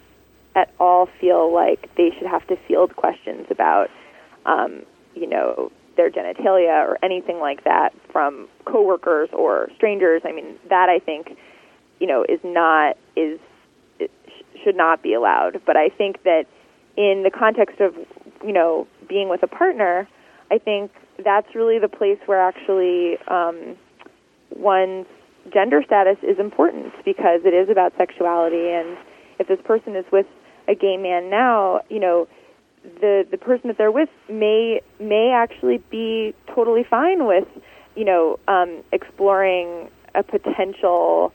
at 0.55 0.73
all 0.79 1.07
feel 1.21 1.53
like 1.53 1.89
they 1.95 2.11
should 2.17 2.27
have 2.27 2.45
to 2.47 2.57
field 2.67 2.95
questions 2.95 3.45
about, 3.49 3.89
um, 4.45 4.81
you 5.15 5.27
know, 5.27 5.71
their 5.99 6.09
genitalia 6.09 6.87
or 6.87 6.97
anything 7.03 7.39
like 7.39 7.65
that 7.65 7.89
from 8.09 8.47
coworkers 8.63 9.27
or 9.33 9.67
strangers. 9.75 10.21
I 10.23 10.31
mean, 10.31 10.55
that 10.69 10.87
I 10.87 10.99
think, 10.99 11.37
you 11.99 12.07
know, 12.07 12.23
is 12.27 12.39
not 12.41 12.95
is 13.17 13.37
should 14.63 14.77
not 14.77 15.03
be 15.03 15.13
allowed. 15.13 15.61
But 15.65 15.75
I 15.75 15.89
think 15.89 16.23
that 16.23 16.45
in 16.95 17.23
the 17.23 17.31
context 17.31 17.81
of, 17.81 17.95
you 18.45 18.53
know, 18.53 18.87
being 19.09 19.27
with 19.27 19.43
a 19.43 19.47
partner, 19.47 20.07
I 20.49 20.57
think 20.57 20.91
that's 21.23 21.53
really 21.53 21.79
the 21.79 21.89
place 21.89 22.19
where 22.27 22.39
actually 22.39 23.17
um, 23.27 23.75
one's 24.55 25.05
gender 25.53 25.83
status 25.85 26.17
is 26.23 26.39
important 26.39 26.93
because 27.03 27.41
it 27.43 27.53
is 27.53 27.69
about 27.69 27.91
sexuality. 27.97 28.69
And 28.69 28.97
if 29.37 29.47
this 29.47 29.59
person 29.65 29.97
is 29.97 30.05
with 30.13 30.27
a 30.69 30.75
gay 30.75 30.95
man 30.95 31.29
now, 31.29 31.81
you 31.89 31.99
know, 31.99 32.27
the 32.83 33.25
the 33.29 33.37
person 33.37 33.67
that 33.67 33.77
they're 33.77 33.91
with 33.91 34.09
may 34.29 34.81
may 34.99 35.31
actually 35.31 35.77
be 35.89 36.33
totally 36.53 36.83
fine 36.89 37.25
with, 37.25 37.47
you 37.95 38.05
know, 38.05 38.39
um, 38.47 38.83
exploring 38.91 39.89
a 40.15 40.23
potential 40.23 41.33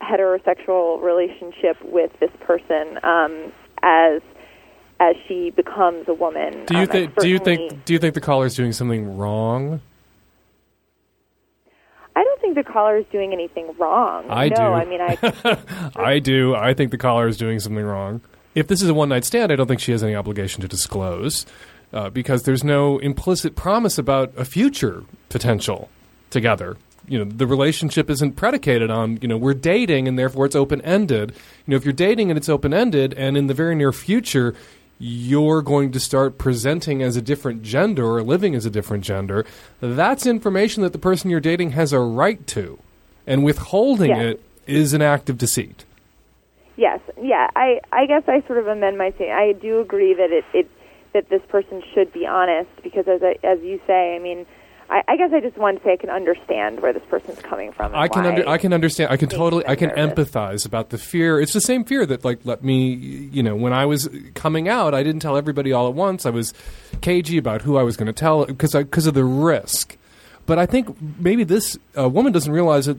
heterosexual 0.00 1.00
relationship 1.02 1.76
with 1.84 2.10
this 2.20 2.30
person 2.40 2.98
um, 3.04 3.52
as 3.82 4.20
as 5.00 5.16
she 5.26 5.50
becomes 5.50 6.08
a 6.08 6.14
woman. 6.14 6.64
Do 6.66 6.74
you 6.76 6.82
Um, 6.82 6.86
think? 6.88 7.16
Do 7.16 7.28
you 7.28 7.38
think? 7.38 7.84
Do 7.84 7.92
you 7.92 7.98
think 7.98 8.14
the 8.14 8.20
caller 8.20 8.46
is 8.46 8.54
doing 8.54 8.72
something 8.72 9.16
wrong? 9.16 9.80
I 12.14 12.24
don't 12.24 12.40
think 12.42 12.56
the 12.56 12.62
caller 12.64 12.98
is 12.98 13.06
doing 13.10 13.32
anything 13.32 13.74
wrong. 13.78 14.26
I 14.28 14.48
no, 14.50 14.56
do. 14.56 14.62
I 14.62 14.84
mean, 14.84 15.00
I 15.00 15.92
I 15.96 16.18
do. 16.18 16.54
I 16.54 16.74
think 16.74 16.90
the 16.90 16.98
caller 16.98 17.26
is 17.26 17.36
doing 17.38 17.58
something 17.58 17.84
wrong. 17.84 18.20
If 18.54 18.66
this 18.68 18.82
is 18.82 18.88
a 18.88 18.94
one 18.94 19.08
night 19.08 19.24
stand, 19.24 19.50
I 19.50 19.56
don't 19.56 19.66
think 19.66 19.80
she 19.80 19.92
has 19.92 20.02
any 20.02 20.14
obligation 20.14 20.60
to 20.60 20.68
disclose 20.68 21.46
uh, 21.92 22.10
because 22.10 22.42
there's 22.42 22.64
no 22.64 22.98
implicit 22.98 23.56
promise 23.56 23.98
about 23.98 24.32
a 24.36 24.44
future 24.44 25.04
potential 25.28 25.88
together. 26.30 26.76
You 27.08 27.18
know, 27.18 27.24
the 27.24 27.46
relationship 27.46 28.08
isn't 28.10 28.36
predicated 28.36 28.90
on, 28.90 29.18
you 29.22 29.28
know, 29.28 29.36
we're 29.36 29.54
dating 29.54 30.06
and 30.06 30.18
therefore 30.18 30.46
it's 30.46 30.54
open 30.54 30.80
ended. 30.82 31.30
You 31.66 31.72
know, 31.72 31.76
if 31.76 31.84
you're 31.84 31.92
dating 31.92 32.30
and 32.30 32.38
it's 32.38 32.48
open 32.48 32.72
ended 32.72 33.14
and 33.14 33.36
in 33.36 33.48
the 33.48 33.54
very 33.54 33.74
near 33.74 33.92
future, 33.92 34.54
you're 34.98 35.62
going 35.62 35.90
to 35.90 35.98
start 35.98 36.38
presenting 36.38 37.02
as 37.02 37.16
a 37.16 37.22
different 37.22 37.62
gender 37.64 38.06
or 38.06 38.22
living 38.22 38.54
as 38.54 38.64
a 38.64 38.70
different 38.70 39.02
gender, 39.02 39.44
that's 39.80 40.26
information 40.26 40.84
that 40.84 40.92
the 40.92 40.98
person 40.98 41.28
you're 41.28 41.40
dating 41.40 41.70
has 41.70 41.92
a 41.92 41.98
right 41.98 42.46
to. 42.46 42.78
And 43.26 43.42
withholding 43.42 44.10
Yes. 44.10 44.34
it 44.34 44.42
is 44.68 44.92
an 44.92 45.02
act 45.02 45.28
of 45.28 45.38
deceit. 45.38 45.84
Yes, 46.82 46.98
yeah. 47.22 47.46
I 47.54 47.78
I 47.92 48.06
guess 48.06 48.24
I 48.26 48.44
sort 48.48 48.58
of 48.58 48.66
amend 48.66 48.98
my 48.98 49.10
statement. 49.12 49.38
I 49.38 49.52
do 49.52 49.80
agree 49.80 50.14
that 50.14 50.32
it, 50.32 50.44
it 50.52 50.68
that 51.12 51.28
this 51.28 51.40
person 51.48 51.80
should 51.94 52.12
be 52.12 52.26
honest 52.26 52.70
because 52.82 53.06
as 53.06 53.22
I, 53.22 53.36
as 53.44 53.60
you 53.62 53.80
say, 53.86 54.16
I 54.16 54.18
mean, 54.18 54.46
I, 54.90 55.04
I 55.06 55.16
guess 55.16 55.30
I 55.32 55.38
just 55.38 55.56
want 55.56 55.78
to 55.78 55.84
say 55.84 55.92
I 55.92 55.96
can 55.96 56.10
understand 56.10 56.80
where 56.80 56.92
this 56.92 57.04
person's 57.08 57.38
coming 57.38 57.70
from. 57.70 57.92
and 57.92 58.02
I 58.02 58.08
can 58.08 58.26
under, 58.26 58.48
I 58.48 58.58
can 58.58 58.72
understand. 58.72 59.12
I 59.12 59.16
can 59.16 59.28
totally. 59.28 59.64
I 59.64 59.76
can 59.76 59.90
nervous. 59.90 60.30
empathize 60.30 60.66
about 60.66 60.90
the 60.90 60.98
fear. 60.98 61.40
It's 61.40 61.52
the 61.52 61.60
same 61.60 61.84
fear 61.84 62.04
that 62.04 62.24
like 62.24 62.40
let 62.42 62.64
me. 62.64 62.94
You 62.94 63.44
know, 63.44 63.54
when 63.54 63.72
I 63.72 63.86
was 63.86 64.08
coming 64.34 64.68
out, 64.68 64.92
I 64.92 65.04
didn't 65.04 65.22
tell 65.22 65.36
everybody 65.36 65.72
all 65.72 65.86
at 65.86 65.94
once. 65.94 66.26
I 66.26 66.30
was 66.30 66.52
cagey 67.00 67.38
about 67.38 67.62
who 67.62 67.76
I 67.76 67.84
was 67.84 67.96
going 67.96 68.08
to 68.08 68.12
tell 68.12 68.44
because 68.44 68.72
because 68.72 69.06
of 69.06 69.14
the 69.14 69.24
risk. 69.24 69.96
But 70.46 70.58
I 70.58 70.66
think 70.66 70.96
maybe 71.20 71.44
this 71.44 71.78
uh, 71.96 72.08
woman 72.08 72.32
doesn't 72.32 72.52
realize 72.52 72.86
that 72.86 72.98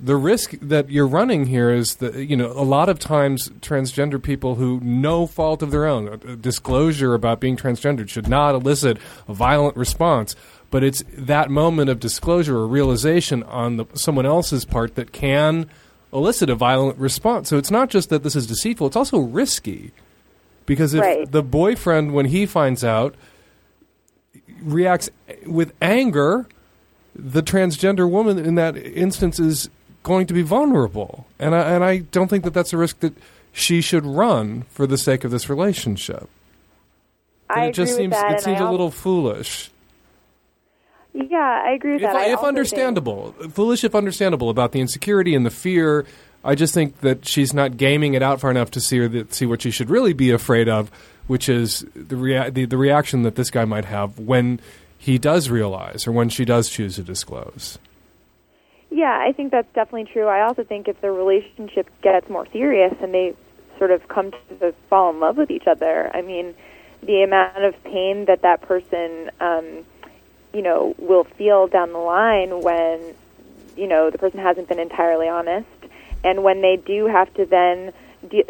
the 0.00 0.16
risk 0.16 0.54
that 0.60 0.90
you're 0.90 1.06
running 1.06 1.46
here 1.46 1.70
is 1.70 1.96
that 1.96 2.16
you 2.16 2.36
know 2.36 2.50
a 2.52 2.64
lot 2.64 2.88
of 2.88 2.98
times 2.98 3.48
transgender 3.60 4.22
people 4.22 4.56
who 4.56 4.80
no 4.82 5.26
fault 5.26 5.62
of 5.62 5.70
their 5.70 5.86
own 5.86 6.38
disclosure 6.40 7.14
about 7.14 7.40
being 7.40 7.56
transgendered 7.56 8.08
should 8.08 8.28
not 8.28 8.54
elicit 8.54 8.98
a 9.28 9.34
violent 9.34 9.76
response. 9.76 10.34
But 10.70 10.82
it's 10.82 11.04
that 11.12 11.50
moment 11.50 11.88
of 11.88 12.00
disclosure 12.00 12.56
or 12.56 12.66
realization 12.66 13.44
on 13.44 13.76
the, 13.76 13.84
someone 13.94 14.26
else's 14.26 14.64
part 14.64 14.96
that 14.96 15.12
can 15.12 15.70
elicit 16.12 16.50
a 16.50 16.56
violent 16.56 16.98
response. 16.98 17.48
So 17.48 17.56
it's 17.58 17.70
not 17.70 17.90
just 17.90 18.10
that 18.10 18.24
this 18.24 18.34
is 18.34 18.46
deceitful 18.46 18.88
it's 18.88 18.96
also 18.96 19.18
risky. 19.18 19.92
Because 20.66 20.94
if 20.94 21.02
Right. 21.02 21.30
the 21.30 21.42
boyfriend 21.42 22.12
when 22.12 22.26
he 22.26 22.46
finds 22.46 22.82
out 22.82 23.14
reacts 24.62 25.10
with 25.46 25.72
anger 25.80 26.46
the 27.14 27.42
transgender 27.42 28.10
woman 28.10 28.38
in 28.38 28.56
that 28.56 28.76
instance 28.76 29.38
is 29.38 29.70
going 30.04 30.28
to 30.28 30.34
be 30.34 30.42
vulnerable, 30.42 31.26
and 31.40 31.52
I, 31.56 31.72
and 31.74 31.82
I 31.82 31.98
don't 31.98 32.28
think 32.28 32.44
that 32.44 32.54
that's 32.54 32.72
a 32.72 32.76
risk 32.76 33.00
that 33.00 33.14
she 33.52 33.80
should 33.80 34.06
run 34.06 34.62
for 34.70 34.86
the 34.86 34.96
sake 34.96 35.24
of 35.24 35.32
this 35.32 35.48
relationship. 35.48 36.28
I 37.50 37.66
it 37.66 37.72
just 37.72 37.96
seems 37.96 38.12
that, 38.12 38.34
it 38.34 38.40
seems 38.42 38.60
a 38.60 38.70
little 38.70 38.92
foolish. 38.92 39.70
Yeah, 41.12 41.62
I 41.64 41.72
agree 41.72 41.94
with 41.94 42.02
If, 42.02 42.12
that. 42.12 42.16
I 42.16 42.32
if 42.32 42.40
understandable, 42.40 43.32
foolish 43.50 43.82
if 43.84 43.94
understandable 43.94 44.50
about 44.50 44.72
the 44.72 44.80
insecurity 44.80 45.34
and 45.34 45.44
the 45.44 45.50
fear. 45.50 46.06
I 46.44 46.54
just 46.54 46.74
think 46.74 47.00
that 47.00 47.26
she's 47.26 47.54
not 47.54 47.76
gaming 47.78 48.14
it 48.14 48.22
out 48.22 48.40
far 48.40 48.50
enough 48.50 48.70
to 48.72 48.80
see 48.80 48.98
her 48.98 49.08
that, 49.08 49.32
see 49.32 49.46
what 49.46 49.62
she 49.62 49.70
should 49.70 49.88
really 49.88 50.12
be 50.12 50.30
afraid 50.30 50.68
of, 50.68 50.90
which 51.26 51.48
is 51.48 51.86
the, 51.94 52.16
rea- 52.16 52.50
the 52.50 52.66
the 52.66 52.76
reaction 52.76 53.22
that 53.22 53.36
this 53.36 53.50
guy 53.50 53.64
might 53.64 53.86
have 53.86 54.18
when 54.18 54.60
he 54.98 55.16
does 55.18 55.48
realize 55.48 56.06
or 56.06 56.12
when 56.12 56.28
she 56.28 56.44
does 56.44 56.68
choose 56.68 56.96
to 56.96 57.02
disclose. 57.02 57.78
Yeah, 58.94 59.18
I 59.20 59.32
think 59.32 59.50
that's 59.50 59.66
definitely 59.74 60.04
true. 60.12 60.28
I 60.28 60.42
also 60.42 60.62
think 60.62 60.86
if 60.86 61.00
the 61.00 61.10
relationship 61.10 61.88
gets 62.00 62.30
more 62.30 62.46
serious 62.52 62.94
and 63.02 63.12
they 63.12 63.34
sort 63.76 63.90
of 63.90 64.06
come 64.06 64.30
to 64.60 64.72
fall 64.88 65.10
in 65.10 65.18
love 65.18 65.36
with 65.36 65.50
each 65.50 65.66
other. 65.66 66.12
I 66.14 66.22
mean, 66.22 66.54
the 67.02 67.24
amount 67.24 67.64
of 67.64 67.74
pain 67.82 68.26
that 68.26 68.42
that 68.42 68.62
person, 68.62 69.32
um, 69.40 69.84
you 70.52 70.62
know, 70.62 70.94
will 70.96 71.24
feel 71.24 71.66
down 71.66 71.92
the 71.92 71.98
line 71.98 72.62
when, 72.62 73.16
you 73.76 73.88
know, 73.88 74.10
the 74.12 74.18
person 74.18 74.38
hasn't 74.38 74.68
been 74.68 74.78
entirely 74.78 75.26
honest, 75.28 75.66
and 76.22 76.44
when 76.44 76.62
they 76.62 76.76
do 76.76 77.06
have 77.06 77.34
to 77.34 77.46
then 77.46 77.92
de- 78.30 78.44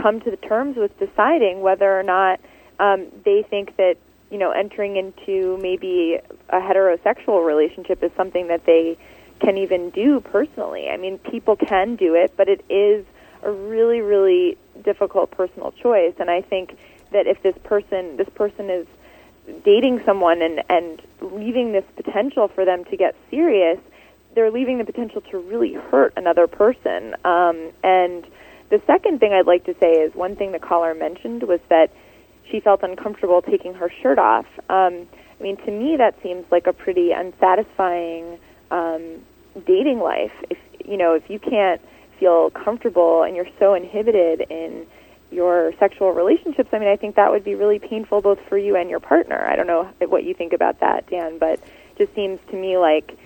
come 0.00 0.20
to 0.20 0.30
the 0.30 0.36
terms 0.36 0.76
with 0.76 0.96
deciding 1.00 1.60
whether 1.60 1.98
or 1.98 2.04
not 2.04 2.38
um, 2.78 3.08
they 3.24 3.44
think 3.50 3.76
that 3.78 3.96
you 4.30 4.38
know 4.38 4.52
entering 4.52 4.96
into 4.96 5.56
maybe 5.60 6.18
a 6.50 6.60
heterosexual 6.60 7.44
relationship 7.44 8.00
is 8.04 8.12
something 8.16 8.46
that 8.46 8.64
they 8.64 8.96
can 9.40 9.56
even 9.58 9.90
do 9.90 10.20
personally. 10.20 10.88
I 10.88 10.96
mean, 10.96 11.18
people 11.18 11.56
can 11.56 11.96
do 11.96 12.14
it, 12.14 12.34
but 12.36 12.48
it 12.48 12.64
is 12.68 13.04
a 13.42 13.50
really, 13.50 14.00
really 14.00 14.56
difficult 14.82 15.30
personal 15.30 15.72
choice. 15.72 16.14
And 16.18 16.30
I 16.30 16.42
think 16.42 16.76
that 17.12 17.26
if 17.26 17.42
this 17.42 17.54
person, 17.64 18.16
this 18.16 18.28
person 18.34 18.70
is 18.70 18.86
dating 19.64 20.02
someone 20.04 20.42
and 20.42 20.62
and 20.68 21.00
leaving 21.20 21.72
this 21.72 21.84
potential 21.96 22.48
for 22.48 22.64
them 22.64 22.84
to 22.86 22.96
get 22.96 23.14
serious, 23.30 23.78
they're 24.34 24.50
leaving 24.50 24.78
the 24.78 24.84
potential 24.84 25.20
to 25.30 25.38
really 25.38 25.74
hurt 25.74 26.12
another 26.16 26.46
person. 26.46 27.14
Um, 27.24 27.70
and 27.82 28.26
the 28.70 28.80
second 28.86 29.20
thing 29.20 29.32
I'd 29.32 29.46
like 29.46 29.64
to 29.64 29.74
say 29.80 29.92
is 29.92 30.14
one 30.14 30.36
thing 30.36 30.52
the 30.52 30.58
caller 30.58 30.94
mentioned 30.94 31.44
was 31.44 31.60
that 31.70 31.90
she 32.50 32.60
felt 32.60 32.82
uncomfortable 32.82 33.42
taking 33.42 33.74
her 33.74 33.90
shirt 34.02 34.18
off. 34.18 34.46
Um, 34.68 35.06
I 35.38 35.42
mean, 35.42 35.56
to 35.58 35.70
me, 35.70 35.96
that 35.96 36.14
seems 36.22 36.44
like 36.50 36.66
a 36.66 36.72
pretty 36.72 37.12
unsatisfying 37.12 38.38
um, 38.70 39.24
dating 39.66 40.00
life. 40.00 40.32
If 40.50 40.58
you 40.84 40.96
know, 40.96 41.14
if 41.14 41.28
you 41.28 41.38
can't 41.38 41.80
feel 42.18 42.50
comfortable 42.50 43.22
and 43.22 43.36
you're 43.36 43.48
so 43.58 43.74
inhibited 43.74 44.40
in 44.50 44.86
your 45.30 45.72
sexual 45.78 46.12
relationships, 46.12 46.70
I 46.72 46.78
mean, 46.78 46.88
I 46.88 46.96
think 46.96 47.16
that 47.16 47.30
would 47.30 47.44
be 47.44 47.54
really 47.54 47.78
painful 47.78 48.22
both 48.22 48.38
for 48.48 48.56
you 48.56 48.76
and 48.76 48.88
your 48.88 49.00
partner. 49.00 49.46
I 49.46 49.56
don't 49.56 49.66
know 49.66 49.90
what 50.08 50.24
you 50.24 50.34
think 50.34 50.52
about 50.52 50.80
that, 50.80 51.08
Dan, 51.10 51.38
but 51.38 51.60
it 51.60 51.98
just 51.98 52.14
seems 52.14 52.40
to 52.50 52.56
me 52.56 52.78
like 52.78 53.16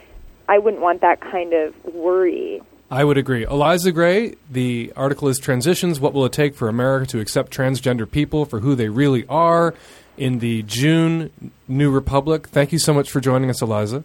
I 0.48 0.58
wouldn't 0.58 0.82
want 0.82 1.00
that 1.02 1.20
kind 1.20 1.52
of 1.52 1.74
worry. 1.84 2.60
I 2.90 3.04
would 3.04 3.16
agree. 3.16 3.44
Eliza 3.44 3.90
Gray, 3.90 4.34
the 4.50 4.92
article 4.96 5.28
is 5.28 5.38
Transitions 5.38 5.98
What 5.98 6.12
Will 6.12 6.26
It 6.26 6.32
Take 6.32 6.54
for 6.54 6.68
America 6.68 7.06
to 7.06 7.20
Accept 7.20 7.50
Transgender 7.50 8.10
People 8.10 8.44
for 8.44 8.60
Who 8.60 8.74
They 8.74 8.90
Really 8.90 9.24
Are 9.28 9.74
in 10.18 10.40
the 10.40 10.62
June 10.64 11.30
New 11.66 11.90
Republic. 11.90 12.48
Thank 12.48 12.70
you 12.70 12.78
so 12.78 12.92
much 12.92 13.10
for 13.10 13.20
joining 13.20 13.48
us, 13.48 13.62
Eliza. 13.62 14.04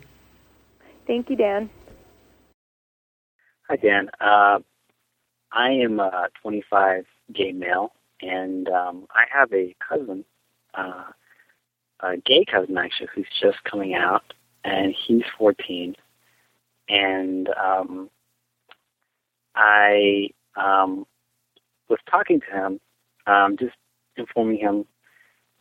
Thank 1.08 1.30
you, 1.30 1.38
Dan. 1.38 1.70
Hi, 3.70 3.78
Dan. 3.78 4.10
Uh, 4.20 4.60
I 5.54 5.70
am 5.72 6.00
a 6.02 6.28
25 6.42 7.06
gay 7.34 7.54
male, 7.54 7.94
and 8.22 8.68
um, 8.68 9.08
I 9.12 9.24
have 9.32 9.52
a 9.54 9.74
cousin, 9.88 10.26
uh, 10.74 11.06
a 12.02 12.18
gay 12.18 12.44
cousin 12.44 12.78
actually, 12.78 13.08
who's 13.16 13.28
just 13.42 13.64
coming 13.64 13.96
out, 13.96 14.34
and 14.66 14.94
he's 15.08 15.24
14. 15.38 15.96
And 16.90 17.50
um, 17.50 18.10
I 19.56 20.30
um, 20.58 21.06
was 21.90 22.00
talking 22.10 22.42
to 22.42 22.56
him, 22.56 22.80
um, 23.28 23.56
just 23.58 23.76
informing 24.18 24.58
him 24.58 24.86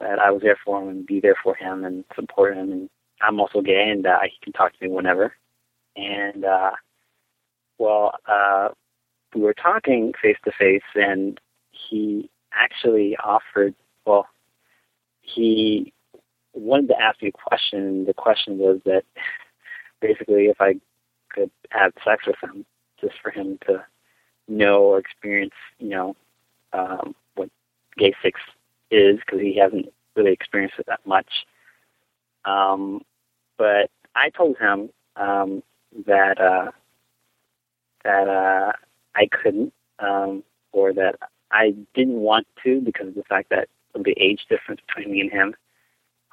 that 0.01 0.19
I 0.19 0.31
was 0.33 0.43
there 0.43 0.59
for 0.65 0.83
him 0.83 0.89
and 0.89 1.07
be 1.07 1.21
there 1.21 1.37
for 1.43 1.55
him 1.55 1.85
and 1.85 2.05
support 2.15 2.57
him. 2.57 2.73
And 2.73 2.91
I'm 3.21 3.41
also 3.41 3.61
gay, 3.61 3.89
and 3.91 4.07
uh, 4.07 4.21
he 4.25 4.39
can 4.43 4.53
talk 4.53 4.73
to 4.73 4.85
me 4.85 4.93
whenever. 4.93 5.35
And 5.97 6.45
uh, 6.45 6.73
well, 7.79 8.13
uh, 8.27 8.69
we 9.35 9.41
were 9.43 9.55
talking 9.55 10.13
face 10.21 10.37
to 10.45 10.53
face, 10.59 10.83
and 10.95 11.41
he 11.71 12.31
actually 12.53 13.17
offered. 13.23 13.75
Well, 14.05 14.27
he 15.23 15.93
wanted 16.55 16.89
to 16.89 17.01
ask 17.01 17.21
me 17.23 17.29
a 17.29 17.33
question. 17.33 18.05
The 18.07 18.15
question 18.15 18.59
was 18.59 18.81
that 18.85 19.05
basically, 20.01 20.47
if 20.47 20.61
I 20.61 20.77
could 21.31 21.51
have 21.71 21.93
sex 22.05 22.27
with 22.27 22.37
him, 22.43 22.65
just 23.01 23.15
for 23.23 23.31
him 23.31 23.59
to 23.67 23.85
know 24.49 24.83
or 24.83 24.99
experience, 24.99 25.55
you 25.79 25.89
know, 25.89 26.17
um, 26.73 27.15
what 27.35 27.51
gay 27.97 28.15
sex 28.23 28.41
is, 28.91 29.19
because 29.21 29.41
he 29.41 29.57
hasn't 29.59 29.93
really 30.15 30.33
experienced 30.33 30.79
it 30.79 30.87
that 30.87 31.07
much. 31.07 31.47
Um, 32.47 33.03
but 33.59 33.91
I 34.15 34.31
told 34.31 34.57
him 34.59 34.91
um, 35.17 35.63
that 36.07 36.41
uh, 36.41 36.71
that 38.05 38.29
uh, 38.29 38.73
I 39.15 39.27
couldn't, 39.27 39.73
um, 39.99 40.43
or 40.73 40.93
that 40.95 41.17
I 41.51 41.75
didn't 41.95 42.21
want 42.21 42.47
to 42.65 42.81
because 42.81 43.09
of 43.09 43.15
the 43.15 43.25
fact 43.25 43.51
that 43.51 43.69
the 44.05 44.15
age 44.19 44.47
difference 44.49 44.81
between 44.87 45.13
me 45.13 45.21
and 45.21 45.31
him. 45.31 45.55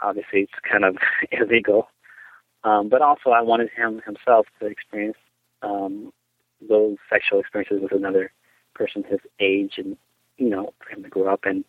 Obviously, 0.01 0.41
it's 0.41 0.51
kind 0.69 0.83
of 0.83 0.97
illegal. 1.31 1.87
Um, 2.63 2.89
but 2.89 3.01
also, 3.01 3.31
I 3.31 3.41
wanted 3.41 3.69
him 3.75 4.01
himself 4.05 4.47
to 4.59 4.67
experience 4.67 5.17
um, 5.61 6.13
those 6.67 6.97
sexual 7.09 7.39
experiences 7.39 7.81
with 7.81 7.91
another 7.91 8.31
person 8.73 9.03
his 9.03 9.19
age, 9.39 9.73
and 9.77 9.97
you 10.37 10.49
know, 10.49 10.73
for 10.79 10.95
him 10.95 11.03
to 11.03 11.09
grow 11.09 11.33
up. 11.33 11.41
And 11.43 11.65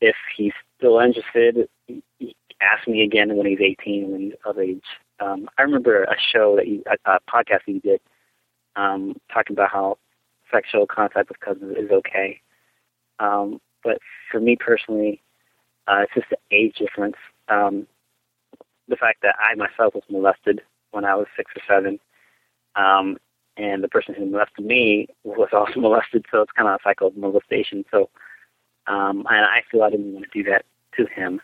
if 0.00 0.16
he's 0.36 0.52
still 0.78 0.98
interested, 0.98 1.68
ask 2.60 2.86
me 2.88 3.02
again 3.02 3.36
when 3.36 3.46
he's 3.46 3.60
18, 3.60 4.10
when 4.10 4.20
he's 4.20 4.32
of 4.44 4.58
age. 4.58 4.84
Um, 5.20 5.48
I 5.58 5.62
remember 5.62 6.04
a 6.04 6.16
show 6.18 6.56
that 6.56 6.68
you, 6.68 6.82
a, 6.86 7.12
a 7.12 7.18
podcast 7.30 7.64
that 7.66 7.72
you 7.72 7.80
did, 7.80 8.00
um, 8.76 9.16
talking 9.32 9.54
about 9.54 9.70
how 9.70 9.98
sexual 10.50 10.86
contact 10.86 11.28
with 11.28 11.40
cousins 11.40 11.76
is 11.76 11.90
okay. 11.90 12.40
Um, 13.18 13.60
but 13.82 13.98
for 14.30 14.40
me 14.40 14.56
personally, 14.56 15.22
uh, 15.86 16.02
it's 16.02 16.14
just 16.14 16.30
the 16.30 16.38
age 16.50 16.76
difference. 16.76 17.16
Um, 17.48 17.86
the 18.88 18.96
fact 18.96 19.22
that 19.22 19.36
I 19.38 19.54
myself 19.54 19.94
was 19.94 20.04
molested 20.10 20.60
when 20.90 21.04
I 21.04 21.14
was 21.14 21.26
six 21.36 21.50
or 21.56 21.62
seven, 21.68 21.98
um, 22.74 23.16
and 23.56 23.82
the 23.82 23.88
person 23.88 24.14
who 24.14 24.26
molested 24.26 24.64
me 24.64 25.08
was 25.24 25.48
also 25.52 25.80
molested, 25.80 26.26
so 26.30 26.42
it's 26.42 26.52
kind 26.52 26.68
of 26.68 26.74
a 26.80 26.82
cycle 26.82 27.08
of 27.08 27.16
molestation. 27.16 27.84
So, 27.90 28.10
um, 28.86 29.26
and 29.30 29.44
I 29.44 29.62
feel 29.70 29.82
I 29.82 29.90
didn't 29.90 30.12
want 30.12 30.26
to 30.30 30.42
do 30.42 30.48
that 30.50 30.64
to 30.96 31.06
him. 31.06 31.40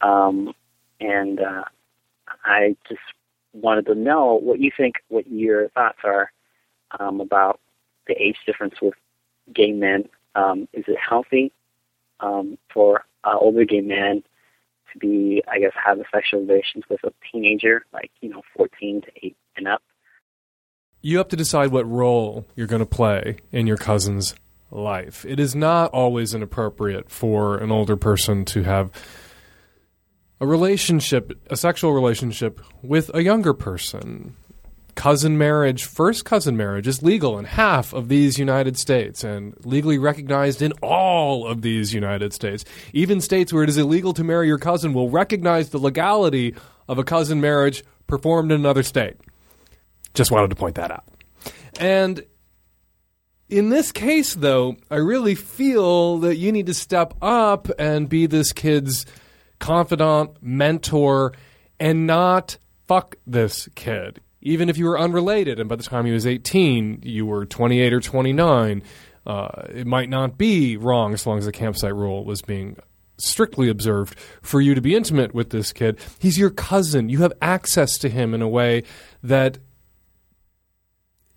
Um, 0.00 0.54
and 1.00 1.40
uh, 1.40 1.64
I 2.44 2.76
just 2.88 3.00
wanted 3.52 3.86
to 3.86 3.94
know 3.94 4.34
what 4.34 4.60
you 4.60 4.70
think, 4.76 4.96
what 5.08 5.26
your 5.26 5.68
thoughts 5.70 5.98
are 6.04 6.32
um, 6.98 7.20
about 7.20 7.60
the 8.06 8.14
age 8.14 8.36
difference 8.46 8.74
with 8.80 8.94
gay 9.52 9.72
men. 9.72 10.08
Um, 10.34 10.68
is 10.72 10.84
it 10.86 10.98
healthy 10.98 11.52
um, 12.20 12.58
for 12.72 13.04
an 13.24 13.38
older 13.40 13.64
gay 13.64 13.80
man 13.80 14.22
to 14.92 14.98
be, 14.98 15.42
I 15.50 15.58
guess, 15.58 15.72
have 15.82 15.98
sexual 16.12 16.40
relations 16.40 16.84
with 16.88 17.02
a 17.04 17.12
teenager, 17.30 17.84
like 17.92 18.10
you 18.20 18.28
know, 18.28 18.42
14 18.56 19.02
to 19.02 19.26
8 19.26 19.36
and 19.56 19.68
up? 19.68 19.82
You 21.02 21.18
have 21.18 21.28
to 21.28 21.36
decide 21.36 21.70
what 21.70 21.88
role 21.88 22.46
you're 22.54 22.66
going 22.66 22.80
to 22.80 22.86
play 22.86 23.36
in 23.52 23.66
your 23.66 23.76
cousin's 23.76 24.34
life. 24.70 25.24
It 25.24 25.38
is 25.38 25.54
not 25.54 25.90
always 25.92 26.34
inappropriate 26.34 27.10
for 27.10 27.56
an 27.58 27.70
older 27.70 27.96
person 27.96 28.44
to 28.46 28.64
have 28.64 28.90
a 30.40 30.46
relationship, 30.46 31.32
a 31.50 31.56
sexual 31.56 31.92
relationship 31.92 32.60
with 32.82 33.10
a 33.14 33.22
younger 33.22 33.54
person. 33.54 34.36
Cousin 34.94 35.36
marriage, 35.36 35.84
first 35.84 36.24
cousin 36.24 36.56
marriage, 36.56 36.86
is 36.86 37.02
legal 37.02 37.38
in 37.38 37.44
half 37.44 37.92
of 37.92 38.08
these 38.08 38.38
United 38.38 38.78
States 38.78 39.24
and 39.24 39.54
legally 39.64 39.98
recognized 39.98 40.62
in 40.62 40.72
all 40.82 41.46
of 41.46 41.60
these 41.60 41.92
United 41.92 42.32
States. 42.32 42.64
Even 42.94 43.20
states 43.20 43.52
where 43.52 43.62
it 43.62 43.68
is 43.68 43.76
illegal 43.76 44.14
to 44.14 44.24
marry 44.24 44.46
your 44.46 44.58
cousin 44.58 44.94
will 44.94 45.10
recognize 45.10 45.68
the 45.68 45.78
legality 45.78 46.54
of 46.88 46.98
a 46.98 47.04
cousin 47.04 47.42
marriage 47.42 47.84
performed 48.06 48.50
in 48.50 48.58
another 48.58 48.82
state. 48.82 49.16
Just 50.14 50.30
wanted 50.30 50.48
to 50.48 50.56
point 50.56 50.76
that 50.76 50.90
out. 50.90 51.04
And 51.78 52.24
in 53.50 53.68
this 53.68 53.92
case, 53.92 54.34
though, 54.34 54.76
I 54.90 54.96
really 54.96 55.34
feel 55.34 56.18
that 56.18 56.36
you 56.36 56.52
need 56.52 56.66
to 56.66 56.74
step 56.74 57.14
up 57.20 57.68
and 57.78 58.08
be 58.08 58.26
this 58.26 58.52
kid's 58.52 59.04
confidant, 59.58 60.42
mentor, 60.42 61.32
and 61.78 62.06
not 62.06 62.58
fuck 62.86 63.16
this 63.26 63.68
kid. 63.74 64.20
Even 64.42 64.68
if 64.68 64.78
you 64.78 64.86
were 64.86 64.98
unrelated, 64.98 65.58
and 65.58 65.68
by 65.68 65.76
the 65.76 65.82
time 65.82 66.06
he 66.06 66.12
was 66.12 66.26
18, 66.26 67.00
you 67.02 67.26
were 67.26 67.44
28 67.44 67.92
or 67.92 68.00
29, 68.00 68.82
uh, 69.26 69.48
it 69.70 69.86
might 69.86 70.08
not 70.08 70.38
be 70.38 70.76
wrong 70.76 71.12
as 71.12 71.26
long 71.26 71.38
as 71.38 71.46
the 71.46 71.52
campsite 71.52 71.94
rule 71.94 72.24
was 72.24 72.42
being 72.42 72.76
strictly 73.18 73.68
observed 73.68 74.18
for 74.42 74.60
you 74.60 74.74
to 74.74 74.80
be 74.80 74.94
intimate 74.94 75.34
with 75.34 75.50
this 75.50 75.72
kid. 75.72 75.98
He's 76.18 76.38
your 76.38 76.50
cousin. 76.50 77.08
You 77.08 77.18
have 77.18 77.32
access 77.42 77.98
to 77.98 78.08
him 78.08 78.34
in 78.34 78.42
a 78.42 78.48
way 78.48 78.84
that 79.22 79.58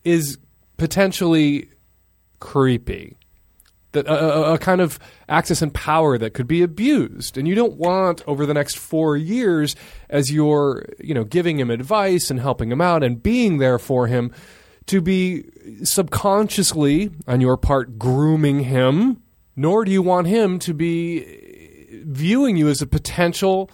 is 0.04 0.38
potentially 0.78 1.70
creepy 2.40 3.18
that 3.92 4.06
a, 4.08 4.54
a, 4.54 4.58
kind 4.58 4.82
of 4.82 5.00
access 5.28 5.62
and 5.62 5.74
power 5.74 6.18
that 6.18 6.34
could 6.34 6.48
be 6.48 6.62
abused 6.62 7.38
and 7.38 7.48
you 7.48 7.56
don't 7.56 7.74
want 7.74 8.22
over 8.28 8.46
the 8.46 8.54
next 8.54 8.78
four 8.78 9.18
years 9.18 9.76
as 10.10 10.32
you're 10.32 10.86
you 11.00 11.14
know 11.14 11.24
giving 11.24 11.60
him 11.60 11.70
advice 11.70 12.30
and 12.30 12.40
helping 12.40 12.72
him 12.72 12.82
out 12.82 13.04
and 13.04 13.24
being 13.24 13.58
there 13.58 13.80
for 13.80 14.08
him 14.08 14.32
to 14.86 15.02
be 15.02 15.44
subconsciously 15.84 17.12
on 17.28 17.42
your 17.42 17.58
part 17.58 17.98
grooming 17.98 18.60
him 18.62 19.22
nor 19.56 19.84
do 19.86 19.92
you 19.92 20.02
want 20.02 20.28
him 20.28 20.60
to 20.60 20.74
be 20.74 21.50
viewing 22.06 22.58
you 22.58 22.70
as 22.70 22.82
a 22.82 22.88
potential 22.88 23.70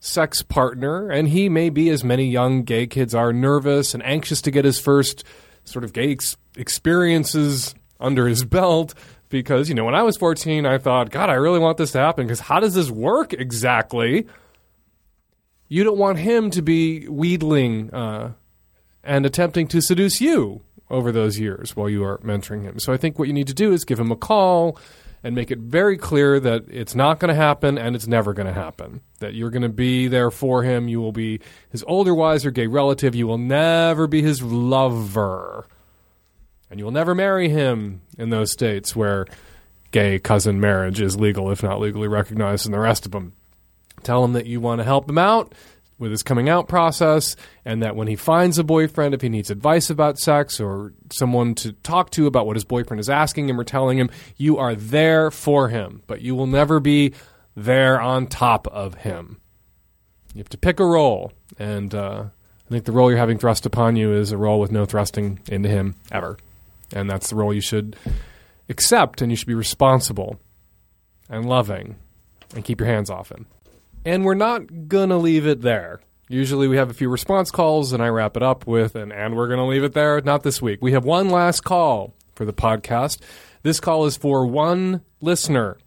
sex 0.00 0.42
partner. 0.42 1.10
And 1.10 1.28
he 1.28 1.48
may 1.48 1.70
be, 1.70 1.90
as 1.90 2.04
many 2.04 2.28
young 2.28 2.62
gay 2.62 2.86
kids 2.86 3.14
are, 3.14 3.32
nervous 3.32 3.94
and 3.94 4.02
anxious 4.04 4.40
to 4.42 4.50
get 4.50 4.64
his 4.64 4.80
first 4.80 5.24
sort 5.64 5.84
of 5.84 5.92
gay 5.92 6.12
ex- 6.12 6.36
experiences 6.56 7.74
under 8.00 8.26
his 8.28 8.44
belt. 8.44 8.94
Because, 9.28 9.68
you 9.68 9.74
know, 9.74 9.84
when 9.84 9.94
I 9.94 10.02
was 10.02 10.16
14, 10.16 10.64
I 10.64 10.78
thought, 10.78 11.10
God, 11.10 11.28
I 11.28 11.34
really 11.34 11.58
want 11.58 11.76
this 11.76 11.92
to 11.92 11.98
happen 11.98 12.26
because 12.26 12.40
how 12.40 12.60
does 12.60 12.74
this 12.74 12.90
work 12.90 13.32
exactly? 13.32 14.26
You 15.68 15.84
don't 15.84 15.98
want 15.98 16.18
him 16.18 16.50
to 16.50 16.62
be 16.62 17.06
wheedling 17.08 17.92
uh, 17.92 18.32
and 19.04 19.26
attempting 19.26 19.68
to 19.68 19.82
seduce 19.82 20.20
you 20.20 20.62
over 20.90 21.12
those 21.12 21.38
years 21.38 21.76
while 21.76 21.90
you 21.90 22.04
are 22.04 22.18
mentoring 22.18 22.62
him. 22.62 22.78
So 22.78 22.92
I 22.92 22.96
think 22.96 23.18
what 23.18 23.28
you 23.28 23.34
need 23.34 23.48
to 23.48 23.54
do 23.54 23.72
is 23.72 23.84
give 23.84 24.00
him 24.00 24.10
a 24.10 24.16
call 24.16 24.78
and 25.22 25.34
make 25.34 25.50
it 25.50 25.58
very 25.58 25.98
clear 25.98 26.38
that 26.40 26.64
it's 26.68 26.94
not 26.94 27.18
going 27.18 27.28
to 27.28 27.34
happen 27.34 27.76
and 27.76 27.96
it's 27.96 28.06
never 28.06 28.32
going 28.32 28.46
to 28.46 28.52
happen. 28.52 29.00
That 29.18 29.34
you're 29.34 29.50
going 29.50 29.62
to 29.62 29.68
be 29.68 30.08
there 30.08 30.30
for 30.30 30.62
him. 30.62 30.88
You 30.88 31.00
will 31.00 31.12
be 31.12 31.40
his 31.70 31.84
older, 31.86 32.14
wiser 32.14 32.50
gay 32.50 32.66
relative. 32.66 33.14
You 33.14 33.26
will 33.26 33.38
never 33.38 34.06
be 34.06 34.22
his 34.22 34.42
lover. 34.42 35.66
And 36.70 36.78
you 36.78 36.84
will 36.84 36.92
never 36.92 37.14
marry 37.14 37.48
him 37.48 38.02
in 38.18 38.30
those 38.30 38.52
states 38.52 38.94
where 38.94 39.26
gay 39.90 40.18
cousin 40.18 40.60
marriage 40.60 41.00
is 41.00 41.16
legal, 41.16 41.50
if 41.50 41.62
not 41.62 41.80
legally 41.80 42.08
recognized, 42.08 42.66
and 42.66 42.74
the 42.74 42.78
rest 42.78 43.06
of 43.06 43.12
them. 43.12 43.32
Tell 44.02 44.24
him 44.24 44.34
that 44.34 44.46
you 44.46 44.60
want 44.60 44.80
to 44.80 44.84
help 44.84 45.08
him 45.08 45.18
out 45.18 45.54
with 45.98 46.12
his 46.12 46.22
coming 46.22 46.48
out 46.48 46.68
process, 46.68 47.34
and 47.64 47.82
that 47.82 47.96
when 47.96 48.06
he 48.06 48.14
finds 48.14 48.58
a 48.58 48.64
boyfriend, 48.64 49.14
if 49.14 49.20
he 49.20 49.28
needs 49.28 49.50
advice 49.50 49.90
about 49.90 50.18
sex 50.18 50.60
or 50.60 50.92
someone 51.10 51.54
to 51.56 51.72
talk 51.72 52.10
to 52.10 52.26
about 52.26 52.46
what 52.46 52.54
his 52.54 52.64
boyfriend 52.64 53.00
is 53.00 53.10
asking 53.10 53.48
him 53.48 53.58
or 53.58 53.64
telling 53.64 53.98
him, 53.98 54.08
you 54.36 54.58
are 54.58 54.74
there 54.76 55.30
for 55.30 55.68
him, 55.68 56.02
but 56.06 56.20
you 56.20 56.36
will 56.36 56.46
never 56.46 56.78
be 56.78 57.12
there 57.56 58.00
on 58.00 58.28
top 58.28 58.68
of 58.68 58.94
him. 58.94 59.40
You 60.34 60.38
have 60.38 60.48
to 60.50 60.58
pick 60.58 60.78
a 60.78 60.84
role, 60.84 61.32
and 61.58 61.92
uh, 61.92 62.26
I 62.66 62.70
think 62.70 62.84
the 62.84 62.92
role 62.92 63.10
you're 63.10 63.18
having 63.18 63.38
thrust 63.38 63.66
upon 63.66 63.96
you 63.96 64.12
is 64.12 64.30
a 64.30 64.36
role 64.36 64.60
with 64.60 64.70
no 64.70 64.84
thrusting 64.84 65.40
into 65.48 65.68
him 65.68 65.96
ever. 66.12 66.38
And 66.92 67.10
that's 67.10 67.30
the 67.30 67.36
role 67.36 67.52
you 67.52 67.60
should 67.60 67.96
accept, 68.68 69.20
and 69.22 69.30
you 69.30 69.36
should 69.36 69.48
be 69.48 69.54
responsible 69.54 70.40
and 71.28 71.46
loving 71.46 71.96
and 72.54 72.64
keep 72.64 72.80
your 72.80 72.88
hands 72.88 73.10
off 73.10 73.30
him. 73.30 73.46
And 74.04 74.24
we're 74.24 74.34
not 74.34 74.88
going 74.88 75.10
to 75.10 75.16
leave 75.16 75.46
it 75.46 75.60
there. 75.60 76.00
Usually 76.28 76.68
we 76.68 76.76
have 76.76 76.90
a 76.90 76.94
few 76.94 77.08
response 77.08 77.50
calls, 77.50 77.92
and 77.92 78.02
I 78.02 78.08
wrap 78.08 78.36
it 78.36 78.42
up 78.42 78.66
with, 78.66 78.94
and, 78.94 79.12
and 79.12 79.36
we're 79.36 79.48
going 79.48 79.58
to 79.58 79.64
leave 79.64 79.84
it 79.84 79.94
there. 79.94 80.20
Not 80.20 80.42
this 80.42 80.60
week. 80.60 80.80
We 80.82 80.92
have 80.92 81.04
one 81.04 81.30
last 81.30 81.62
call 81.62 82.14
for 82.34 82.44
the 82.44 82.52
podcast. 82.52 83.20
This 83.62 83.80
call 83.80 84.04
is 84.06 84.16
for 84.16 84.46
one 84.46 85.02
listener 85.20 85.78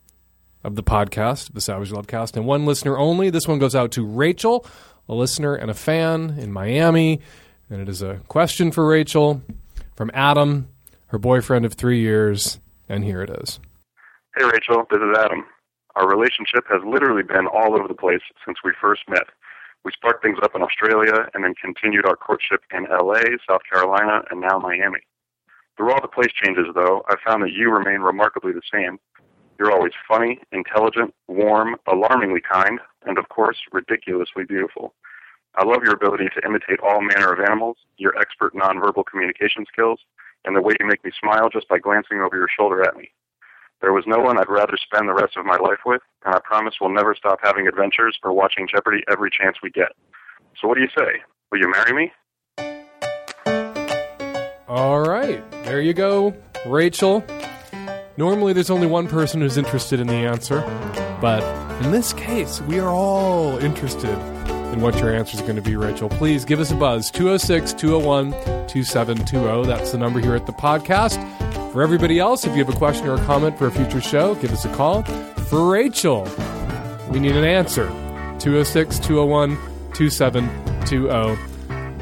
of 0.64 0.76
the 0.76 0.84
podcast, 0.84 1.54
the 1.54 1.62
Savage 1.62 1.92
Lovecast, 1.92 2.36
and 2.36 2.46
one 2.46 2.66
listener 2.66 2.98
only. 2.98 3.30
This 3.30 3.48
one 3.48 3.60
goes 3.60 3.76
out 3.76 3.92
to 3.94 4.06
Rachel, 4.06 4.66
a 5.08 5.14
listener 5.16 5.56
and 5.56 5.72
a 5.72 5.76
fan 5.76 6.38
in 6.38 6.52
Miami. 6.52 7.22
And 7.70 7.82
it 7.82 7.90
is 7.90 8.02
a 8.02 8.20
question 8.28 8.72
for 8.72 8.88
Rachel 8.88 9.42
from 9.96 10.12
Adam, 10.14 10.68
her 11.12 11.20
boyfriend 11.20 11.66
of 11.66 11.74
three 11.74 12.00
years. 12.00 12.60
And 12.88 13.04
here 13.04 13.22
it 13.22 13.30
is. 13.30 13.60
Hey, 14.36 14.46
Rachel, 14.46 14.86
this 14.90 15.00
is 15.00 15.18
Adam. 15.18 15.46
Our 15.96 16.08
relationship 16.10 16.64
has 16.70 16.82
literally 16.86 17.24
been 17.24 17.48
all 17.48 17.76
over 17.76 17.88
the 17.88 17.94
place 17.94 18.22
since 18.46 18.60
we 18.64 18.72
first 18.80 19.02
met. 19.10 19.28
We 19.84 19.92
sparked 19.92 20.24
things 20.24 20.38
up 20.42 20.56
in 20.56 20.62
Australia 20.62 21.28
and 21.34 21.44
then 21.44 21.54
continued 21.62 22.06
our 22.06 22.16
courtship 22.16 22.62
in 22.74 22.86
LA, 22.90 23.24
South 23.50 23.62
Carolina, 23.70 24.22
and 24.32 24.40
now 24.40 24.58
Miami. 24.58 25.00
Through 25.76 25.92
all 25.92 26.02
the 26.02 26.08
place 26.08 26.32
changes, 26.32 26.68
though, 26.74 27.04
I've 27.10 27.20
found 27.26 27.44
that 27.44 27.52
you 27.52 27.72
remain 27.72 28.02
remarkably 28.02 28.54
the 28.54 28.62
same. 28.72 28.98
You're 29.60 29.72
always 29.72 29.94
funny, 30.08 30.40
intelligent, 30.54 31.14
warm, 31.28 31.76
alarmingly 31.88 32.42
kind, 32.42 32.80
and 33.06 33.18
of 33.18 33.28
course, 33.30 33.58
ridiculously 33.74 34.46
beautiful. 34.46 34.94
I 35.56 35.66
love 35.66 35.84
your 35.84 35.94
ability 35.94 36.30
to 36.36 36.46
imitate 36.46 36.80
all 36.80 37.02
manner 37.02 37.34
of 37.34 37.40
animals, 37.40 37.78
your 37.98 38.18
expert 38.18 38.54
nonverbal 38.54 39.06
communication 39.06 39.66
skills, 39.72 40.00
and 40.46 40.56
the 40.56 40.62
way 40.62 40.74
you 40.80 40.86
make 40.86 41.04
me 41.04 41.12
smile 41.20 41.50
just 41.50 41.68
by 41.68 41.80
glancing 41.80 42.20
over 42.20 42.36
your 42.36 42.48
shoulder 42.48 42.82
at 42.82 42.96
me. 42.96 43.12
There 43.82 43.94
was 43.94 44.04
no 44.06 44.20
one 44.20 44.38
I'd 44.38 44.50
rather 44.50 44.78
spend 44.78 45.10
the 45.10 45.14
rest 45.14 45.38
of 45.38 45.46
my 45.46 45.58
life 45.58 45.80
with, 45.86 46.02
and 46.24 46.36
I 46.36 46.40
promise 46.40 46.76
we'll 46.80 46.94
never 46.94 47.16
stop 47.16 47.40
having 47.42 47.68
adventures 47.68 48.18
or 48.24 48.32
watching 48.32 48.68
Jeopardy 48.68 49.04
every 49.12 49.32
chance 49.32 49.58
we 49.64 49.72
get. 49.72 49.94
So 50.60 50.68
what 50.68 50.76
do 50.76 50.82
you 50.82 50.90
say? 50.96 51.22
Will 51.52 51.60
you 51.60 51.72
marry 51.72 51.94
me? 51.94 52.12
All 54.68 55.02
right, 55.02 55.44
there 55.64 55.82
you 55.82 55.94
go, 55.94 56.34
Rachel. 56.66 57.24
Normally, 58.18 58.54
there's 58.54 58.70
only 58.70 58.88
one 58.88 59.08
person 59.08 59.42
who's 59.42 59.58
interested 59.58 60.00
in 60.00 60.08
the 60.08 60.14
answer, 60.14 60.62
but 61.20 61.44
in 61.84 61.92
this 61.92 62.14
case, 62.14 62.62
we 62.62 62.80
are 62.80 62.90
all 62.90 63.58
interested 63.58 64.16
in 64.72 64.82
what 64.82 64.98
your 65.00 65.14
answer 65.14 65.36
is 65.36 65.42
going 65.42 65.56
to 65.56 65.62
be, 65.62 65.76
Rachel. 65.76 66.10
Please 66.10 66.46
give 66.46 66.60
us 66.60 66.72
a 66.72 66.76
buzz 66.76 67.12
206 67.12 67.74
201 67.74 68.32
2720. 68.68 69.68
That's 69.68 69.92
the 69.92 69.98
number 69.98 70.20
here 70.20 70.36
at 70.36 70.46
the 70.46 70.54
podcast. 70.54 71.20
For 71.72 71.82
everybody 71.82 72.20
else, 72.20 72.46
if 72.46 72.52
you 72.52 72.64
have 72.64 72.74
a 72.74 72.78
question 72.78 73.08
or 73.08 73.16
a 73.16 73.26
comment 73.26 73.58
for 73.58 73.68
a 73.68 73.72
future 73.72 74.02
show, 74.02 74.36
give 74.36 74.52
us 74.52 74.66
a 74.66 74.74
call. 74.74 75.04
For 75.48 75.72
Rachel, 75.72 76.28
we 77.10 77.20
need 77.20 77.36
an 77.36 77.46
answer 77.46 77.88
206 78.40 79.00
201 79.00 79.58
2720. 79.94 81.52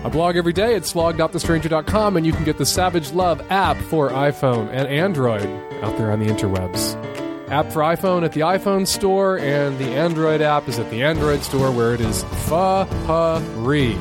I 0.04 0.10
blog 0.10 0.38
every 0.38 0.54
day 0.54 0.76
at 0.76 0.86
slog.thestranger.com, 0.86 2.16
and 2.16 2.26
you 2.26 2.32
can 2.32 2.46
get 2.46 2.58
the 2.58 2.66
Savage 2.66 3.12
Love 3.12 3.42
app 3.52 3.76
for 3.78 4.10
iPhone 4.10 4.70
and 4.72 4.88
Android 4.88 5.46
out 5.84 5.98
there 5.98 6.12
on 6.12 6.20
the 6.20 6.28
interwebs. 6.28 7.09
App 7.52 7.72
for 7.72 7.82
iPhone 7.82 8.24
at 8.24 8.34
the 8.34 8.42
iPhone 8.42 8.88
store, 8.88 9.40
and 9.40 9.78
the 9.80 9.86
Android 9.86 10.42
app 10.42 10.68
is 10.68 10.78
at 10.78 10.90
the 10.92 11.02
Android 11.02 11.42
store, 11.42 11.72
where 11.72 11.96
it 11.96 12.02
is 12.02 12.24
fa-ha-ree, 12.48 13.94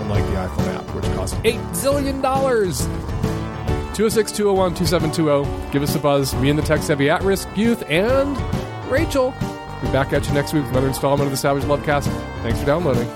unlike 0.00 0.24
the 0.24 0.32
iPhone 0.32 0.74
app, 0.74 0.94
which 0.94 1.04
costs 1.14 1.36
$8 1.40 1.60
zillion. 1.74 2.22
206 3.96 4.32
201 4.32 4.74
2720. 4.74 5.72
Give 5.72 5.82
us 5.82 5.94
a 5.94 5.98
buzz. 5.98 6.34
Me 6.36 6.50
and 6.50 6.58
the 6.58 6.62
tech 6.62 6.82
savvy 6.82 7.08
at 7.10 7.22
risk 7.22 7.48
youth 7.56 7.82
and 7.88 8.36
Rachel. 8.90 9.34
We'll 9.40 9.80
be 9.82 9.92
back 9.92 10.12
at 10.12 10.26
you 10.26 10.34
next 10.34 10.52
week 10.52 10.62
with 10.62 10.72
another 10.72 10.88
installment 10.88 11.26
of 11.26 11.30
the 11.30 11.36
Savage 11.36 11.64
Lovecast. 11.64 12.04
Thanks 12.42 12.58
for 12.60 12.66
downloading. 12.66 13.08